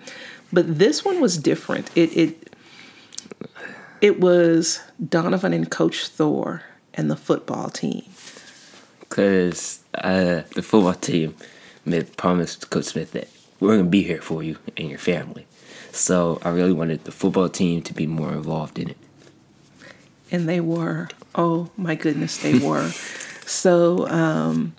But 0.52 0.80
this 0.80 1.06
one 1.06 1.22
was 1.22 1.38
different. 1.38 1.90
It 1.96 2.16
it 2.16 2.54
it 4.02 4.20
was 4.20 4.82
Donovan 5.08 5.54
and 5.54 5.70
Coach 5.70 6.08
Thor 6.08 6.64
and 6.94 7.10
the 7.10 7.16
football 7.16 7.70
team. 7.70 8.04
Because 9.00 9.80
uh, 9.96 10.42
the 10.56 10.62
football 10.62 10.94
team 10.94 11.36
made 11.86 12.16
promise 12.18 12.56
to 12.58 12.68
Coach 12.68 12.86
Smith 12.86 13.12
that 13.12 13.28
we're 13.60 13.70
going 13.70 13.84
to 13.84 13.90
be 13.90 14.04
here 14.04 14.22
for 14.22 14.44
you 14.44 14.58
and 14.78 14.90
your 14.90 15.00
family. 15.00 15.46
So 15.92 16.40
I 16.44 16.50
really 16.50 16.74
wanted 16.74 17.04
the 17.06 17.12
football 17.12 17.50
team 17.50 17.82
to 17.84 17.94
be 17.94 18.08
more 18.08 18.32
involved 18.32 18.78
in 18.80 18.90
it. 18.90 18.98
And 20.32 20.48
they 20.48 20.60
were. 20.60 21.10
Oh 21.34 21.70
my 21.76 21.96
goodness, 21.96 22.38
they 22.38 22.60
were. 22.60 22.90
so 23.46 24.08
um, 24.08 24.76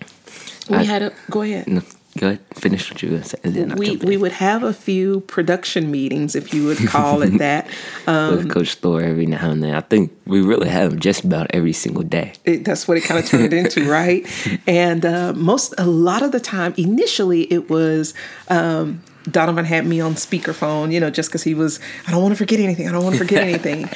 we 0.68 0.76
I, 0.76 0.82
had 0.84 1.02
a 1.02 1.12
go 1.28 1.42
ahead. 1.42 1.66
No, 1.66 1.82
go 2.18 2.28
ahead. 2.28 2.40
Finish 2.54 2.90
what 2.90 3.02
you 3.02 3.08
were 3.08 3.12
going 3.12 3.22
to 3.22 3.28
say. 3.28 3.38
And 3.44 3.54
then 3.54 3.76
we 3.76 3.96
we 3.96 4.16
would 4.16 4.32
have 4.32 4.62
a 4.62 4.72
few 4.72 5.20
production 5.20 5.90
meetings, 5.90 6.34
if 6.34 6.52
you 6.52 6.66
would 6.66 6.78
call 6.88 7.22
it 7.22 7.30
that. 7.38 7.68
Um, 8.06 8.36
With 8.36 8.50
Coach 8.50 8.74
Thor 8.74 9.00
every 9.00 9.26
now 9.26 9.50
and 9.50 9.62
then. 9.62 9.74
I 9.74 9.80
think 9.80 10.12
we 10.26 10.40
really 10.40 10.68
have 10.68 10.90
them 10.90 11.00
just 11.00 11.24
about 11.24 11.48
every 11.54 11.72
single 11.72 12.02
day. 12.02 12.32
It, 12.44 12.64
that's 12.64 12.88
what 12.88 12.96
it 12.96 13.02
kind 13.02 13.20
of 13.20 13.26
turned 13.26 13.52
into, 13.52 13.84
right? 13.90 14.26
And 14.66 15.04
uh, 15.04 15.32
most 15.34 15.74
a 15.78 15.86
lot 15.86 16.22
of 16.22 16.32
the 16.32 16.40
time, 16.40 16.74
initially, 16.76 17.42
it 17.52 17.70
was. 17.70 18.14
Um, 18.48 19.02
Donovan 19.24 19.66
had 19.66 19.86
me 19.86 20.00
on 20.00 20.14
speakerphone, 20.14 20.92
you 20.92 20.98
know, 20.98 21.10
just 21.10 21.28
because 21.28 21.42
he 21.42 21.52
was, 21.52 21.78
I 22.06 22.10
don't 22.10 22.22
want 22.22 22.32
to 22.32 22.38
forget 22.38 22.58
anything. 22.58 22.88
I 22.88 22.92
don't 22.92 23.04
want 23.04 23.16
to 23.16 23.18
forget 23.18 23.42
anything. 23.46 23.88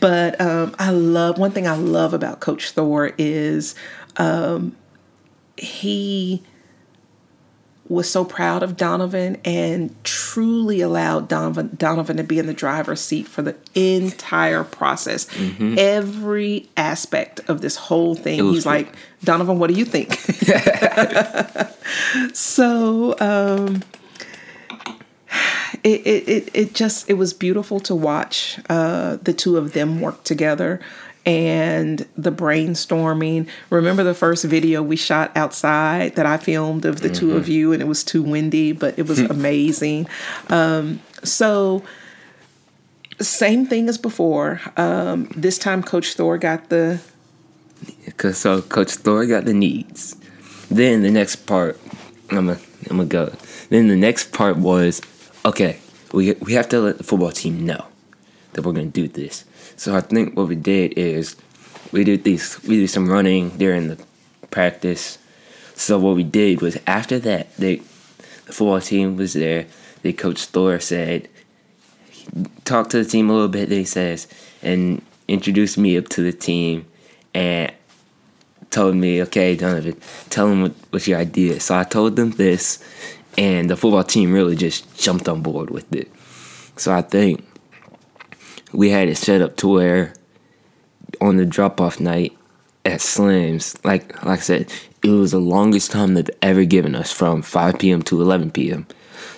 But 0.00 0.40
um, 0.40 0.74
I 0.76 0.90
love, 0.90 1.38
one 1.38 1.52
thing 1.52 1.68
I 1.68 1.76
love 1.76 2.12
about 2.12 2.40
Coach 2.40 2.72
Thor 2.72 3.12
is 3.16 3.76
um, 4.16 4.76
he 5.56 6.42
was 7.88 8.10
so 8.10 8.24
proud 8.24 8.62
of 8.62 8.76
Donovan 8.76 9.36
and 9.44 9.94
truly 10.04 10.80
allowed 10.80 11.28
Donovan, 11.28 11.76
Donovan 11.76 12.16
to 12.16 12.24
be 12.24 12.38
in 12.38 12.46
the 12.46 12.54
driver's 12.54 13.00
seat 13.00 13.26
for 13.26 13.42
the 13.42 13.56
entire 13.74 14.64
process. 14.64 15.26
Mm-hmm. 15.26 15.76
Every 15.78 16.68
aspect 16.76 17.40
of 17.48 17.60
this 17.60 17.76
whole 17.76 18.14
thing. 18.14 18.44
He's 18.50 18.66
like, 18.66 18.94
Donovan, 19.24 19.58
what 19.58 19.68
do 19.68 19.74
you 19.74 19.84
think? 19.84 20.14
so, 22.34 23.16
um, 23.18 23.82
it, 25.84 26.06
it, 26.06 26.50
it, 26.54 26.74
just 26.74 27.10
it 27.10 27.14
was 27.14 27.32
beautiful 27.32 27.80
to 27.80 27.94
watch 27.94 28.58
uh, 28.68 29.16
the 29.22 29.32
two 29.32 29.56
of 29.56 29.72
them 29.72 30.00
work 30.00 30.22
together 30.24 30.80
and 31.24 32.06
the 32.16 32.32
brainstorming. 32.32 33.48
Remember 33.70 34.02
the 34.02 34.14
first 34.14 34.44
video 34.44 34.82
we 34.82 34.96
shot 34.96 35.36
outside 35.36 36.16
that 36.16 36.26
I 36.26 36.36
filmed 36.36 36.84
of 36.84 37.00
the 37.00 37.08
mm-hmm. 37.08 37.14
two 37.14 37.36
of 37.36 37.44
mm-hmm. 37.44 37.52
you, 37.52 37.72
and 37.72 37.82
it 37.82 37.86
was 37.86 38.02
too 38.04 38.22
windy, 38.22 38.72
but 38.72 38.98
it 38.98 39.06
was 39.06 39.18
amazing. 39.20 40.08
Um, 40.48 41.00
so, 41.22 41.82
same 43.20 43.66
thing 43.66 43.88
as 43.88 43.98
before. 43.98 44.60
Um, 44.76 45.28
this 45.36 45.58
time, 45.58 45.82
Coach 45.82 46.14
Thor 46.14 46.38
got 46.38 46.68
the. 46.68 47.00
Cause 48.16 48.38
so 48.38 48.62
Coach 48.62 48.92
Thor 48.92 49.26
got 49.26 49.44
the 49.44 49.54
needs. 49.54 50.16
Then 50.70 51.02
the 51.02 51.10
next 51.10 51.46
part, 51.46 51.78
I'm 52.30 52.46
gonna 52.46 52.58
I'm 52.90 52.96
gonna 52.96 53.04
go. 53.06 53.32
Then 53.70 53.88
the 53.88 53.96
next 53.96 54.32
part 54.32 54.56
was, 54.56 55.00
okay, 55.44 55.78
we 56.12 56.32
we 56.34 56.52
have 56.54 56.68
to 56.70 56.80
let 56.80 56.98
the 56.98 57.04
football 57.04 57.32
team 57.32 57.66
know 57.66 57.84
that 58.52 58.62
we're 58.62 58.72
gonna 58.72 58.86
do 58.86 59.08
this. 59.08 59.44
So 59.76 59.96
I 59.96 60.00
think 60.00 60.36
what 60.36 60.48
we 60.48 60.56
did 60.56 60.98
is 60.98 61.36
we 61.90 62.04
did 62.04 62.24
these 62.24 62.62
we 62.64 62.80
did 62.80 62.88
some 62.88 63.08
running 63.08 63.50
during 63.50 63.88
the 63.88 63.98
practice. 64.50 65.18
So 65.74 65.98
what 65.98 66.16
we 66.16 66.24
did 66.24 66.60
was 66.60 66.78
after 66.86 67.18
that 67.20 67.56
they 67.56 67.76
the 68.46 68.52
football 68.52 68.80
team 68.80 69.16
was 69.16 69.34
there. 69.34 69.66
The 70.02 70.12
coach 70.12 70.44
Thor 70.46 70.80
said 70.80 71.28
talked 72.64 72.90
to 72.90 73.02
the 73.02 73.08
team 73.08 73.30
a 73.30 73.32
little 73.32 73.48
bit. 73.48 73.70
He 73.70 73.84
says 73.84 74.28
and 74.62 75.02
introduced 75.28 75.78
me 75.78 75.96
up 75.96 76.08
to 76.08 76.22
the 76.22 76.32
team 76.32 76.86
and 77.34 77.72
told 78.72 78.96
me, 78.96 79.22
okay, 79.22 79.54
Donovan, 79.54 79.96
tell 80.30 80.48
them 80.48 80.62
what, 80.62 80.72
what's 80.90 81.06
your 81.06 81.18
idea. 81.18 81.60
So 81.60 81.76
I 81.76 81.84
told 81.84 82.16
them 82.16 82.30
this, 82.30 82.82
and 83.38 83.70
the 83.70 83.76
football 83.76 84.02
team 84.02 84.32
really 84.32 84.56
just 84.56 84.98
jumped 84.98 85.28
on 85.28 85.42
board 85.42 85.70
with 85.70 85.94
it. 85.94 86.10
So 86.76 86.92
I 86.92 87.02
think 87.02 87.44
we 88.72 88.90
had 88.90 89.08
it 89.08 89.16
set 89.16 89.42
up 89.42 89.56
to 89.58 89.68
where 89.68 90.14
on 91.20 91.36
the 91.36 91.44
drop 91.44 91.80
off 91.80 92.00
night 92.00 92.36
at 92.84 93.00
Slim's, 93.00 93.76
like 93.84 94.22
like 94.24 94.38
I 94.38 94.42
said, 94.42 94.72
it 95.02 95.10
was 95.10 95.32
the 95.32 95.38
longest 95.38 95.90
time 95.90 96.14
they've 96.14 96.28
ever 96.40 96.64
given 96.64 96.94
us 96.94 97.12
from 97.12 97.42
5 97.42 97.78
p.m. 97.78 98.02
to 98.02 98.20
11 98.20 98.50
p.m. 98.52 98.86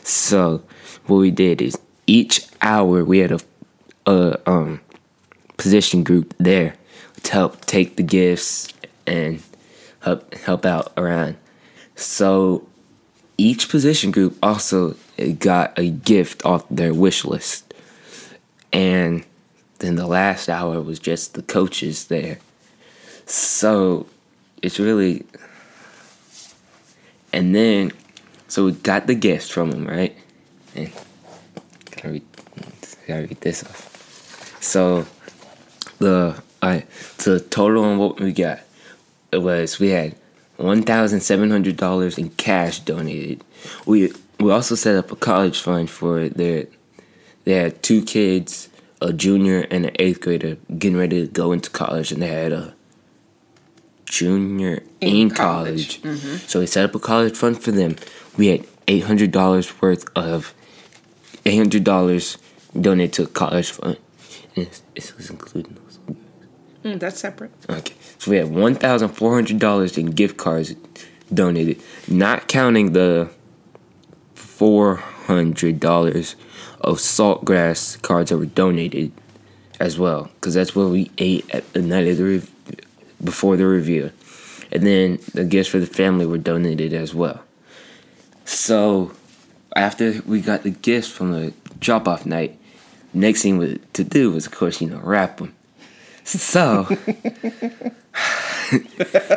So 0.03 0.63
what 1.07 1.17
we 1.17 1.31
did 1.31 1.61
is 1.61 1.79
each 2.07 2.47
hour 2.61 3.05
we 3.05 3.19
had 3.19 3.33
a, 3.33 3.41
a 4.07 4.51
um, 4.51 4.81
position 5.57 6.05
group 6.05 6.35
there 6.39 6.75
to 7.23 7.33
help 7.33 7.65
take 7.65 7.97
the 7.97 8.03
gifts 8.03 8.73
and 9.07 9.43
help 10.01 10.35
help 10.35 10.65
out 10.65 10.93
around. 10.97 11.37
So 11.97 12.67
each 13.37 13.69
position 13.69 14.11
group 14.11 14.37
also 14.43 14.97
got 15.39 15.79
a 15.79 15.91
gift 15.91 16.45
off 16.45 16.65
their 16.71 16.95
wish 16.95 17.25
list. 17.25 17.74
And 18.75 19.25
then 19.79 19.95
the 19.95 20.07
last 20.07 20.51
hour 20.51 20.81
was 20.83 20.99
just 20.99 21.33
the 21.35 21.43
coaches 21.43 22.09
there. 22.09 22.39
So 23.25 24.07
it's 24.63 24.79
really 24.79 25.25
and 27.33 27.55
then 27.55 27.93
so 28.49 28.67
we 28.67 28.73
got 28.73 29.07
the 29.07 29.15
gifts 29.15 29.51
from 29.51 29.71
them, 29.71 29.87
right? 29.87 30.17
And 30.77 30.93
I 32.05 32.09
read, 32.09 32.23
I 33.09 33.13
read 33.13 33.41
this 33.41 33.65
off? 33.65 34.57
So 34.63 35.07
the 35.99 36.41
so 37.19 37.35
the 37.35 37.41
total 37.41 37.85
on 37.85 37.99
what 37.99 38.21
we 38.21 38.33
got 38.33 38.61
it 39.33 39.39
was 39.39 39.79
we 39.79 39.89
had 39.89 40.15
one 40.57 40.83
thousand 40.83 41.21
seven 41.21 41.51
hundred 41.51 41.77
dollars 41.77 42.19
in 42.19 42.31
cash 42.31 42.81
donated. 42.81 43.43
We 43.87 44.13
we 44.41 44.51
also 44.53 44.75
set 44.75 44.97
up 44.97 45.11
a 45.11 45.17
college 45.17 45.61
fund 45.61 45.91
for 45.91 46.29
their 46.29 46.67
they 47.45 47.53
had 47.53 47.83
two 47.83 48.03
kids, 48.03 48.69
a 49.01 49.13
junior 49.13 49.67
and 49.71 49.87
an 49.87 49.97
eighth 49.99 50.21
grader, 50.21 50.57
getting 50.79 50.99
ready 50.99 51.27
to 51.27 51.33
go 51.33 51.53
into 51.53 51.71
college, 51.71 52.13
and 52.13 52.23
they 52.23 52.29
had 52.29 52.53
a 52.53 52.75
junior 54.07 54.83
in, 55.01 55.17
in 55.17 55.31
college. 55.31 56.03
college. 56.03 56.21
Mm-hmm. 56.21 56.37
So 56.47 56.61
we 56.61 56.67
set 56.67 56.85
up 56.85 56.95
a 56.95 56.99
college 56.99 57.37
fund 57.37 57.63
for 57.63 57.71
them. 57.71 57.97
We 58.37 58.49
had 58.49 58.67
eight 58.89 59.05
hundred 59.05 59.31
dollars 59.31 59.81
worth 59.81 60.05
of 60.17 60.55
eight 61.45 61.57
hundred 61.57 61.85
dollars 61.85 62.39
donated 62.79 63.13
to 63.15 63.23
a 63.25 63.27
college 63.27 63.71
fund. 63.71 63.99
And 64.57 64.69
this 64.95 65.17
was 65.17 65.31
including 65.31 65.75
those. 65.75 66.17
Mm, 66.85 67.01
that's 67.01 67.19
separate. 67.19 67.51
Okay. 67.69 67.95
So 68.19 68.31
we 68.31 68.37
had 68.37 68.51
one 68.51 68.75
thousand 68.75 69.11
four 69.11 69.35
hundred 69.35 69.59
dollars 69.59 69.99
in 69.99 70.07
gift 70.07 70.37
cards 70.37 70.75
donated, 71.33 71.81
not 72.09 72.47
counting 72.49 72.93
the 72.93 73.31
four 74.35 75.03
hundred 75.27 75.81
dollars 75.81 76.37
of 76.81 76.99
saltgrass 76.99 78.01
cards 78.03 78.31
that 78.31 78.39
were 78.39 78.47
donated 78.47 79.13
as 79.81 79.99
well, 79.99 80.31
because 80.35 80.55
that's 80.55 80.75
what 80.75 80.91
we 80.91 81.11
ate 81.19 81.49
at 81.55 81.71
the 81.73 81.83
night 81.83 82.07
of 82.07 82.17
the 82.19 82.25
re- 82.25 82.43
before 83.23 83.57
the 83.57 83.67
review, 83.67 84.13
and 84.71 84.87
then 84.87 85.19
the 85.33 85.45
gifts 85.45 85.69
for 85.69 85.79
the 85.79 85.87
family 85.87 86.27
were 86.27 86.39
donated 86.39 86.93
as 86.93 87.15
well. 87.15 87.43
So 88.45 89.13
after 89.75 90.23
we 90.27 90.41
got 90.41 90.63
the 90.63 90.71
gifts 90.71 91.09
from 91.09 91.33
the 91.33 91.53
drop 91.81 92.07
off 92.07 92.27
night, 92.27 92.59
next 93.13 93.43
thing 93.43 93.81
to 93.93 94.05
do 94.05 94.33
was 94.33 94.47
of 94.47 94.53
course 94.53 94.81
you 94.81 94.89
know 94.89 95.01
wrap 95.03 95.39
them. 95.39 95.55
So 96.25 96.87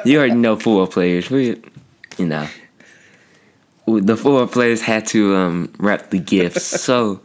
you 0.06 0.18
already 0.18 0.36
know 0.36 0.56
football 0.56 0.88
players. 0.88 1.30
We, 1.30 1.62
you 2.18 2.26
know, 2.26 2.48
the 3.88 4.18
four 4.18 4.46
players 4.48 4.82
had 4.82 5.08
to 5.08 5.36
um, 5.36 5.74
wrap 5.80 6.10
the 6.10 6.20
gifts. 6.20 6.66
So 6.88 7.22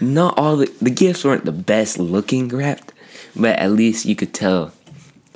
not 0.00 0.38
all 0.38 0.56
the 0.56 0.72
the 0.80 0.90
gifts 0.90 1.24
weren't 1.24 1.44
the 1.44 1.52
best 1.52 1.98
looking 1.98 2.48
wrapped, 2.48 2.92
but 3.36 3.58
at 3.58 3.72
least 3.72 4.06
you 4.06 4.16
could 4.16 4.32
tell 4.32 4.72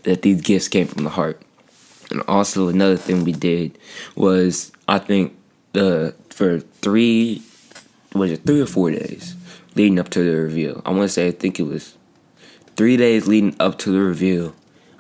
that 0.05 0.23
these 0.23 0.41
gifts 0.41 0.69
came 0.69 0.87
from 0.87 1.05
the 1.05 1.11
heart. 1.11 1.41
And 2.11 2.23
also 2.29 2.69
another 2.69 2.97
thing 2.97 3.25
we 3.25 3.33
did 3.33 3.79
was 4.17 4.73
I 4.89 4.99
think 4.99 5.37
the 5.73 6.15
for 6.31 6.61
three 6.61 7.43
was 8.15 8.33
it 8.33 8.45
three 8.45 8.61
or 8.61 8.67
four 8.67 8.91
days 8.91 9.37
leading 9.75 9.99
up 9.99 10.11
to 10.11 10.23
the 10.23 10.37
reveal. 10.37 10.83
I 10.85 10.91
want 10.91 11.03
to 11.03 11.09
say 11.09 11.29
I 11.29 11.31
think 11.31 11.59
it 11.59 11.65
was 11.65 11.97
three 12.77 12.97
days 12.97 13.27
leading 13.27 13.57
up 13.61 13.79
to 13.79 13.91
the 13.91 14.01
reveal. 14.01 14.55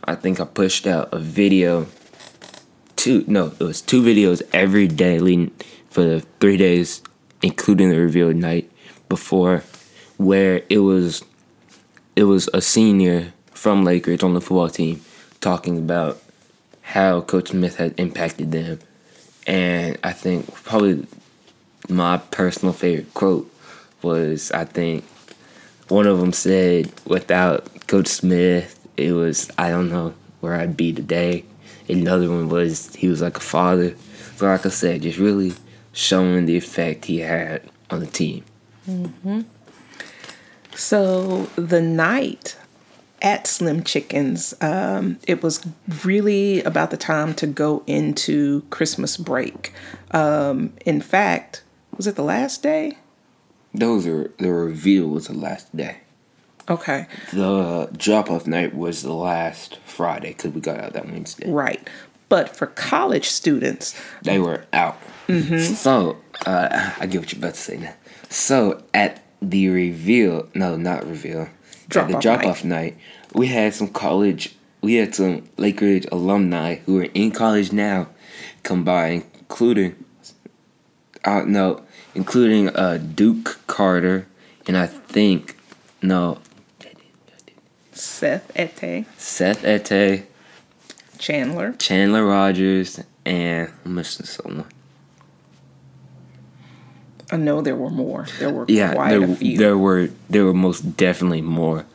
I 0.04 0.14
think 0.14 0.40
I 0.40 0.44
pushed 0.44 0.86
out 0.86 1.08
a 1.12 1.18
video. 1.18 1.86
Two 3.02 3.24
no, 3.26 3.46
it 3.46 3.64
was 3.64 3.80
two 3.80 4.00
videos 4.00 4.42
every 4.52 4.86
day 4.86 5.18
leading 5.18 5.50
for 5.90 6.04
the 6.04 6.20
three 6.38 6.56
days, 6.56 7.02
including 7.42 7.90
the 7.90 7.98
reveal 7.98 8.32
night 8.32 8.70
before, 9.08 9.64
where 10.18 10.62
it 10.68 10.78
was 10.78 11.24
it 12.14 12.22
was 12.22 12.48
a 12.54 12.60
senior 12.60 13.32
from 13.50 13.84
Lakeridge 13.84 14.22
on 14.22 14.34
the 14.34 14.40
football 14.40 14.68
team 14.68 15.00
talking 15.40 15.78
about 15.78 16.22
how 16.82 17.22
Coach 17.22 17.48
Smith 17.48 17.74
had 17.74 17.98
impacted 17.98 18.52
them. 18.52 18.78
And 19.48 19.98
I 20.04 20.12
think 20.12 20.54
probably 20.62 21.04
my 21.88 22.18
personal 22.18 22.72
favorite 22.72 23.12
quote 23.14 23.52
was 24.02 24.52
I 24.52 24.64
think 24.64 25.02
one 25.88 26.06
of 26.06 26.20
them 26.20 26.32
said 26.32 26.92
without 27.04 27.88
Coach 27.88 28.06
Smith 28.06 28.78
it 28.96 29.10
was 29.10 29.50
I 29.58 29.70
don't 29.70 29.90
know 29.90 30.14
where 30.38 30.54
I'd 30.54 30.76
be 30.76 30.92
today. 30.92 31.46
Another 31.92 32.28
one 32.28 32.48
was 32.48 32.94
he 32.94 33.08
was 33.08 33.22
like 33.22 33.36
a 33.36 33.40
father. 33.40 33.94
So 34.36 34.46
like 34.46 34.66
I 34.66 34.70
said, 34.70 35.02
just 35.02 35.18
really 35.18 35.52
showing 35.92 36.46
the 36.46 36.56
effect 36.56 37.04
he 37.04 37.18
had 37.18 37.62
on 37.90 38.00
the 38.00 38.06
team. 38.06 38.44
Mm-hmm. 38.88 39.42
So 40.74 41.44
the 41.56 41.82
night 41.82 42.56
at 43.20 43.46
Slim 43.46 43.84
Chickens, 43.84 44.54
um, 44.60 45.18
it 45.28 45.42
was 45.42 45.66
really 46.04 46.62
about 46.64 46.90
the 46.90 46.96
time 46.96 47.34
to 47.34 47.46
go 47.46 47.84
into 47.86 48.62
Christmas 48.70 49.16
break. 49.16 49.72
Um, 50.10 50.72
in 50.84 51.00
fact, 51.00 51.62
was 51.96 52.06
it 52.06 52.16
the 52.16 52.24
last 52.24 52.62
day? 52.62 52.98
Those 53.74 54.06
are 54.06 54.32
the 54.38 54.52
reveal 54.52 55.08
was 55.08 55.28
the 55.28 55.34
last 55.34 55.74
day. 55.74 55.98
Okay. 56.68 57.06
The 57.32 57.90
drop 57.96 58.30
off 58.30 58.46
night 58.46 58.74
was 58.74 59.02
the 59.02 59.12
last 59.12 59.78
Friday 59.84 60.28
because 60.28 60.52
we 60.52 60.60
got 60.60 60.80
out 60.80 60.92
that 60.92 61.06
Wednesday. 61.06 61.50
Right. 61.50 61.86
But 62.28 62.56
for 62.56 62.66
college 62.66 63.28
students, 63.28 64.00
they 64.22 64.38
were 64.38 64.64
out. 64.72 64.96
Mm-hmm. 65.28 65.74
So, 65.74 66.16
uh, 66.46 66.94
I 66.98 67.06
get 67.06 67.20
what 67.20 67.32
you're 67.32 67.38
about 67.38 67.54
to 67.54 67.60
say 67.60 67.76
now. 67.76 67.94
So, 68.30 68.82
at 68.94 69.22
the 69.42 69.68
reveal, 69.68 70.48
no, 70.54 70.76
not 70.76 71.06
reveal, 71.06 71.48
drop 71.88 72.08
at 72.08 72.12
the 72.12 72.18
drop 72.20 72.44
off 72.44 72.64
night, 72.64 72.96
we 73.34 73.48
had 73.48 73.74
some 73.74 73.88
college, 73.88 74.56
we 74.80 74.94
had 74.94 75.14
some 75.14 75.42
Lakeridge 75.58 76.10
alumni 76.10 76.76
who 76.86 76.98
are 77.00 77.08
in 77.12 77.32
college 77.32 77.72
now 77.72 78.08
come 78.62 78.84
by, 78.84 79.24
including, 79.38 80.02
uh, 81.24 81.42
no, 81.46 81.82
including 82.14 82.68
uh, 82.70 82.98
Duke 82.98 83.60
Carter, 83.66 84.26
and 84.66 84.76
I 84.76 84.86
think, 84.86 85.58
no, 86.00 86.38
Seth 88.02 88.50
Ete. 88.58 89.06
Seth 89.16 89.64
Ete. 89.64 90.26
Chandler. 91.18 91.74
Chandler 91.74 92.26
Rogers, 92.26 93.00
and 93.24 93.72
I'm 93.84 93.94
missing 93.94 94.26
someone. 94.26 94.66
I 97.30 97.36
know 97.36 97.62
there 97.62 97.76
were 97.76 97.90
more. 97.90 98.26
There 98.40 98.50
were 98.50 98.64
yeah, 98.66 98.94
quite 98.94 99.10
there, 99.10 99.24
a 99.24 99.36
few. 99.36 99.56
There 99.56 99.78
were 99.78 100.10
there 100.28 100.44
were 100.44 100.52
most 100.52 100.96
definitely 100.96 101.42
more. 101.42 101.86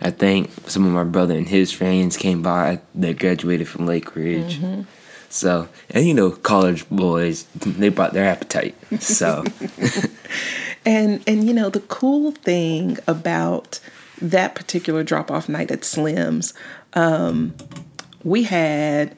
I 0.00 0.10
think 0.12 0.50
some 0.68 0.86
of 0.86 0.92
my 0.92 1.04
brother 1.04 1.34
and 1.36 1.48
his 1.48 1.72
friends 1.72 2.16
came 2.16 2.42
by 2.42 2.80
that 2.94 3.18
graduated 3.18 3.66
from 3.66 3.86
Lake 3.86 4.14
Ridge. 4.14 4.58
Mm-hmm. 4.58 4.82
So, 5.30 5.68
and 5.90 6.06
you 6.06 6.14
know, 6.14 6.30
college 6.30 6.88
boys, 6.88 7.44
they 7.54 7.88
brought 7.88 8.12
their 8.12 8.24
appetite. 8.24 8.76
So, 9.00 9.44
And 10.86 11.22
and 11.26 11.44
you 11.44 11.52
know 11.52 11.68
the 11.68 11.80
cool 11.80 12.30
thing 12.30 12.98
about 13.08 13.80
that 14.20 14.54
particular 14.54 15.02
drop 15.02 15.30
off 15.30 15.48
night 15.48 15.70
at 15.70 15.84
Slim's, 15.84 16.54
um, 16.94 17.54
we 18.24 18.44
had. 18.44 19.16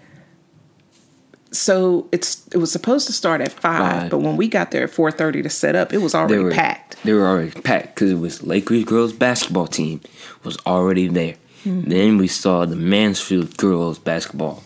So 1.51 2.09
it's 2.13 2.47
it 2.49 2.59
was 2.59 2.71
supposed 2.71 3.07
to 3.07 3.13
start 3.13 3.41
at 3.41 3.51
five, 3.51 4.11
but 4.11 4.19
when 4.19 4.37
we 4.37 4.49
got 4.49 4.71
there 4.71 4.85
at 4.85 4.91
four 4.91 5.11
thirty 5.11 5.43
to 5.43 5.49
set 5.49 5.75
up, 5.75 5.95
it 5.95 5.99
was 5.99 6.13
they 6.13 6.19
already 6.19 6.39
were 6.39 6.51
packed. 6.51 7.03
They 7.05 7.15
were 7.15 7.27
already 7.27 7.59
packed 7.63 7.95
because 7.95 8.11
it 8.11 8.19
was 8.19 8.43
Lake 8.43 8.67
girls 8.67 9.15
basketball 9.15 9.67
team 9.67 10.03
was 10.45 10.59
already 10.67 11.09
there. 11.09 11.37
Then 11.65 12.19
we 12.19 12.29
saw 12.29 12.65
the 12.65 12.77
Mansfield 12.77 13.57
girls 13.57 13.99
basketball 13.99 14.63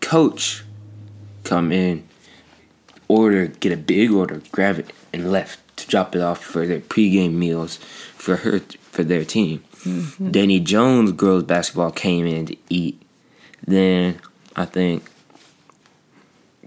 coach 0.00 0.64
come 1.44 1.72
in, 1.72 2.06
order, 3.08 3.46
get 3.46 3.72
a 3.72 3.76
big 3.76 4.10
order, 4.10 4.42
grab 4.52 4.78
it, 4.78 4.92
and 5.12 5.30
left 5.30 5.60
to 5.78 5.86
drop 5.86 6.14
it 6.14 6.20
off 6.20 6.42
for 6.42 6.66
their 6.66 6.80
pregame 6.80 7.34
meals 7.34 7.76
for 8.16 8.36
her 8.36 8.60
for 8.96 9.04
their 9.04 9.24
team. 9.24 9.62
Danny 10.30 10.58
Jones 10.58 11.12
girls 11.12 11.44
basketball 11.44 11.92
came 11.92 12.26
in 12.26 12.46
to 12.46 12.56
eat. 12.68 13.00
Then 13.64 14.20
I 14.56 14.64
think 14.64 15.04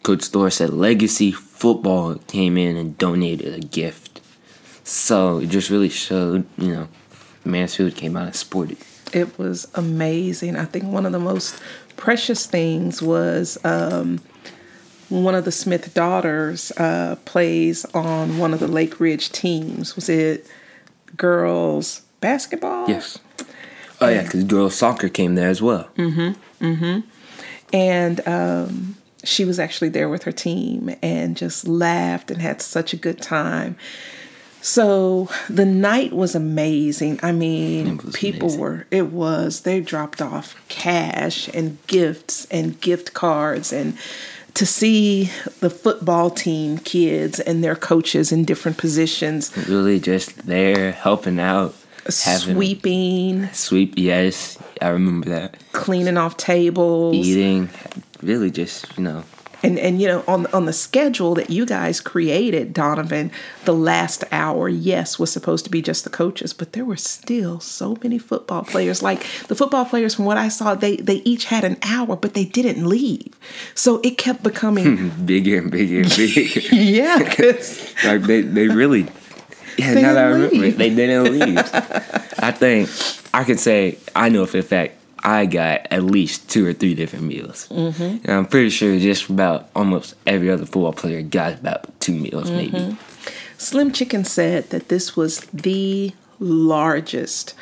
Coach 0.04 0.26
Thor 0.26 0.50
said 0.50 0.70
Legacy 0.70 1.32
Football 1.32 2.16
came 2.28 2.58
in 2.58 2.78
and 2.78 2.98
donated 2.98 3.54
a 3.54 3.60
gift. 3.60 4.22
So 4.86 5.40
it 5.40 5.48
just 5.48 5.70
really 5.70 5.90
showed, 5.90 6.46
you 6.58 6.74
know, 6.74 6.88
Mansfield 7.44 7.96
came 7.96 8.16
out 8.16 8.28
and 8.28 8.36
supported. 8.36 8.78
It 9.12 9.38
was 9.38 9.68
amazing. 9.76 10.56
I 10.56 10.66
think 10.66 10.86
one 10.86 11.06
of 11.06 11.12
the 11.12 11.20
most 11.20 11.62
precious 11.98 12.46
things 12.46 13.02
was 13.02 13.58
um, 13.66 14.22
one 15.10 15.36
of 15.36 15.46
the 15.46 15.52
Smith 15.52 15.94
daughters 15.94 16.72
uh, 16.78 17.18
plays 17.26 17.86
on 17.94 18.38
one 18.38 18.54
of 18.54 18.60
the 18.60 18.68
Lake 18.68 19.00
Ridge 19.00 19.32
teams. 19.32 19.96
Was 19.96 20.08
it 20.08 20.48
girls 21.18 22.04
basketball? 22.22 22.90
Yes. 22.90 23.20
Oh 24.02 24.08
yeah, 24.08 24.24
because 24.24 24.44
girls 24.46 24.76
soccer 24.76 25.10
came 25.10 25.36
there 25.36 25.50
as 25.50 25.62
well. 25.62 25.90
Mm-hmm. 25.98 26.66
Mm-hmm. 26.66 27.00
And 27.74 28.28
um, 28.28 28.96
she 29.24 29.46
was 29.46 29.60
actually 29.60 29.90
there 29.90 30.10
with 30.10 30.24
her 30.24 30.32
team 30.32 30.96
and 31.02 31.36
just 31.36 31.68
laughed 31.68 32.32
and 32.32 32.42
had 32.42 32.62
such 32.62 32.94
a 32.94 32.98
good 32.98 33.22
time. 33.22 33.76
So 34.62 35.30
the 35.50 35.66
night 35.66 36.12
was 36.12 36.36
amazing. 36.36 37.20
I 37.24 37.32
mean, 37.32 37.98
was 37.98 38.16
people 38.16 38.48
amazing. 38.48 38.60
were, 38.60 38.88
it 38.92 39.08
was, 39.08 39.62
they 39.62 39.80
dropped 39.80 40.22
off 40.22 40.56
cash 40.68 41.48
and 41.54 41.78
gifts 41.88 42.46
and 42.46 42.80
gift 42.82 43.14
cards 43.14 43.72
and 43.72 43.98
to 44.56 44.66
see 44.66 45.30
the 45.62 45.70
football 45.70 46.30
team 46.30 46.78
kids 46.80 47.40
and 47.40 47.64
their 47.64 47.76
coaches 47.76 48.32
in 48.32 48.44
different 48.44 48.78
positions 48.78 49.56
Really 49.70 50.00
just 50.00 50.46
there 50.48 50.92
helping 50.92 51.40
out, 51.40 51.74
having 52.24 52.56
sweeping, 52.56 53.50
sweep. 53.54 53.94
Yes, 53.98 54.58
I 54.82 54.90
remember 54.90 55.30
that. 55.30 55.58
cleaning 55.72 56.18
off 56.18 56.38
tables. 56.38 57.16
Eating, 57.16 57.70
really 58.22 58.52
just 58.52 58.98
you 58.98 59.04
know. 59.04 59.24
And 59.62 59.78
and 59.78 60.02
you 60.02 60.08
know 60.08 60.24
on 60.26 60.46
on 60.54 60.66
the 60.68 60.72
schedule 60.72 61.36
that 61.36 61.50
you 61.50 61.66
guys 61.66 62.00
created, 62.00 62.74
Donovan, 62.74 63.30
the 63.66 63.74
last 63.74 64.24
hour, 64.32 64.70
yes, 64.70 65.20
was 65.20 65.34
supposed 65.34 65.66
to 65.66 65.70
be 65.70 65.82
just 65.82 66.06
the 66.06 66.10
coaches, 66.10 66.54
but 66.54 66.72
there 66.72 66.86
were 66.86 66.96
still 66.96 67.60
so 67.60 67.98
many 68.02 68.18
football 68.20 68.64
players. 68.64 69.04
Like 69.04 69.20
the 69.50 69.56
football 69.56 69.84
players, 69.84 70.16
from 70.16 70.24
what 70.24 70.38
I 70.38 70.48
saw, 70.48 70.76
they 70.76 70.96
they 70.96 71.18
each 71.26 71.44
had 71.46 71.66
an 71.66 71.76
hour, 71.84 72.16
but 72.16 72.36
they 72.36 72.46
didn't 72.46 72.88
leave. 72.88 73.38
So 73.76 74.00
it 74.02 74.18
kept 74.18 74.44
becoming 74.44 75.10
bigger 75.26 75.58
and 75.58 75.70
bigger 75.70 76.04
and 76.04 76.16
bigger. 76.16 76.60
yeah, 76.74 77.18
like 78.06 78.22
they, 78.22 78.40
they 78.42 78.70
really 78.70 79.08
yeah 79.80 79.94
They 79.94 80.02
now 80.02 80.14
that 80.14 80.26
I 80.26 80.30
remember 80.30 80.66
it, 80.66 80.78
they 80.78 80.90
didn't 80.90 81.40
leave. 81.40 81.58
I 82.40 82.52
think 82.52 82.90
I 83.34 83.44
could 83.44 83.60
say 83.60 83.98
I 84.16 84.30
know 84.30 84.46
for 84.46 84.60
a 84.60 84.64
fact 84.64 84.96
I 85.22 85.46
got 85.46 85.88
at 85.92 86.04
least 86.04 86.50
two 86.50 86.66
or 86.66 86.74
three 86.74 86.94
different 86.94 87.26
meals. 87.26 87.68
Mm-hmm. 87.70 88.26
And 88.26 88.30
I'm 88.30 88.46
pretty 88.46 88.70
sure 88.70 88.98
just 89.00 89.30
about 89.30 89.70
almost 89.76 90.16
every 90.26 90.50
other 90.50 90.66
football 90.66 90.94
player 90.94 91.22
got 91.22 91.54
about 91.54 92.00
two 92.00 92.14
meals 92.14 92.50
maybe. 92.50 92.98
Slim 93.58 93.92
Chicken 93.92 94.24
said 94.24 94.70
that 94.70 94.88
this 94.88 95.18
was 95.18 95.42
the 95.54 96.14
largest 96.40 97.54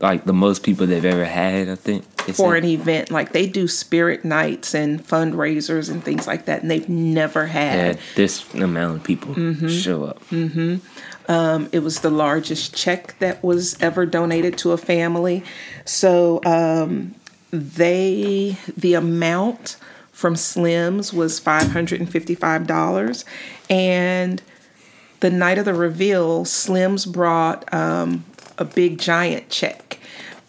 Like 0.00 0.24
the 0.24 0.32
most 0.32 0.62
people 0.62 0.86
they've 0.86 1.04
ever 1.04 1.24
had, 1.24 1.68
I 1.68 1.74
think. 1.74 2.04
for 2.34 2.54
an 2.54 2.64
event. 2.64 3.10
Like 3.10 3.32
they 3.32 3.46
do 3.48 3.66
spirit 3.66 4.24
nights 4.24 4.74
and 4.74 5.04
fundraisers 5.04 5.90
and 5.90 6.04
things 6.04 6.26
like 6.26 6.44
that, 6.44 6.62
and 6.62 6.70
they've 6.70 6.88
never 6.88 7.46
had 7.46 7.98
this 8.14 8.44
amount 8.54 8.98
of 8.98 9.04
people 9.04 9.34
Mm-hmm. 9.34 9.68
show 9.68 10.04
up. 10.04 10.22
It 10.30 11.82
was 11.82 12.00
the 12.00 12.10
largest 12.10 12.74
check 12.76 13.18
that 13.18 13.42
was 13.42 13.76
ever 13.82 14.06
donated 14.06 14.56
to 14.58 14.70
a 14.72 14.76
family. 14.78 15.42
So 15.84 16.40
um, 16.44 17.14
they, 17.50 18.56
the 18.76 18.94
amount 18.94 19.76
from 20.12 20.36
Slim's 20.36 21.12
was 21.12 21.40
$555. 21.40 23.24
And 23.70 24.42
the 25.20 25.30
night 25.30 25.58
of 25.58 25.64
the 25.64 25.74
reveal, 25.74 26.44
Slim's 26.44 27.04
brought 27.06 27.72
um, 27.74 28.24
a 28.58 28.64
big 28.64 28.98
giant 28.98 29.48
check. 29.48 29.98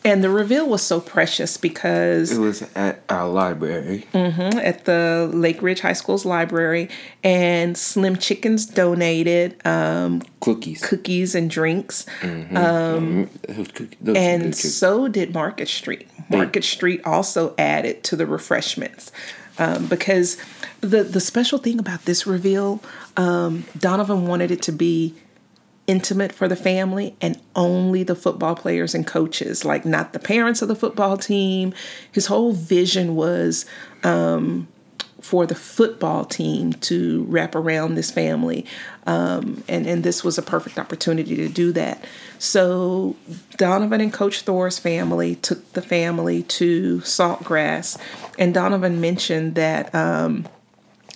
And 0.05 0.23
the 0.23 0.29
reveal 0.29 0.67
was 0.69 0.81
so 0.81 1.01
precious 1.01 1.57
because 1.57 2.31
It 2.31 2.39
was 2.39 2.61
at 2.73 3.01
our 3.09 3.27
library. 3.27 4.07
mm-hmm, 4.13 4.57
at 4.57 4.85
the 4.85 5.29
Lake 5.33 5.61
Ridge 5.61 5.81
High 5.81 5.91
School's 5.93 6.23
library, 6.25 6.87
and 7.21 7.77
Slim 7.77 8.15
Chickens 8.15 8.65
donated 8.65 9.59
um, 9.67 10.21
Cookies. 10.39 10.81
cookies 10.85 11.35
and 11.35 11.49
drinks. 11.49 12.05
Those 12.23 13.27
cookies- 13.73 13.97
those 14.01 14.15
and 14.15 14.55
so 14.55 15.07
did 15.09 15.33
Market 15.33 15.67
Street. 15.67 16.07
Market 16.29 16.63
Street 16.63 17.01
also 17.05 17.53
added 17.57 18.03
to 18.05 18.15
the 18.15 18.25
refreshments 18.25 19.11
um, 19.57 19.87
because 19.87 20.37
the 20.79 21.03
the 21.03 21.19
special 21.19 21.57
thing 21.59 21.77
about 21.77 22.05
this 22.05 22.25
reveal, 22.25 22.81
um, 23.17 23.65
Donovan 23.77 24.27
wanted 24.27 24.49
it 24.51 24.61
to 24.63 24.71
be 24.71 25.13
intimate 25.89 26.31
for 26.31 26.47
the 26.47 26.55
family 26.55 27.15
and 27.19 27.41
only 27.55 28.03
the 28.03 28.13
football 28.13 28.55
players 28.55 28.93
and 28.93 29.07
coaches, 29.07 29.65
like 29.65 29.85
not 29.85 30.13
the 30.13 30.19
parents 30.19 30.61
of 30.61 30.67
the 30.67 30.75
football 30.75 31.17
team. 31.17 31.73
His 32.11 32.27
whole 32.27 32.53
vision 32.53 33.15
was 33.15 33.65
um, 34.03 34.67
for 35.19 35.47
the 35.47 35.55
football 35.55 36.25
team 36.25 36.73
to 36.73 37.23
wrap 37.23 37.55
around 37.55 37.95
this 37.95 38.11
family. 38.11 38.67
Um, 39.07 39.63
and, 39.67 39.87
and 39.87 40.03
this 40.03 40.23
was 40.23 40.37
a 40.37 40.43
perfect 40.43 40.77
opportunity 40.77 41.35
to 41.37 41.49
do 41.49 41.71
that. 41.71 42.05
So 42.37 43.15
Donovan 43.57 43.99
and 43.99 44.13
Coach 44.13 44.41
Thor's 44.41 44.77
family 44.77 45.37
took 45.37 45.73
the 45.73 45.81
family 45.81 46.43
to 46.43 46.99
Saltgrass. 46.99 47.97
And 48.37 48.53
Donovan 48.53 49.01
mentioned 49.01 49.55
that 49.55 49.93
um, 49.95 50.47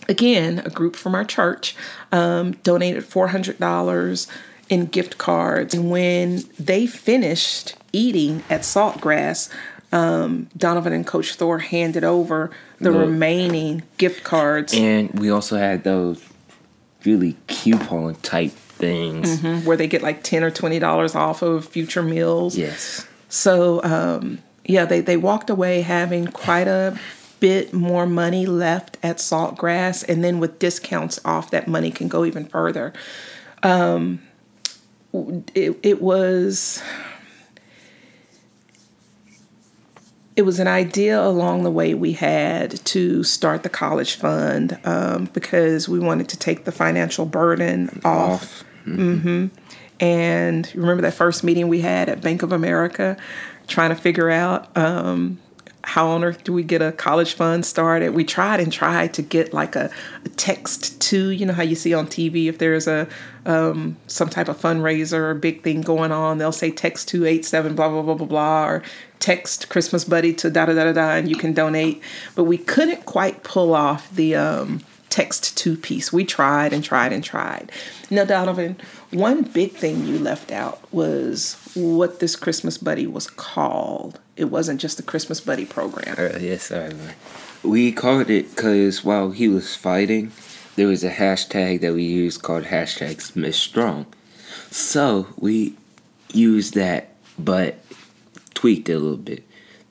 again, 0.10 0.64
a 0.66 0.72
group 0.72 0.96
from 0.96 1.14
our 1.14 1.26
church 1.26 1.76
um, 2.12 2.54
donated 2.64 3.04
$400 3.04 4.28
in 4.70 4.86
gift 4.88 5.18
cards. 5.18 5.74
And 5.74 5.90
when 5.90 6.44
they 6.60 6.86
finished 6.88 7.76
eating 7.92 8.44
at 8.50 8.62
Saltgrass, 8.62 9.50
um, 9.92 10.48
Donovan 10.58 10.94
and 10.94 11.06
Coach 11.06 11.36
Thor 11.36 11.60
handed 11.60 12.04
over 12.04 12.50
the 12.80 12.92
Look. 12.92 13.02
remaining 13.02 13.84
gift 13.98 14.24
cards 14.24 14.74
And 14.74 15.12
we 15.20 15.30
also 15.30 15.58
had 15.58 15.84
those 15.84 16.24
really 17.06 17.36
coupon 17.48 18.16
type 18.16 18.52
things. 18.52 19.42
where 19.66 19.78
they 19.78 19.88
get 19.88 20.02
like 20.02 20.24
10 20.24 20.44
or 20.44 20.50
$20 20.52 21.16
off 21.16 21.42
of 21.42 21.66
future 21.66 22.02
meals. 22.02 22.58
Yes. 22.58 23.06
So 23.30 23.84
um, 23.84 24.40
yeah, 24.66 24.86
they 24.86 25.02
they 25.02 25.18
walked 25.18 25.50
away 25.50 25.82
having 25.82 26.28
quite 26.28 26.68
a 26.68 26.98
bit 27.40 27.74
more 27.74 28.06
money 28.06 28.46
left 28.46 28.98
at 29.04 29.18
Saltgrass, 29.18 30.08
and 30.08 30.24
then 30.24 30.40
with 30.40 30.60
discounts 30.60 31.20
off, 31.26 31.52
that 31.52 31.68
money 31.68 31.92
can 31.92 32.08
go 32.08 32.24
even 32.26 32.46
further. 32.46 32.94
Um, 33.64 34.22
it 35.14 35.80
it 35.84 36.02
was. 36.02 36.82
It 40.36 40.42
was 40.44 40.60
an 40.60 40.68
idea 40.68 41.22
along 41.24 41.62
the 41.62 41.70
way 41.70 41.94
we 41.94 42.14
had 42.14 42.84
to 42.86 43.24
start 43.24 43.62
the 43.62 43.70
college 43.70 44.16
fund 44.16 44.80
um, 44.84 45.26
because 45.26 45.88
we 45.88 46.00
wanted 46.00 46.28
to 46.30 46.38
take 46.38 46.66
the 46.66 46.72
financial 46.72 47.28
burden 47.28 48.02
off 48.04 48.42
Off. 48.42 48.64
and 50.00 50.72
remember 50.74 51.04
that 51.04 51.14
first 51.14 51.44
meeting 51.44 51.68
we 51.68 51.82
had 51.82 52.10
at 52.10 52.22
Bank 52.22 52.42
of 52.42 52.52
America, 52.52 53.16
trying 53.68 53.90
to 53.92 53.96
figure 53.96 54.32
out 54.32 54.76
um, 54.76 55.38
how 55.84 56.08
on 56.08 56.24
earth 56.24 56.44
do 56.44 56.54
we 56.54 56.64
get 56.64 56.82
a 56.82 56.92
college 56.92 57.34
fund 57.34 57.66
started? 57.66 58.14
We 58.14 58.24
tried 58.24 58.60
and 58.60 58.72
tried 58.72 59.14
to 59.16 59.22
get 59.22 59.54
like 59.54 59.76
a, 59.76 59.92
a 60.24 60.30
text 60.30 61.02
to, 61.02 61.30
you 61.30 61.46
know 61.46 61.54
how 61.54 61.64
you 61.64 61.76
see 61.76 61.94
on 61.94 62.08
TV 62.08 62.48
if 62.48 62.58
there's 62.58 62.88
a 62.88 63.08
um, 63.46 63.98
some 64.08 64.30
type 64.30 64.48
of 64.48 64.58
fundraiser 64.58 65.20
or 65.20 65.34
big 65.34 65.64
thing 65.64 65.82
going 65.82 66.12
on, 66.12 66.38
they'll 66.38 66.54
say 66.54 66.72
text 66.72 67.10
two 67.10 67.26
eight 67.26 67.46
seven 67.46 67.76
blah 67.76 67.90
blah 67.90 68.02
blah 68.02 68.14
blah 68.14 68.28
blah 68.28 68.66
or 68.66 68.84
text 69.20 69.70
Christmas 69.70 70.06
buddy 70.06 70.34
to 70.34 70.50
da 70.50 70.66
da 70.66 70.74
da 70.74 70.86
da 70.86 70.94
da 70.94 71.10
and 71.12 71.30
you 71.30 71.36
can 71.36 71.54
donate. 71.54 72.02
But 72.36 72.46
we 72.46 72.58
couldn't 72.58 73.06
quite 73.06 73.44
pull 73.44 73.76
off 73.76 74.14
the 74.16 74.36
um, 74.36 74.82
text 75.14 75.56
to 75.56 75.78
piece. 75.78 76.12
We 76.12 76.26
tried 76.26 76.74
and 76.74 76.84
tried 76.84 77.14
and 77.14 77.24
tried. 77.24 77.72
Now, 78.10 78.26
Donovan, 78.26 78.78
one 79.12 79.44
big 79.44 79.74
thing 79.74 80.08
you 80.08 80.18
left 80.18 80.52
out 80.52 80.92
was 80.92 81.56
what 81.76 82.20
this 82.20 82.36
Christmas 82.36 82.80
buddy 82.80 83.06
was 83.06 83.30
called. 83.30 84.20
It 84.36 84.46
wasn't 84.46 84.82
just 84.82 84.98
the 84.98 85.04
Christmas 85.04 85.40
buddy 85.40 85.66
program. 85.66 86.16
Uh, 86.18 86.40
yes, 86.40 86.72
I 86.72 86.86
remember. 86.86 87.14
We 87.62 87.92
called 87.92 88.32
it 88.32 88.56
because 88.56 89.04
while 89.04 89.30
he 89.30 89.48
was 89.48 89.76
fighting, 89.76 90.32
there 90.78 90.88
was 90.88 91.04
a 91.04 91.12
hashtag 91.12 91.82
that 91.82 91.94
we 91.94 92.04
used 92.04 92.42
called 92.42 92.64
hashtag 92.64 93.22
Smith 93.22 93.54
Strong. 93.54 94.08
So 94.72 95.28
we 95.38 95.76
used 96.34 96.74
that, 96.74 97.14
but 97.38 97.78
tweaked 98.56 98.90
it 98.90 98.94
a 98.94 99.00
little 99.00 99.18
bit. 99.18 99.44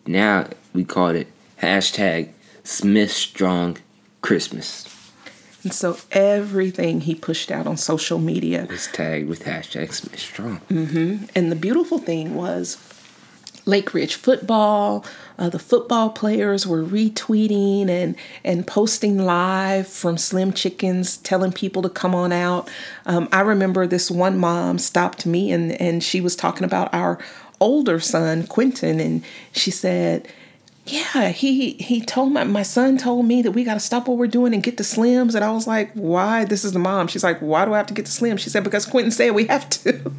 Now 0.05 0.49
we 0.75 0.85
called 0.85 1.15
it 1.15 1.29
hashtag 1.61 2.31
Smith 2.65 3.13
Strong 3.13 3.79
Christmas. 4.21 4.92
And 5.63 5.73
so 5.73 5.97
everything 6.11 7.03
he 7.03 7.15
pushed 7.15 7.51
out 7.51 7.67
on 7.67 7.77
social 7.77 8.19
media 8.19 8.67
was 8.69 8.89
tagged 8.89 9.29
with 9.29 9.45
hashtag 9.45 9.93
Smith 9.93 10.19
Strong. 10.19 10.61
Mm-hmm. 10.69 11.27
And 11.37 11.53
the 11.53 11.57
beautiful 11.57 11.99
thing 11.99 12.35
was 12.35 12.79
Lake 13.65 13.95
Ridge 13.95 14.15
football. 14.15 15.05
Uh, 15.39 15.49
the 15.49 15.59
football 15.59 16.11
players 16.11 16.67
were 16.67 16.83
retweeting 16.83 17.89
and 17.89 18.17
and 18.45 18.67
posting 18.67 19.19
live 19.19 19.87
from 19.87 20.19
Slim 20.19 20.53
Chickens, 20.53 21.19
telling 21.19 21.53
people 21.53 21.83
to 21.83 21.89
come 21.89 22.15
on 22.15 22.33
out. 22.33 22.69
Um, 23.07 23.29
I 23.33 23.41
remember 23.41 23.87
this 23.87 24.11
one 24.11 24.39
mom 24.39 24.79
stopped 24.79 25.27
me 25.27 25.53
and 25.53 25.73
and 25.81 26.03
she 26.03 26.21
was 26.21 26.35
talking 26.35 26.65
about 26.65 26.93
our 26.93 27.19
older 27.61 28.01
son 28.01 28.47
Quentin, 28.47 28.99
and 28.99 29.25
she 29.53 29.71
said 29.71 30.27
yeah, 30.85 31.29
he 31.29 31.75
he 31.75 32.01
told 32.01 32.33
my 32.33 32.43
my 32.43 32.65
son 32.65 32.99
told 32.99 33.27
me 33.27 33.41
that 33.43 33.53
we 33.53 33.63
got 33.63 33.75
to 33.75 33.81
stop 33.81 34.09
what 34.09 34.19
we're 34.19 34.27
doing 34.27 34.53
and 34.53 34.65
get 34.65 34.79
the 34.79 34.83
slims, 34.83 35.37
and 35.37 35.45
I 35.45 35.53
was 35.53 35.67
like, 35.67 35.93
why? 35.93 36.45
This 36.45 36.65
is 36.65 36.73
the 36.73 36.81
mom. 36.81 37.07
She's 37.07 37.23
like, 37.23 37.39
why 37.39 37.65
do 37.65 37.73
I 37.73 37.77
have 37.77 37.87
to 37.87 37.95
get 37.95 38.07
the 38.07 38.11
slims? 38.11 38.41
She 38.41 38.51
said 38.51 38.65
because 38.65 38.85
Quentin 38.85 39.13
said 39.13 39.31
we 39.31 39.47
have 39.47 39.71
to. 39.71 40.13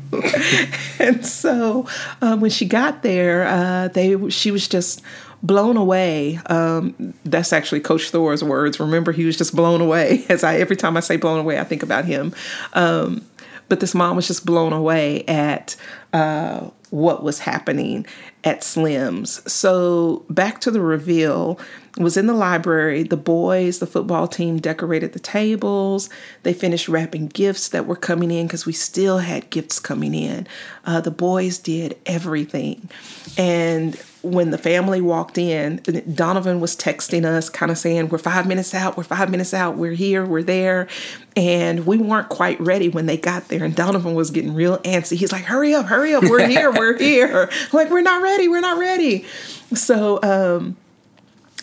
and 0.99 1.25
so 1.25 1.85
um, 2.21 2.39
when 2.39 2.49
she 2.49 2.65
got 2.65 3.03
there, 3.03 3.45
uh, 3.45 3.89
they 3.89 4.29
she 4.29 4.51
was 4.51 4.69
just 4.69 5.01
blown 5.41 5.75
away. 5.75 6.39
Um, 6.45 7.13
that's 7.25 7.51
actually 7.51 7.81
Coach 7.81 8.09
Thor's 8.11 8.41
words. 8.41 8.79
Remember, 8.79 9.11
he 9.11 9.25
was 9.25 9.37
just 9.37 9.53
blown 9.53 9.81
away. 9.81 10.25
As 10.29 10.45
I 10.45 10.55
every 10.55 10.77
time 10.77 10.95
I 10.95 11.01
say 11.01 11.17
blown 11.17 11.39
away, 11.39 11.59
I 11.59 11.65
think 11.65 11.83
about 11.83 12.05
him. 12.05 12.33
Um, 12.71 13.25
but 13.67 13.81
this 13.81 13.93
mom 13.93 14.15
was 14.15 14.27
just 14.27 14.45
blown 14.45 14.71
away 14.71 15.25
at 15.25 15.75
uh, 16.13 16.69
what 16.89 17.23
was 17.23 17.39
happening 17.39 18.05
at 18.43 18.63
Slim's. 18.63 19.51
So 19.51 20.25
back 20.29 20.59
to 20.61 20.71
the 20.71 20.81
reveal 20.81 21.59
was 21.97 22.17
in 22.17 22.27
the 22.27 22.33
library. 22.33 23.03
The 23.03 23.17
boys, 23.17 23.79
the 23.79 23.87
football 23.87 24.27
team 24.27 24.59
decorated 24.59 25.13
the 25.13 25.19
tables. 25.19 26.09
They 26.43 26.53
finished 26.53 26.89
wrapping 26.89 27.27
gifts 27.27 27.69
that 27.69 27.85
were 27.85 27.95
coming 27.95 28.31
in 28.31 28.47
because 28.47 28.65
we 28.65 28.73
still 28.73 29.19
had 29.19 29.49
gifts 29.49 29.79
coming 29.79 30.15
in. 30.15 30.47
Uh, 30.85 31.01
the 31.01 31.11
boys 31.11 31.57
did 31.57 31.97
everything. 32.05 32.89
And 33.37 34.01
when 34.23 34.51
the 34.51 34.57
family 34.57 35.01
walked 35.01 35.37
in, 35.37 35.81
Donovan 36.13 36.61
was 36.61 36.77
texting 36.77 37.25
us, 37.25 37.49
kind 37.49 37.69
of 37.71 37.77
saying, 37.77 38.07
We're 38.07 38.17
five 38.17 38.47
minutes 38.47 38.73
out, 38.73 38.95
we're 38.95 39.03
five 39.03 39.29
minutes 39.29 39.53
out, 39.53 39.75
we're 39.75 39.91
here, 39.93 40.25
we're 40.25 40.43
there. 40.43 40.87
And 41.35 41.85
we 41.85 41.97
weren't 41.97 42.29
quite 42.29 42.59
ready 42.61 42.87
when 42.87 43.05
they 43.05 43.17
got 43.17 43.49
there. 43.49 43.65
And 43.65 43.75
Donovan 43.75 44.15
was 44.15 44.31
getting 44.31 44.53
real 44.53 44.77
antsy. 44.79 45.17
He's 45.17 45.33
like, 45.33 45.43
Hurry 45.43 45.73
up, 45.73 45.87
hurry 45.87 46.15
up, 46.15 46.23
we're 46.23 46.47
here, 46.47 46.71
we're 46.71 46.97
here. 46.97 47.49
like, 47.73 47.89
we're 47.89 48.01
not 48.01 48.23
ready, 48.23 48.47
we're 48.47 48.61
not 48.61 48.79
ready. 48.79 49.25
So, 49.73 50.19
um, 50.23 50.77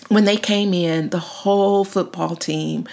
when 0.08 0.24
they 0.24 0.36
came 0.36 0.74
in, 0.74 1.10
the 1.10 1.18
whole 1.18 1.84
football 1.84 2.36
team 2.36 2.86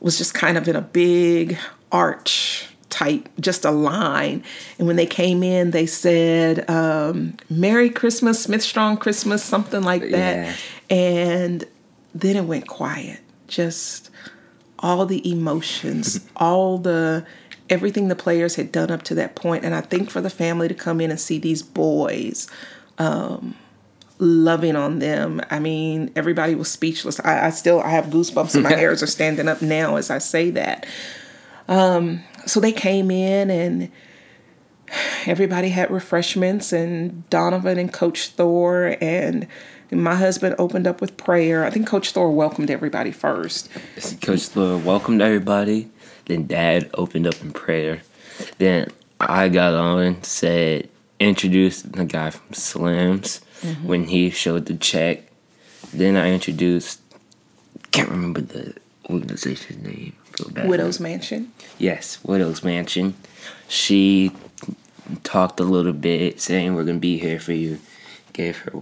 was 0.00 0.18
just 0.18 0.34
kind 0.34 0.58
of 0.58 0.66
in 0.66 0.74
a 0.74 0.80
big 0.82 1.56
arch 1.92 2.73
type, 2.94 3.28
just 3.40 3.64
a 3.64 3.72
line. 3.72 4.44
And 4.78 4.86
when 4.86 4.94
they 4.94 5.06
came 5.06 5.42
in, 5.42 5.72
they 5.72 5.84
said, 5.84 6.68
um, 6.70 7.36
Merry 7.50 7.90
Christmas, 7.90 8.40
Smith 8.40 8.62
Strong 8.62 8.98
Christmas, 8.98 9.42
something 9.42 9.82
like 9.82 10.02
that. 10.02 10.46
Yeah. 10.46 10.56
And 10.96 11.64
then 12.14 12.36
it 12.36 12.44
went 12.44 12.68
quiet. 12.68 13.18
Just 13.48 14.10
all 14.78 15.06
the 15.06 15.28
emotions, 15.28 16.20
all 16.36 16.78
the 16.78 17.26
everything 17.68 18.08
the 18.08 18.14
players 18.14 18.54
had 18.54 18.70
done 18.70 18.92
up 18.92 19.02
to 19.02 19.14
that 19.16 19.34
point. 19.34 19.64
And 19.64 19.74
I 19.74 19.80
think 19.80 20.08
for 20.08 20.20
the 20.20 20.30
family 20.30 20.68
to 20.68 20.74
come 20.74 21.00
in 21.00 21.10
and 21.10 21.18
see 21.18 21.38
these 21.38 21.62
boys 21.62 22.48
um, 22.98 23.56
loving 24.18 24.76
on 24.76 25.00
them. 25.00 25.40
I 25.50 25.58
mean, 25.58 26.12
everybody 26.14 26.54
was 26.54 26.70
speechless. 26.70 27.18
I, 27.20 27.46
I 27.46 27.50
still 27.50 27.80
I 27.80 27.90
have 27.90 28.06
goosebumps 28.06 28.54
and 28.54 28.62
my 28.62 28.70
hairs 28.76 29.02
are 29.02 29.08
standing 29.08 29.48
up 29.48 29.62
now 29.62 29.96
as 29.96 30.10
I 30.10 30.18
say 30.18 30.50
that. 30.50 30.86
Um, 31.66 32.22
so 32.46 32.60
they 32.60 32.72
came 32.72 33.10
in 33.10 33.50
and 33.50 33.90
everybody 35.26 35.70
had 35.70 35.90
refreshments 35.90 36.72
and 36.72 37.28
Donovan 37.30 37.78
and 37.78 37.92
Coach 37.92 38.28
Thor 38.28 38.96
and 39.00 39.46
my 39.90 40.16
husband 40.16 40.56
opened 40.58 40.86
up 40.86 41.00
with 41.00 41.16
prayer. 41.16 41.64
I 41.64 41.70
think 41.70 41.86
Coach 41.86 42.10
Thor 42.12 42.30
welcomed 42.30 42.70
everybody 42.70 43.12
first. 43.12 43.70
Coach 44.22 44.46
Thor 44.48 44.78
welcomed 44.78 45.22
everybody. 45.22 45.90
Then 46.26 46.46
Dad 46.46 46.90
opened 46.94 47.26
up 47.26 47.40
in 47.42 47.52
prayer. 47.52 48.02
Then 48.58 48.88
I 49.20 49.48
got 49.48 49.74
on, 49.74 50.22
said, 50.22 50.88
introduced 51.20 51.92
the 51.92 52.04
guy 52.04 52.30
from 52.30 52.48
Slims 52.50 53.40
mm-hmm. 53.60 53.86
when 53.86 54.04
he 54.04 54.30
showed 54.30 54.66
the 54.66 54.74
check. 54.74 55.22
Then 55.92 56.16
I 56.16 56.32
introduced, 56.32 57.00
can't 57.90 58.08
remember 58.08 58.40
the 58.40 58.74
organization's 59.08 59.86
name. 59.86 60.16
Widow's 60.64 61.00
Mansion. 61.00 61.52
Yes, 61.78 62.18
Widow's 62.24 62.62
Mansion. 62.62 63.14
She 63.68 64.32
talked 65.22 65.60
a 65.60 65.64
little 65.64 65.92
bit, 65.92 66.40
saying 66.40 66.74
we're 66.74 66.84
gonna 66.84 66.98
be 66.98 67.18
here 67.18 67.40
for 67.40 67.52
you. 67.52 67.78
Gave 68.32 68.58
her 68.58 68.72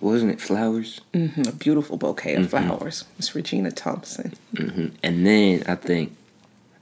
wasn't 0.00 0.32
it 0.32 0.40
flowers? 0.40 1.00
Mm-hmm, 1.14 1.42
a 1.48 1.52
beautiful 1.52 1.96
bouquet 1.96 2.34
of 2.34 2.46
mm-hmm. 2.46 2.68
flowers. 2.68 3.04
Miss 3.16 3.34
Regina 3.34 3.70
Thompson. 3.70 4.34
Mm-hmm. 4.54 4.88
And 5.02 5.26
then 5.26 5.64
I 5.66 5.74
think 5.74 6.16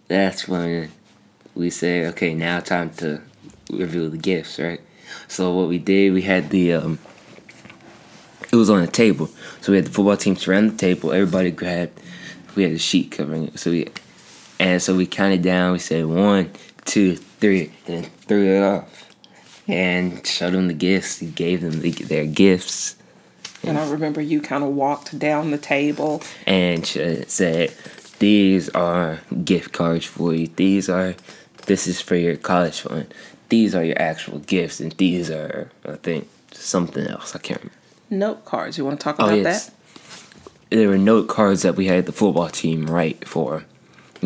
that's 0.09 0.49
when 0.49 0.91
we 1.55 1.71
say, 1.71 2.07
okay, 2.07 2.35
now 2.35 2.61
time 2.61 2.91
to 2.95 3.21
reveal 3.71 4.11
the 4.11 4.19
gifts, 4.19 4.59
right? 4.59 4.81
So 5.29 5.53
what 5.55 5.69
we 5.69 5.79
did, 5.79 6.13
we 6.13 6.23
had 6.23 6.51
the 6.51 6.75
um, 6.75 6.99
it 8.53 8.57
was 8.57 8.71
on 8.71 8.83
a 8.83 8.87
table, 8.87 9.29
so 9.61 9.73
we 9.73 9.77
had 9.77 9.87
the 9.87 9.91
football 9.91 10.17
team 10.17 10.37
surround 10.37 10.73
the 10.73 10.77
table. 10.77 11.13
Everybody 11.13 11.51
grabbed. 11.51 12.01
We 12.55 12.63
had 12.63 12.73
a 12.73 12.79
sheet 12.79 13.11
covering 13.13 13.49
it, 13.49 13.59
so 13.59 13.71
we 13.71 13.89
and 14.65 14.81
so 14.81 14.97
we 14.97 15.05
counted 15.05 15.43
down. 15.43 15.73
We 15.73 15.79
said 15.79 16.07
one, 16.07 16.51
two, 16.87 17.17
three, 17.17 17.71
and 17.87 18.05
then 18.05 18.11
threw 18.27 18.57
it 18.57 18.63
off. 18.63 19.15
And 19.69 20.27
showed 20.27 20.55
them 20.55 20.69
the 20.69 20.75
gifts. 20.75 21.19
He 21.19 21.27
gave 21.27 21.61
them 21.61 21.81
the, 21.81 21.91
their 21.91 22.25
gifts. 22.25 22.97
And 23.63 23.79
I 23.79 23.91
remember 23.91 24.23
you 24.23 24.41
kind 24.41 24.65
of 24.65 24.71
walked 24.71 25.19
down 25.19 25.51
the 25.51 25.59
table 25.59 26.23
and 26.47 26.87
said, 26.87 27.75
"These 28.21 28.71
are 28.71 29.21
gift 29.45 29.73
cards 29.73 30.07
for 30.07 30.33
you. 30.33 30.47
These 30.47 30.89
are, 30.89 31.15
this 31.67 31.87
is 31.87 32.01
for 32.01 32.17
your 32.17 32.37
college 32.37 32.81
fund. 32.81 33.13
These 33.51 33.75
are 33.75 33.85
your 33.85 34.01
actual 34.01 34.39
gifts, 34.39 34.81
and 34.81 34.93
these 34.93 35.31
are, 35.31 35.71
I 35.85 35.97
think, 35.97 36.27
something 36.53 37.07
else. 37.07 37.35
I 37.35 37.39
can't 37.39 37.61
remember." 37.61 37.79
Note 38.09 38.45
cards. 38.47 38.79
You 38.79 38.87
want 38.87 38.99
to 38.99 39.05
talk 39.05 39.17
oh, 39.19 39.25
about 39.25 39.35
oh, 39.35 39.43
yes. 39.43 39.67
that? 39.67 39.75
There 40.71 40.89
were 40.89 40.99
note 40.99 41.29
cards 41.29 41.63
that 41.63 41.77
we 41.77 41.87
had 41.87 42.07
the 42.07 42.13
football 42.13 42.49
team 42.49 42.87
write 42.87 43.29
for 43.29 43.65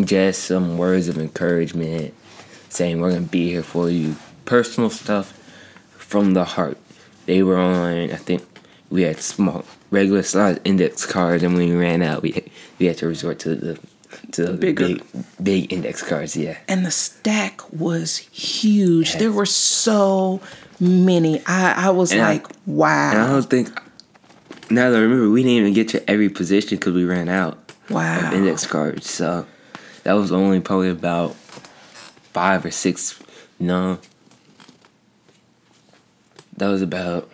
just 0.05 0.45
some 0.45 0.79
words 0.79 1.09
of 1.09 1.19
encouragement, 1.19 2.15
saying 2.69 3.01
we're 3.01 3.11
gonna 3.11 3.23
be 3.23 3.51
here 3.51 3.63
for 3.63 3.91
you. 3.91 4.17
Personal 4.45 4.91
stuff 4.91 5.33
from 5.97 6.35
the 6.35 6.45
heart. 6.45 6.79
They 7.27 7.43
were 7.43 7.59
on. 7.59 8.11
I 8.11 8.17
think 8.17 8.43
we 8.91 9.03
had 9.03 9.21
small, 9.21 9.65
regular 9.91 10.23
size 10.23 10.59
index 10.65 11.05
cards, 11.05 11.43
and 11.43 11.55
when 11.55 11.69
we 11.69 11.75
ran 11.77 12.03
out, 12.03 12.23
we 12.23 12.51
we 12.79 12.87
had 12.87 12.97
to 12.99 13.07
resort 13.07 13.39
to 13.41 13.55
the 13.55 13.79
to 14.33 14.47
the 14.47 14.53
Bigger. 14.55 14.87
big 14.87 15.05
big 15.43 15.73
index 15.73 16.03
cards. 16.03 16.37
Yeah, 16.37 16.57
and 16.69 16.85
the 16.87 16.91
stack 16.91 17.61
was 17.73 18.19
huge. 18.19 19.11
Yes. 19.11 19.19
There 19.19 19.33
were 19.33 19.47
so 19.47 20.41
many. 20.81 21.43
I 21.47 21.89
I 21.89 21.91
was 21.91 22.13
and 22.13 22.21
like, 22.21 22.47
I, 22.47 22.55
wow. 22.67 23.11
And 23.11 23.21
I 23.21 23.27
don't 23.29 23.51
think. 23.51 23.69
Now 24.71 24.91
that 24.91 24.99
I 24.99 25.01
remember, 25.01 25.31
we 25.31 25.43
didn't 25.43 25.57
even 25.57 25.73
get 25.73 25.89
to 25.91 26.11
every 26.11 26.29
position 26.29 26.79
because 26.79 26.93
we 26.93 27.05
ran 27.05 27.29
out. 27.29 27.73
Wow. 27.89 28.29
Of 28.29 28.35
index 28.35 28.67
cards. 28.67 29.09
So 29.09 29.47
that 30.09 30.15
was 30.15 30.33
only 30.33 30.59
probably 30.59 30.89
about 30.89 31.35
five 31.35 32.65
or 32.65 32.71
six. 32.71 33.21
No, 33.61 33.99
that 36.57 36.69
was 36.69 36.81
about. 36.81 37.31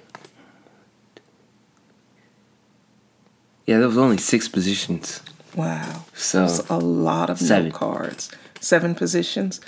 Yeah, 3.65 3.79
there 3.79 3.87
was 3.87 3.97
only 3.97 4.17
six 4.19 4.49
positions. 4.49 5.23
Wow. 5.55 6.05
So 6.15 6.41
That's 6.49 6.69
a 6.69 6.79
lot 6.79 7.31
of 7.31 7.39
seven. 7.39 7.71
cards. 7.71 8.33
Seven 8.59 8.97
positions. 8.97 9.61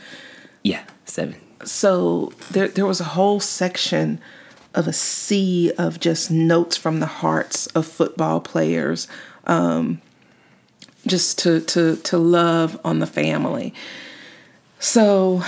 yeah, 0.65 0.83
seven. 1.05 1.37
So 1.65 2.33
there 2.51 2.67
there 2.67 2.87
was 2.87 3.01
a 3.01 3.05
whole 3.15 3.39
section 3.39 4.21
of 4.75 4.89
a 4.89 4.93
sea 4.93 5.71
of 5.79 6.01
just 6.01 6.33
notes 6.33 6.77
from 6.77 6.99
the 6.99 7.07
hearts 7.07 7.69
of 7.69 7.87
football 7.87 8.41
players, 8.41 9.07
um, 9.47 10.03
just 11.07 11.39
to 11.41 11.61
to 11.61 11.97
to 11.97 12.19
love 12.19 12.79
on 12.85 12.99
the 12.99 13.07
family. 13.07 13.73
So 14.79 15.43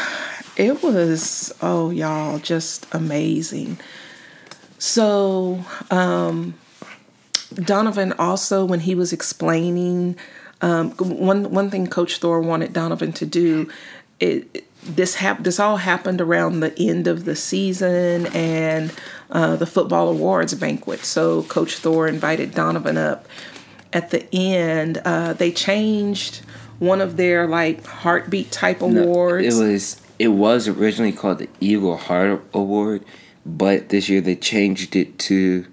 it 0.56 0.82
was 0.82 1.54
oh 1.60 1.90
y'all 1.90 2.38
just 2.38 2.86
amazing. 2.92 3.78
So 4.78 5.64
um, 5.90 6.54
Donovan 7.54 8.12
also 8.12 8.64
when 8.64 8.80
he 8.80 8.94
was 8.94 9.12
explaining 9.12 10.16
um, 10.60 10.92
one 10.92 11.50
one 11.50 11.70
thing 11.70 11.86
Coach 11.86 12.18
Thor 12.18 12.40
wanted 12.40 12.72
Donovan 12.72 13.12
to 13.14 13.26
do 13.26 13.68
it 14.20 14.64
this 14.82 15.16
hap- 15.16 15.42
this 15.42 15.58
all 15.60 15.76
happened 15.76 16.20
around 16.20 16.60
the 16.60 16.76
end 16.78 17.06
of 17.06 17.24
the 17.24 17.36
season 17.36 18.26
and 18.26 18.92
uh, 19.30 19.56
the 19.56 19.66
football 19.66 20.08
awards 20.08 20.54
banquet. 20.54 21.00
So 21.00 21.42
Coach 21.44 21.76
Thor 21.76 22.08
invited 22.08 22.54
Donovan 22.54 22.96
up. 22.96 23.26
At 23.92 24.10
the 24.10 24.26
end, 24.34 24.98
uh, 25.04 25.32
they 25.32 25.50
changed 25.50 26.42
one 26.78 27.00
of 27.00 27.16
their 27.16 27.46
like 27.46 27.84
heartbeat 27.84 28.50
type 28.52 28.82
awards. 28.82 29.46
It 29.46 29.62
was 29.62 30.00
it 30.18 30.28
was 30.28 30.68
originally 30.68 31.12
called 31.12 31.38
the 31.38 31.48
Eagle 31.60 31.96
Heart 31.96 32.44
Award, 32.52 33.04
but 33.46 33.88
this 33.88 34.08
year 34.08 34.20
they 34.20 34.36
changed 34.36 34.96
it 34.96 35.18
to 35.20 35.66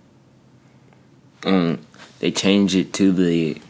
um 1.44 1.80
they 2.20 2.32
changed 2.32 2.76
it 2.76 2.94
to 2.94 3.12
the 3.12 3.62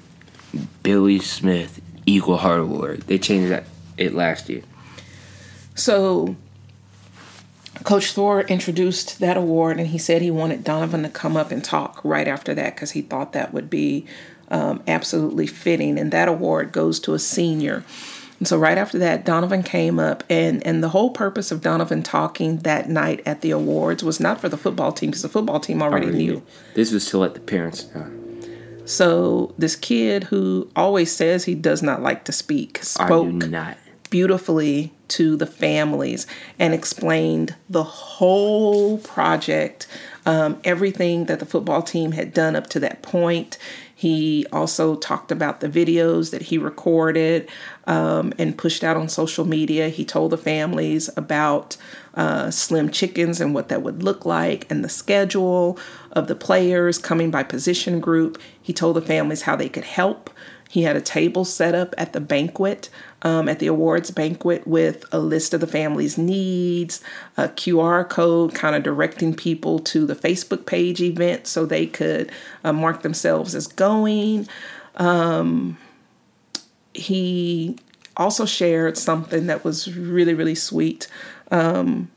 Billy 0.83 1.19
Smith 1.19 1.81
Eagle 2.05 2.37
Heart 2.37 2.61
Award. 2.61 3.01
They 3.01 3.17
changed 3.17 3.51
that 3.51 3.65
it 3.97 4.13
last 4.13 4.49
year. 4.49 4.61
So 5.73 6.35
Coach 7.83 8.13
Thor 8.13 8.41
introduced 8.41 9.19
that 9.19 9.35
award 9.35 9.77
and 9.77 9.87
he 9.87 9.97
said 9.97 10.21
he 10.21 10.31
wanted 10.31 10.63
Donovan 10.63 11.03
to 11.03 11.09
come 11.09 11.35
up 11.35 11.51
and 11.51 11.63
talk 11.63 11.99
right 12.03 12.27
after 12.27 12.53
that 12.53 12.75
because 12.75 12.91
he 12.91 13.01
thought 13.01 13.33
that 13.33 13.53
would 13.53 13.69
be 13.69 14.05
um, 14.49 14.81
absolutely 14.87 15.47
fitting. 15.47 15.97
And 15.97 16.11
that 16.11 16.27
award 16.27 16.71
goes 16.71 16.99
to 17.01 17.13
a 17.13 17.19
senior. 17.19 17.83
And 18.39 18.47
so 18.47 18.57
right 18.57 18.77
after 18.77 18.99
that, 18.99 19.23
Donovan 19.23 19.63
came 19.63 19.97
up, 19.97 20.23
and 20.29 20.65
and 20.67 20.83
the 20.83 20.89
whole 20.89 21.11
purpose 21.11 21.51
of 21.51 21.61
Donovan 21.61 22.03
talking 22.03 22.57
that 22.59 22.89
night 22.89 23.21
at 23.25 23.39
the 23.39 23.51
awards 23.51 24.03
was 24.03 24.19
not 24.19 24.41
for 24.41 24.49
the 24.49 24.57
football 24.57 24.91
team 24.91 25.09
because 25.09 25.21
the 25.21 25.29
football 25.29 25.59
team 25.59 25.81
already, 25.81 26.07
knew. 26.07 26.43
This 26.73 26.91
was 26.91 27.09
to 27.11 27.17
let 27.17 27.33
the 27.33 27.39
parents 27.39 27.87
know. 27.95 28.11
So 28.85 29.53
this 29.57 29.75
kid 29.75 30.25
who 30.25 30.69
always 30.75 31.11
says 31.15 31.45
he 31.45 31.55
does 31.55 31.81
not 31.81 32.01
like 32.01 32.25
to 32.25 32.31
speak 32.31 32.83
spoke 32.83 33.33
not. 33.33 33.77
beautifully 34.09 34.93
to 35.07 35.35
the 35.35 35.47
families 35.47 36.27
and 36.59 36.73
explained 36.73 37.55
the 37.69 37.83
whole 37.83 38.97
project, 38.99 39.87
um, 40.25 40.59
everything 40.63 41.25
that 41.25 41.39
the 41.39 41.45
football 41.45 41.81
team 41.81 42.11
had 42.11 42.33
done 42.33 42.55
up 42.55 42.67
to 42.67 42.79
that 42.79 43.01
point. 43.01 43.57
He 43.97 44.45
also 44.51 44.97
talked 44.97 45.31
about 45.31 45.61
the 45.61 45.69
videos 45.69 46.31
that 46.31 46.43
he 46.43 46.57
recorded 46.57 47.49
um, 47.87 48.33
and 48.37 48.57
pushed 48.57 48.83
out 48.83 48.97
on 48.97 49.07
social 49.07 49.45
media. 49.45 49.87
He 49.87 50.03
told 50.03 50.33
the 50.33 50.37
families 50.37 51.09
about 51.15 51.77
uh, 52.13 52.51
Slim 52.51 52.89
Chickens 52.89 53.39
and 53.39 53.53
what 53.53 53.69
that 53.69 53.81
would 53.83 54.03
look 54.03 54.25
like 54.25 54.69
and 54.69 54.83
the 54.83 54.89
schedule 54.89 55.79
of 56.11 56.27
the 56.27 56.35
players 56.35 56.97
coming 56.97 57.31
by 57.31 57.43
position 57.43 58.01
group. 58.01 58.37
He 58.61 58.73
told 58.73 58.97
the 58.97 59.01
families 59.01 59.43
how 59.43 59.55
they 59.55 59.69
could 59.69 59.85
help. 59.85 60.29
He 60.69 60.83
had 60.83 60.97
a 60.97 61.01
table 61.01 61.45
set 61.45 61.73
up 61.73 61.95
at 61.97 62.11
the 62.11 62.19
banquet, 62.19 62.89
um, 63.25 63.49
at 63.49 63.57
the 63.57 63.65
awards 63.65 64.11
banquet, 64.11 64.67
with 64.67 65.03
a 65.11 65.17
list 65.17 65.55
of 65.55 65.59
the 65.59 65.67
family's 65.67 66.15
needs, 66.15 67.01
a 67.37 67.49
QR 67.49 68.07
code 68.07 68.53
kind 68.53 68.75
of 68.75 68.83
directing 68.83 69.33
people 69.33 69.79
to 69.79 70.05
the 70.05 70.15
Facebook 70.15 70.67
page 70.67 71.01
event 71.01 71.47
so 71.47 71.65
they 71.65 71.87
could 71.87 72.31
uh, 72.63 72.71
mark 72.71 73.01
themselves 73.01 73.55
as 73.55 73.65
going. 73.65 74.47
Um, 74.97 75.75
he 76.93 77.75
also 78.15 78.45
shared 78.45 78.95
something 78.95 79.47
that 79.47 79.65
was 79.65 79.91
really, 79.97 80.35
really 80.35 80.55
sweet, 80.55 81.07
um, 81.49 82.11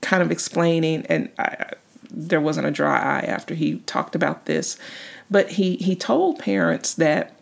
kind 0.00 0.22
of 0.22 0.30
explaining, 0.30 1.04
and 1.06 1.28
I, 1.40 1.72
there 2.08 2.40
wasn't 2.40 2.68
a 2.68 2.70
dry 2.70 3.18
eye 3.18 3.24
after 3.26 3.52
he 3.54 3.80
talked 3.80 4.14
about 4.14 4.46
this, 4.46 4.78
but 5.28 5.50
he, 5.50 5.74
he 5.76 5.96
told 5.96 6.38
parents 6.38 6.94
that 6.94 7.34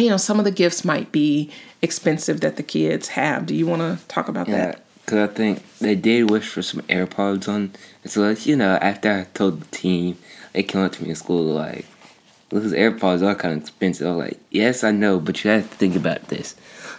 you 0.00 0.10
know, 0.10 0.16
some 0.16 0.38
of 0.38 0.44
the 0.44 0.50
gifts 0.50 0.84
might 0.84 1.12
be 1.12 1.50
expensive 1.82 2.40
that 2.40 2.56
the 2.56 2.62
kids 2.62 3.08
have. 3.08 3.46
Do 3.46 3.54
you 3.54 3.66
want 3.66 3.82
to 3.82 4.06
talk 4.08 4.28
about 4.28 4.48
Yeah, 4.48 4.56
that? 4.66 4.84
because 5.04 5.28
I 5.30 5.32
think 5.32 5.62
they 5.78 5.94
did 5.94 6.30
wish 6.30 6.46
for 6.48 6.62
some 6.62 6.80
AirPods 6.82 7.48
on. 7.48 7.72
So, 8.04 8.22
like, 8.22 8.46
you 8.46 8.56
know, 8.56 8.76
after 8.80 9.10
I 9.12 9.24
told 9.34 9.60
the 9.60 9.66
team, 9.76 10.16
they 10.52 10.62
came 10.62 10.82
up 10.82 10.92
to 10.92 11.02
me 11.02 11.10
in 11.10 11.16
school 11.16 11.44
like, 11.44 11.86
"Those 12.50 12.72
AirPods 12.72 13.22
are 13.22 13.34
kind 13.34 13.54
of 13.56 13.60
expensive." 13.62 14.06
I 14.06 14.10
was 14.10 14.24
like, 14.30 14.40
"Yes, 14.50 14.84
I 14.84 14.90
know, 14.90 15.18
but 15.20 15.42
you 15.44 15.50
have 15.50 15.68
to 15.70 15.76
think 15.76 15.96
about 15.96 16.28
this. 16.28 16.54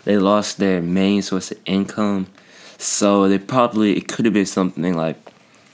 They 0.06 0.18
lost 0.18 0.58
their 0.58 0.82
main 0.82 1.22
source 1.22 1.52
of 1.52 1.58
income, 1.66 2.28
so 2.78 3.28
they 3.30 3.38
probably 3.38 3.98
it 3.98 4.08
could 4.08 4.26
have 4.26 4.34
been 4.34 4.46
something 4.46 4.94
like 4.96 5.18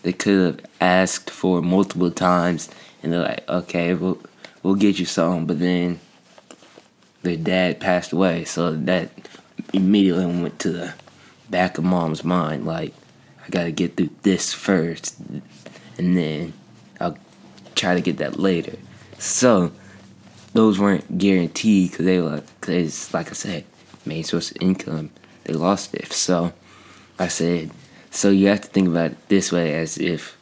they 0.03 0.13
could 0.13 0.45
have 0.45 0.59
asked 0.82 1.30
for 1.30 1.61
multiple 1.61 2.11
times, 2.11 2.69
and 3.01 3.11
they're 3.13 3.21
like, 3.21 3.47
"Okay, 3.49 3.93
we'll 3.93 4.19
we'll 4.63 4.75
get 4.75 4.99
you 4.99 5.05
some," 5.05 5.45
but 5.45 5.59
then." 5.59 5.99
Their 7.24 7.38
dad 7.38 7.80
passed 7.80 8.11
away, 8.11 8.45
so 8.45 8.74
that 8.74 9.09
immediately 9.74 10.26
went 10.26 10.59
to 10.59 10.72
the 10.72 10.93
back 11.49 11.78
of 11.78 11.84
mom's 11.84 12.24
mind 12.24 12.65
like 12.65 12.93
i 13.45 13.49
gotta 13.49 13.72
get 13.72 13.95
through 13.95 14.09
this 14.24 14.53
first 14.53 15.18
and 15.97 16.18
then 16.18 16.53
i'll 16.99 17.18
try 17.76 17.93
to 17.93 18.01
get 18.01 18.18
that 18.18 18.39
later. 18.39 18.76
So 19.20 19.72
those 20.53 20.80
weren't 20.80 21.18
guaranteed 21.18 21.91
because 21.91 22.05
they 22.05 22.20
were 22.20 22.43
because 22.59 23.13
like 23.13 23.30
i 23.30 23.34
said 23.34 23.65
main 24.05 24.24
source 24.24 24.51
of 24.51 24.57
income 24.61 25.11
they 25.43 25.53
lost 25.53 25.93
it. 25.93 26.11
So 26.11 26.53
i 27.20 27.28
said 27.28 27.72
so 28.11 28.30
you 28.30 28.47
have 28.47 28.61
to 28.61 28.68
think 28.68 28.88
about 28.88 29.11
it 29.11 29.30
this 29.30 29.51
way 29.51 29.76
as 29.76 29.97
if 29.97 30.38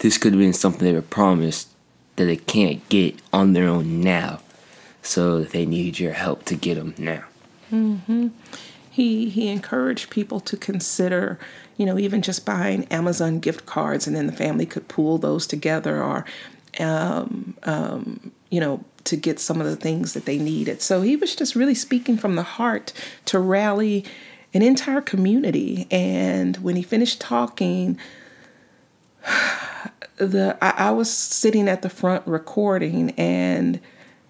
this 0.00 0.18
could 0.18 0.32
have 0.32 0.40
been 0.40 0.52
something 0.52 0.86
they 0.86 0.92
were 0.92 1.02
promised 1.02 1.68
that 2.16 2.26
they 2.26 2.36
can't 2.36 2.86
get 2.88 3.16
on 3.32 3.52
their 3.52 3.68
own 3.68 4.00
now 4.00 4.40
so 5.02 5.42
they 5.42 5.66
need 5.66 5.98
your 5.98 6.12
help 6.12 6.44
to 6.44 6.54
get 6.54 6.76
them 6.76 6.94
now 6.96 7.24
He 8.90 9.30
he 9.30 9.48
encouraged 9.48 10.10
people 10.10 10.40
to 10.40 10.56
consider, 10.56 11.38
you 11.78 11.86
know, 11.86 11.98
even 11.98 12.20
just 12.20 12.44
buying 12.44 12.84
Amazon 12.86 13.40
gift 13.40 13.64
cards, 13.64 14.06
and 14.06 14.14
then 14.14 14.26
the 14.26 14.32
family 14.32 14.66
could 14.66 14.88
pool 14.88 15.16
those 15.16 15.46
together, 15.46 16.02
or, 16.02 16.26
um, 16.78 17.54
um, 17.62 18.32
you 18.50 18.60
know, 18.60 18.84
to 19.04 19.16
get 19.16 19.40
some 19.40 19.60
of 19.60 19.66
the 19.66 19.76
things 19.76 20.12
that 20.12 20.26
they 20.26 20.38
needed. 20.38 20.82
So 20.82 21.00
he 21.00 21.16
was 21.16 21.34
just 21.34 21.56
really 21.56 21.74
speaking 21.74 22.18
from 22.18 22.36
the 22.36 22.42
heart 22.42 22.92
to 23.24 23.38
rally 23.38 24.04
an 24.52 24.60
entire 24.60 25.00
community. 25.00 25.86
And 25.90 26.58
when 26.58 26.76
he 26.76 26.82
finished 26.82 27.18
talking, 27.18 27.98
the 30.16 30.58
I, 30.60 30.88
I 30.88 30.90
was 30.90 31.10
sitting 31.10 31.66
at 31.66 31.80
the 31.80 31.88
front 31.88 32.26
recording 32.26 33.12
and 33.12 33.80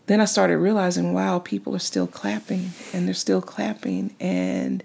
then 0.06 0.20
I 0.20 0.24
started 0.24 0.58
realizing, 0.58 1.12
wow, 1.12 1.38
people 1.38 1.74
are 1.74 1.80
still 1.80 2.06
clapping 2.06 2.70
and 2.92 3.06
they're 3.06 3.14
still 3.14 3.42
clapping. 3.42 4.14
And 4.20 4.82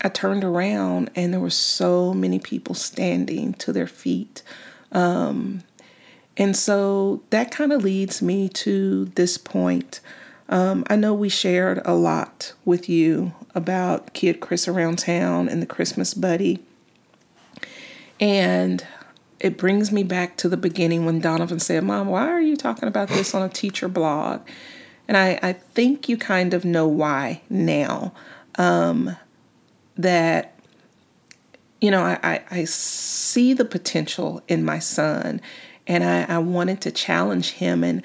I 0.00 0.08
turned 0.08 0.44
around 0.44 1.10
and 1.14 1.32
there 1.32 1.40
were 1.40 1.50
so 1.50 2.14
many 2.14 2.38
people 2.38 2.74
standing 2.74 3.54
to 3.54 3.72
their 3.72 3.86
feet. 3.86 4.42
Um, 4.92 5.62
and 6.36 6.56
so 6.56 7.22
that 7.30 7.50
kind 7.50 7.72
of 7.72 7.82
leads 7.82 8.22
me 8.22 8.48
to 8.50 9.06
this 9.06 9.36
point. 9.36 10.00
Um, 10.48 10.84
I 10.88 10.96
know 10.96 11.12
we 11.12 11.28
shared 11.28 11.82
a 11.84 11.94
lot 11.94 12.54
with 12.64 12.88
you 12.88 13.32
about 13.54 14.14
Kid 14.14 14.40
Chris 14.40 14.66
Around 14.66 15.00
Town 15.00 15.48
and 15.48 15.60
the 15.60 15.66
Christmas 15.66 16.14
Buddy. 16.14 16.60
And 18.20 18.86
it 19.40 19.56
brings 19.56 19.92
me 19.92 20.02
back 20.02 20.36
to 20.38 20.48
the 20.48 20.56
beginning 20.56 21.04
when 21.04 21.20
Donovan 21.20 21.60
said, 21.60 21.84
Mom, 21.84 22.08
why 22.08 22.28
are 22.28 22.40
you 22.40 22.56
talking 22.56 22.88
about 22.88 23.08
this 23.08 23.34
on 23.34 23.42
a 23.42 23.48
teacher 23.48 23.88
blog? 23.88 24.46
And 25.06 25.16
I, 25.16 25.38
I 25.42 25.52
think 25.52 26.08
you 26.08 26.16
kind 26.16 26.54
of 26.54 26.64
know 26.64 26.86
why 26.86 27.42
now. 27.48 28.12
Um, 28.56 29.16
that, 29.96 30.58
you 31.80 31.90
know, 31.90 32.02
I, 32.02 32.18
I, 32.22 32.42
I 32.50 32.64
see 32.64 33.52
the 33.52 33.64
potential 33.64 34.42
in 34.48 34.64
my 34.64 34.78
son 34.78 35.40
and 35.86 36.04
I, 36.04 36.24
I 36.24 36.38
wanted 36.38 36.80
to 36.82 36.90
challenge 36.90 37.52
him. 37.52 37.82
And 37.82 38.04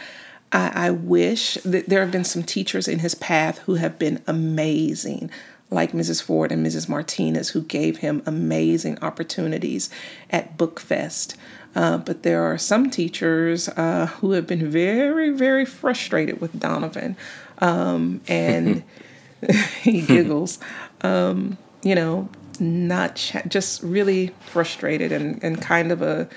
I, 0.52 0.88
I 0.88 0.92
wish 0.92 1.56
that 1.66 1.90
there 1.90 2.02
have 2.02 2.12
been 2.12 2.24
some 2.24 2.44
teachers 2.44 2.88
in 2.88 3.00
his 3.00 3.16
path 3.16 3.60
who 3.60 3.76
have 3.76 4.00
been 4.00 4.24
amazing, 4.28 5.30
like 5.74 5.92
Mrs. 5.92 6.22
Ford 6.22 6.52
and 6.52 6.66
Mrs. 6.66 6.88
Martinez, 6.88 7.50
who 7.50 7.62
gave 7.62 7.98
him 7.98 8.22
amazing 8.26 8.98
opportunities 9.02 9.90
at 10.30 10.58
Bookfest. 10.58 11.36
Uh, 11.76 11.98
but 11.98 12.24
there 12.24 12.44
are 12.44 12.58
some 12.58 12.90
teachers 12.90 13.68
uh, 13.70 14.08
who 14.20 14.32
have 14.32 14.46
been 14.46 14.70
very, 14.70 15.32
very 15.32 15.66
frustrated 15.66 16.40
with 16.40 16.60
Donovan. 16.60 17.18
Um, 17.60 18.22
and 18.28 18.84
he 19.82 20.02
giggles. 20.02 20.60
Um, 21.02 21.58
you 21.84 21.96
know, 21.96 22.30
not 22.60 23.16
ch- 23.16 23.38
just 23.48 23.84
really 23.84 24.32
frustrated 24.42 25.12
and, 25.12 25.44
and 25.44 25.62
kind 25.62 25.92
of 25.92 26.02
a 26.02 26.30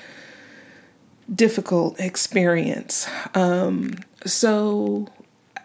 difficult 1.33 1.99
experience. 2.01 3.09
Um, 3.35 3.95
so, 4.25 5.09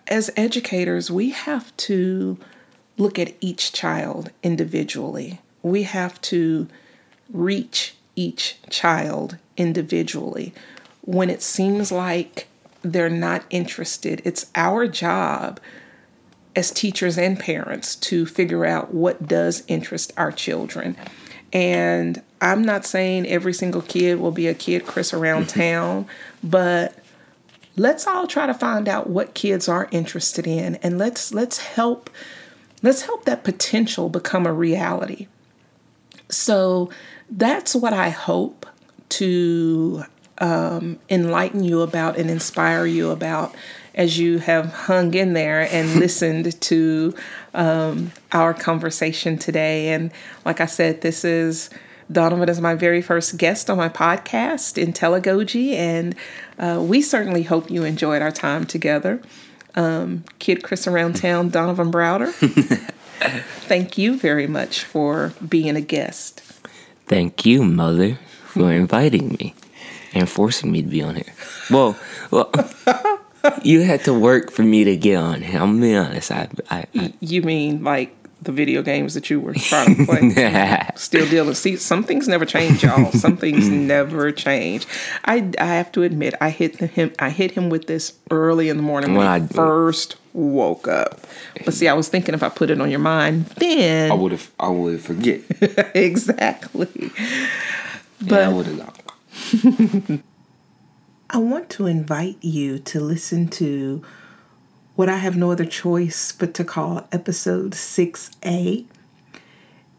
as 0.07 0.29
educators, 0.35 1.09
we 1.09 1.29
have 1.31 1.75
to 1.77 2.37
look 2.97 3.17
at 3.17 3.35
each 3.39 3.71
child 3.71 4.31
individually. 4.43 5.41
We 5.63 5.83
have 5.83 6.19
to 6.21 6.67
reach 7.31 7.95
each 8.15 8.57
child 8.69 9.37
individually. 9.57 10.53
When 11.01 11.29
it 11.29 11.41
seems 11.41 11.91
like 11.91 12.47
they're 12.81 13.09
not 13.09 13.43
interested, 13.49 14.21
it's 14.25 14.51
our 14.55 14.87
job 14.87 15.59
as 16.55 16.71
teachers 16.71 17.17
and 17.17 17.39
parents 17.39 17.95
to 17.95 18.25
figure 18.25 18.65
out 18.65 18.93
what 18.93 19.27
does 19.27 19.63
interest 19.67 20.11
our 20.17 20.31
children. 20.31 20.97
And 21.53 22.21
I'm 22.41 22.63
not 22.63 22.85
saying 22.85 23.27
every 23.27 23.53
single 23.53 23.81
kid 23.81 24.19
will 24.19 24.31
be 24.31 24.47
a 24.47 24.53
kid 24.53 24.85
Chris 24.85 25.13
around 25.13 25.49
town, 25.49 26.07
but 26.43 26.95
let's 27.77 28.05
all 28.05 28.27
try 28.27 28.45
to 28.45 28.53
find 28.53 28.89
out 28.89 29.09
what 29.09 29.33
kids 29.33 29.69
are 29.69 29.87
interested 29.91 30.45
in 30.45 30.75
and 30.75 30.97
let's 30.97 31.33
let's 31.33 31.57
help 31.57 32.09
let's 32.81 33.03
help 33.03 33.25
that 33.25 33.43
potential 33.43 34.09
become 34.09 34.45
a 34.45 34.53
reality. 34.53 35.27
So 36.29 36.89
that's 37.29 37.75
what 37.75 37.93
I 37.93 38.09
hope 38.09 38.65
to 39.09 40.03
um, 40.37 40.99
enlighten 41.09 41.63
you 41.63 41.81
about 41.81 42.17
and 42.17 42.29
inspire 42.29 42.85
you 42.85 43.11
about 43.11 43.53
as 43.93 44.17
you 44.17 44.39
have 44.39 44.73
hung 44.73 45.13
in 45.13 45.33
there 45.33 45.61
and 45.71 45.95
listened 45.99 46.59
to 46.61 47.13
um, 47.53 48.11
our 48.31 48.53
conversation 48.53 49.37
today. 49.37 49.89
And 49.89 50.11
like 50.45 50.61
I 50.61 50.65
said, 50.65 51.01
this 51.01 51.25
is 51.25 51.69
Donovan 52.11 52.49
is 52.49 52.59
my 52.59 52.75
very 52.75 53.01
first 53.01 53.37
guest 53.37 53.69
on 53.69 53.77
my 53.77 53.89
podcast 53.89 54.83
IntelliGoji, 54.83 55.73
and 55.73 56.15
uh, 56.59 56.81
we 56.81 57.01
certainly 57.01 57.43
hope 57.43 57.71
you 57.71 57.83
enjoyed 57.83 58.21
our 58.21 58.31
time 58.31 58.65
together. 58.65 59.21
Um, 59.75 60.23
Kid 60.39 60.63
Chris 60.63 60.87
around 60.87 61.15
town, 61.15 61.49
Donovan 61.49 61.91
Browder. 61.91 62.31
Thank 63.67 63.97
you 63.97 64.17
very 64.17 64.47
much 64.47 64.83
for 64.83 65.33
being 65.47 65.75
a 65.75 65.81
guest. 65.81 66.41
Thank 67.07 67.45
you, 67.45 67.63
Mother, 67.63 68.19
for 68.45 68.71
inviting 68.71 69.29
me 69.39 69.53
and 70.13 70.29
forcing 70.29 70.71
me 70.71 70.81
to 70.81 70.87
be 70.87 71.01
on 71.01 71.15
here. 71.15 71.33
Well, 71.69 71.97
well, 72.31 72.51
you 73.63 73.81
had 73.81 74.03
to 74.05 74.13
work 74.13 74.51
for 74.51 74.63
me 74.63 74.83
to 74.83 74.97
get 74.97 75.15
on 75.17 75.41
here. 75.41 75.59
I'm 75.59 75.79
gonna 75.79 75.81
be 75.81 75.95
honest. 75.95 76.31
I, 76.31 76.49
I, 76.69 76.85
I 76.95 77.13
you 77.19 77.41
mean 77.41 77.83
like 77.83 78.15
the 78.41 78.51
video 78.51 78.81
games 78.81 79.13
that 79.13 79.29
you 79.29 79.39
were 79.39 79.53
trying 79.53 79.95
to 79.95 80.05
play? 80.05 80.89
Still 80.95 81.29
dealing. 81.29 81.53
See, 81.53 81.77
some 81.77 82.03
things 82.03 82.27
never 82.27 82.45
change, 82.45 82.83
y'all. 82.83 83.11
Some 83.11 83.37
things 83.37 83.69
never 83.69 84.31
change. 84.31 84.87
I, 85.25 85.51
I 85.59 85.65
have 85.65 85.91
to 85.93 86.03
admit, 86.03 86.33
I 86.41 86.49
hit 86.49 86.77
him. 86.77 87.13
I 87.19 87.29
hit 87.29 87.51
him 87.51 87.69
with 87.69 87.87
this 87.87 88.17
early 88.29 88.69
in 88.69 88.77
the 88.77 88.83
morning 88.83 89.11
when, 89.11 89.27
when 89.27 89.27
I 89.27 89.47
first 89.47 90.15
woke 90.33 90.87
up. 90.87 91.21
But 91.65 91.73
see, 91.73 91.87
I 91.87 91.93
was 91.93 92.07
thinking 92.09 92.33
if 92.33 92.43
I 92.43 92.49
put 92.49 92.69
it 92.69 92.81
on 92.81 92.89
your 92.89 92.99
mind, 92.99 93.45
then 93.57 94.11
I 94.11 94.15
would 94.15 94.31
have. 94.31 94.51
I 94.59 94.69
would 94.69 95.01
forget. 95.01 95.41
exactly. 95.95 97.11
But 98.21 98.31
yeah, 98.31 98.49
I 98.49 98.53
would 98.53 98.65
have 98.67 98.77
not 98.77 99.01
I 101.29 101.37
want 101.37 101.69
to 101.71 101.85
invite 101.85 102.37
you 102.41 102.79
to 102.79 102.99
listen 102.99 103.47
to 103.49 104.03
what 105.01 105.09
I 105.09 105.17
have 105.17 105.35
no 105.35 105.51
other 105.51 105.65
choice 105.65 106.31
but 106.31 106.53
to 106.53 106.63
call 106.63 107.07
episode 107.11 107.71
6A. 107.71 108.85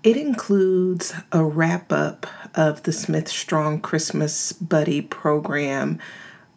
It 0.04 0.16
includes 0.16 1.12
a 1.32 1.42
wrap 1.42 1.90
up 1.90 2.24
of 2.54 2.84
the 2.84 2.92
Smith 2.92 3.26
Strong 3.26 3.80
Christmas 3.80 4.52
Buddy 4.52 5.02
program 5.02 5.98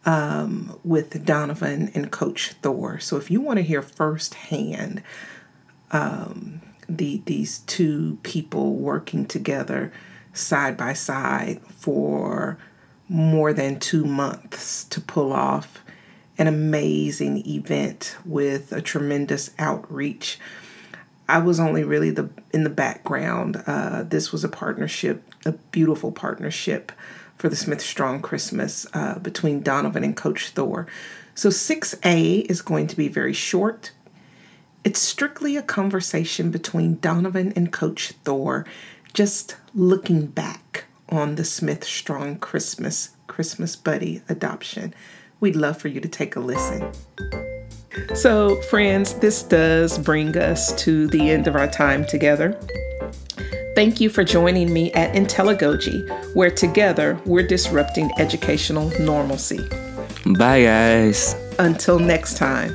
um, 0.04 0.78
with 0.84 1.24
Donovan 1.24 1.90
and 1.92 2.12
Coach 2.12 2.52
Thor. 2.62 3.00
So 3.00 3.16
if 3.16 3.32
you 3.32 3.40
want 3.40 3.56
to 3.56 3.64
hear 3.64 3.82
firsthand 3.82 5.02
um, 5.90 6.60
the 6.88 7.22
these 7.26 7.58
two 7.66 8.18
people 8.22 8.74
working 8.74 9.26
together 9.26 9.92
side 10.32 10.76
by 10.76 10.92
side 10.92 11.60
for 11.62 12.58
more 13.08 13.52
than 13.52 13.80
two 13.80 14.04
months 14.04 14.84
to 14.84 15.00
pull 15.00 15.32
off 15.32 15.82
an 16.38 16.46
amazing 16.46 17.46
event 17.46 18.16
with 18.24 18.72
a 18.72 18.82
tremendous 18.82 19.50
outreach. 19.58 20.38
I 21.28 21.38
was 21.38 21.58
only 21.58 21.82
really 21.82 22.10
the 22.10 22.30
in 22.52 22.64
the 22.64 22.70
background. 22.70 23.62
Uh, 23.66 24.02
this 24.04 24.32
was 24.32 24.44
a 24.44 24.48
partnership, 24.48 25.22
a 25.44 25.52
beautiful 25.52 26.12
partnership 26.12 26.92
for 27.36 27.48
the 27.48 27.56
Smith 27.56 27.80
Strong 27.80 28.22
Christmas 28.22 28.86
uh, 28.94 29.18
between 29.18 29.62
Donovan 29.62 30.04
and 30.04 30.16
Coach 30.16 30.50
Thor. 30.50 30.86
So 31.34 31.50
6A 31.50 32.46
is 32.50 32.62
going 32.62 32.86
to 32.86 32.96
be 32.96 33.08
very 33.08 33.34
short. 33.34 33.92
It's 34.84 35.00
strictly 35.00 35.56
a 35.56 35.62
conversation 35.62 36.50
between 36.50 36.98
Donovan 37.00 37.52
and 37.56 37.72
Coach 37.72 38.12
Thor, 38.24 38.64
just 39.12 39.56
looking 39.74 40.26
back 40.26 40.84
on 41.08 41.34
the 41.34 41.44
Smith 41.44 41.84
Strong 41.84 42.38
Christmas 42.38 43.10
Christmas 43.26 43.76
Buddy 43.76 44.22
adoption. 44.28 44.94
We'd 45.40 45.56
love 45.56 45.78
for 45.78 45.88
you 45.88 46.00
to 46.00 46.08
take 46.08 46.36
a 46.36 46.40
listen. 46.40 46.92
So, 48.14 48.60
friends, 48.62 49.14
this 49.14 49.42
does 49.42 49.98
bring 49.98 50.36
us 50.36 50.74
to 50.84 51.06
the 51.08 51.30
end 51.30 51.46
of 51.46 51.56
our 51.56 51.68
time 51.68 52.04
together. 52.06 52.58
Thank 53.74 54.00
you 54.00 54.08
for 54.08 54.24
joining 54.24 54.72
me 54.72 54.90
at 54.92 55.14
IntelliGoji, 55.14 56.34
where 56.34 56.50
together 56.50 57.20
we're 57.26 57.46
disrupting 57.46 58.10
educational 58.18 58.88
normalcy. 59.00 59.60
Bye, 60.38 60.62
guys. 60.62 61.34
Until 61.58 61.98
next 61.98 62.36
time. 62.36 62.74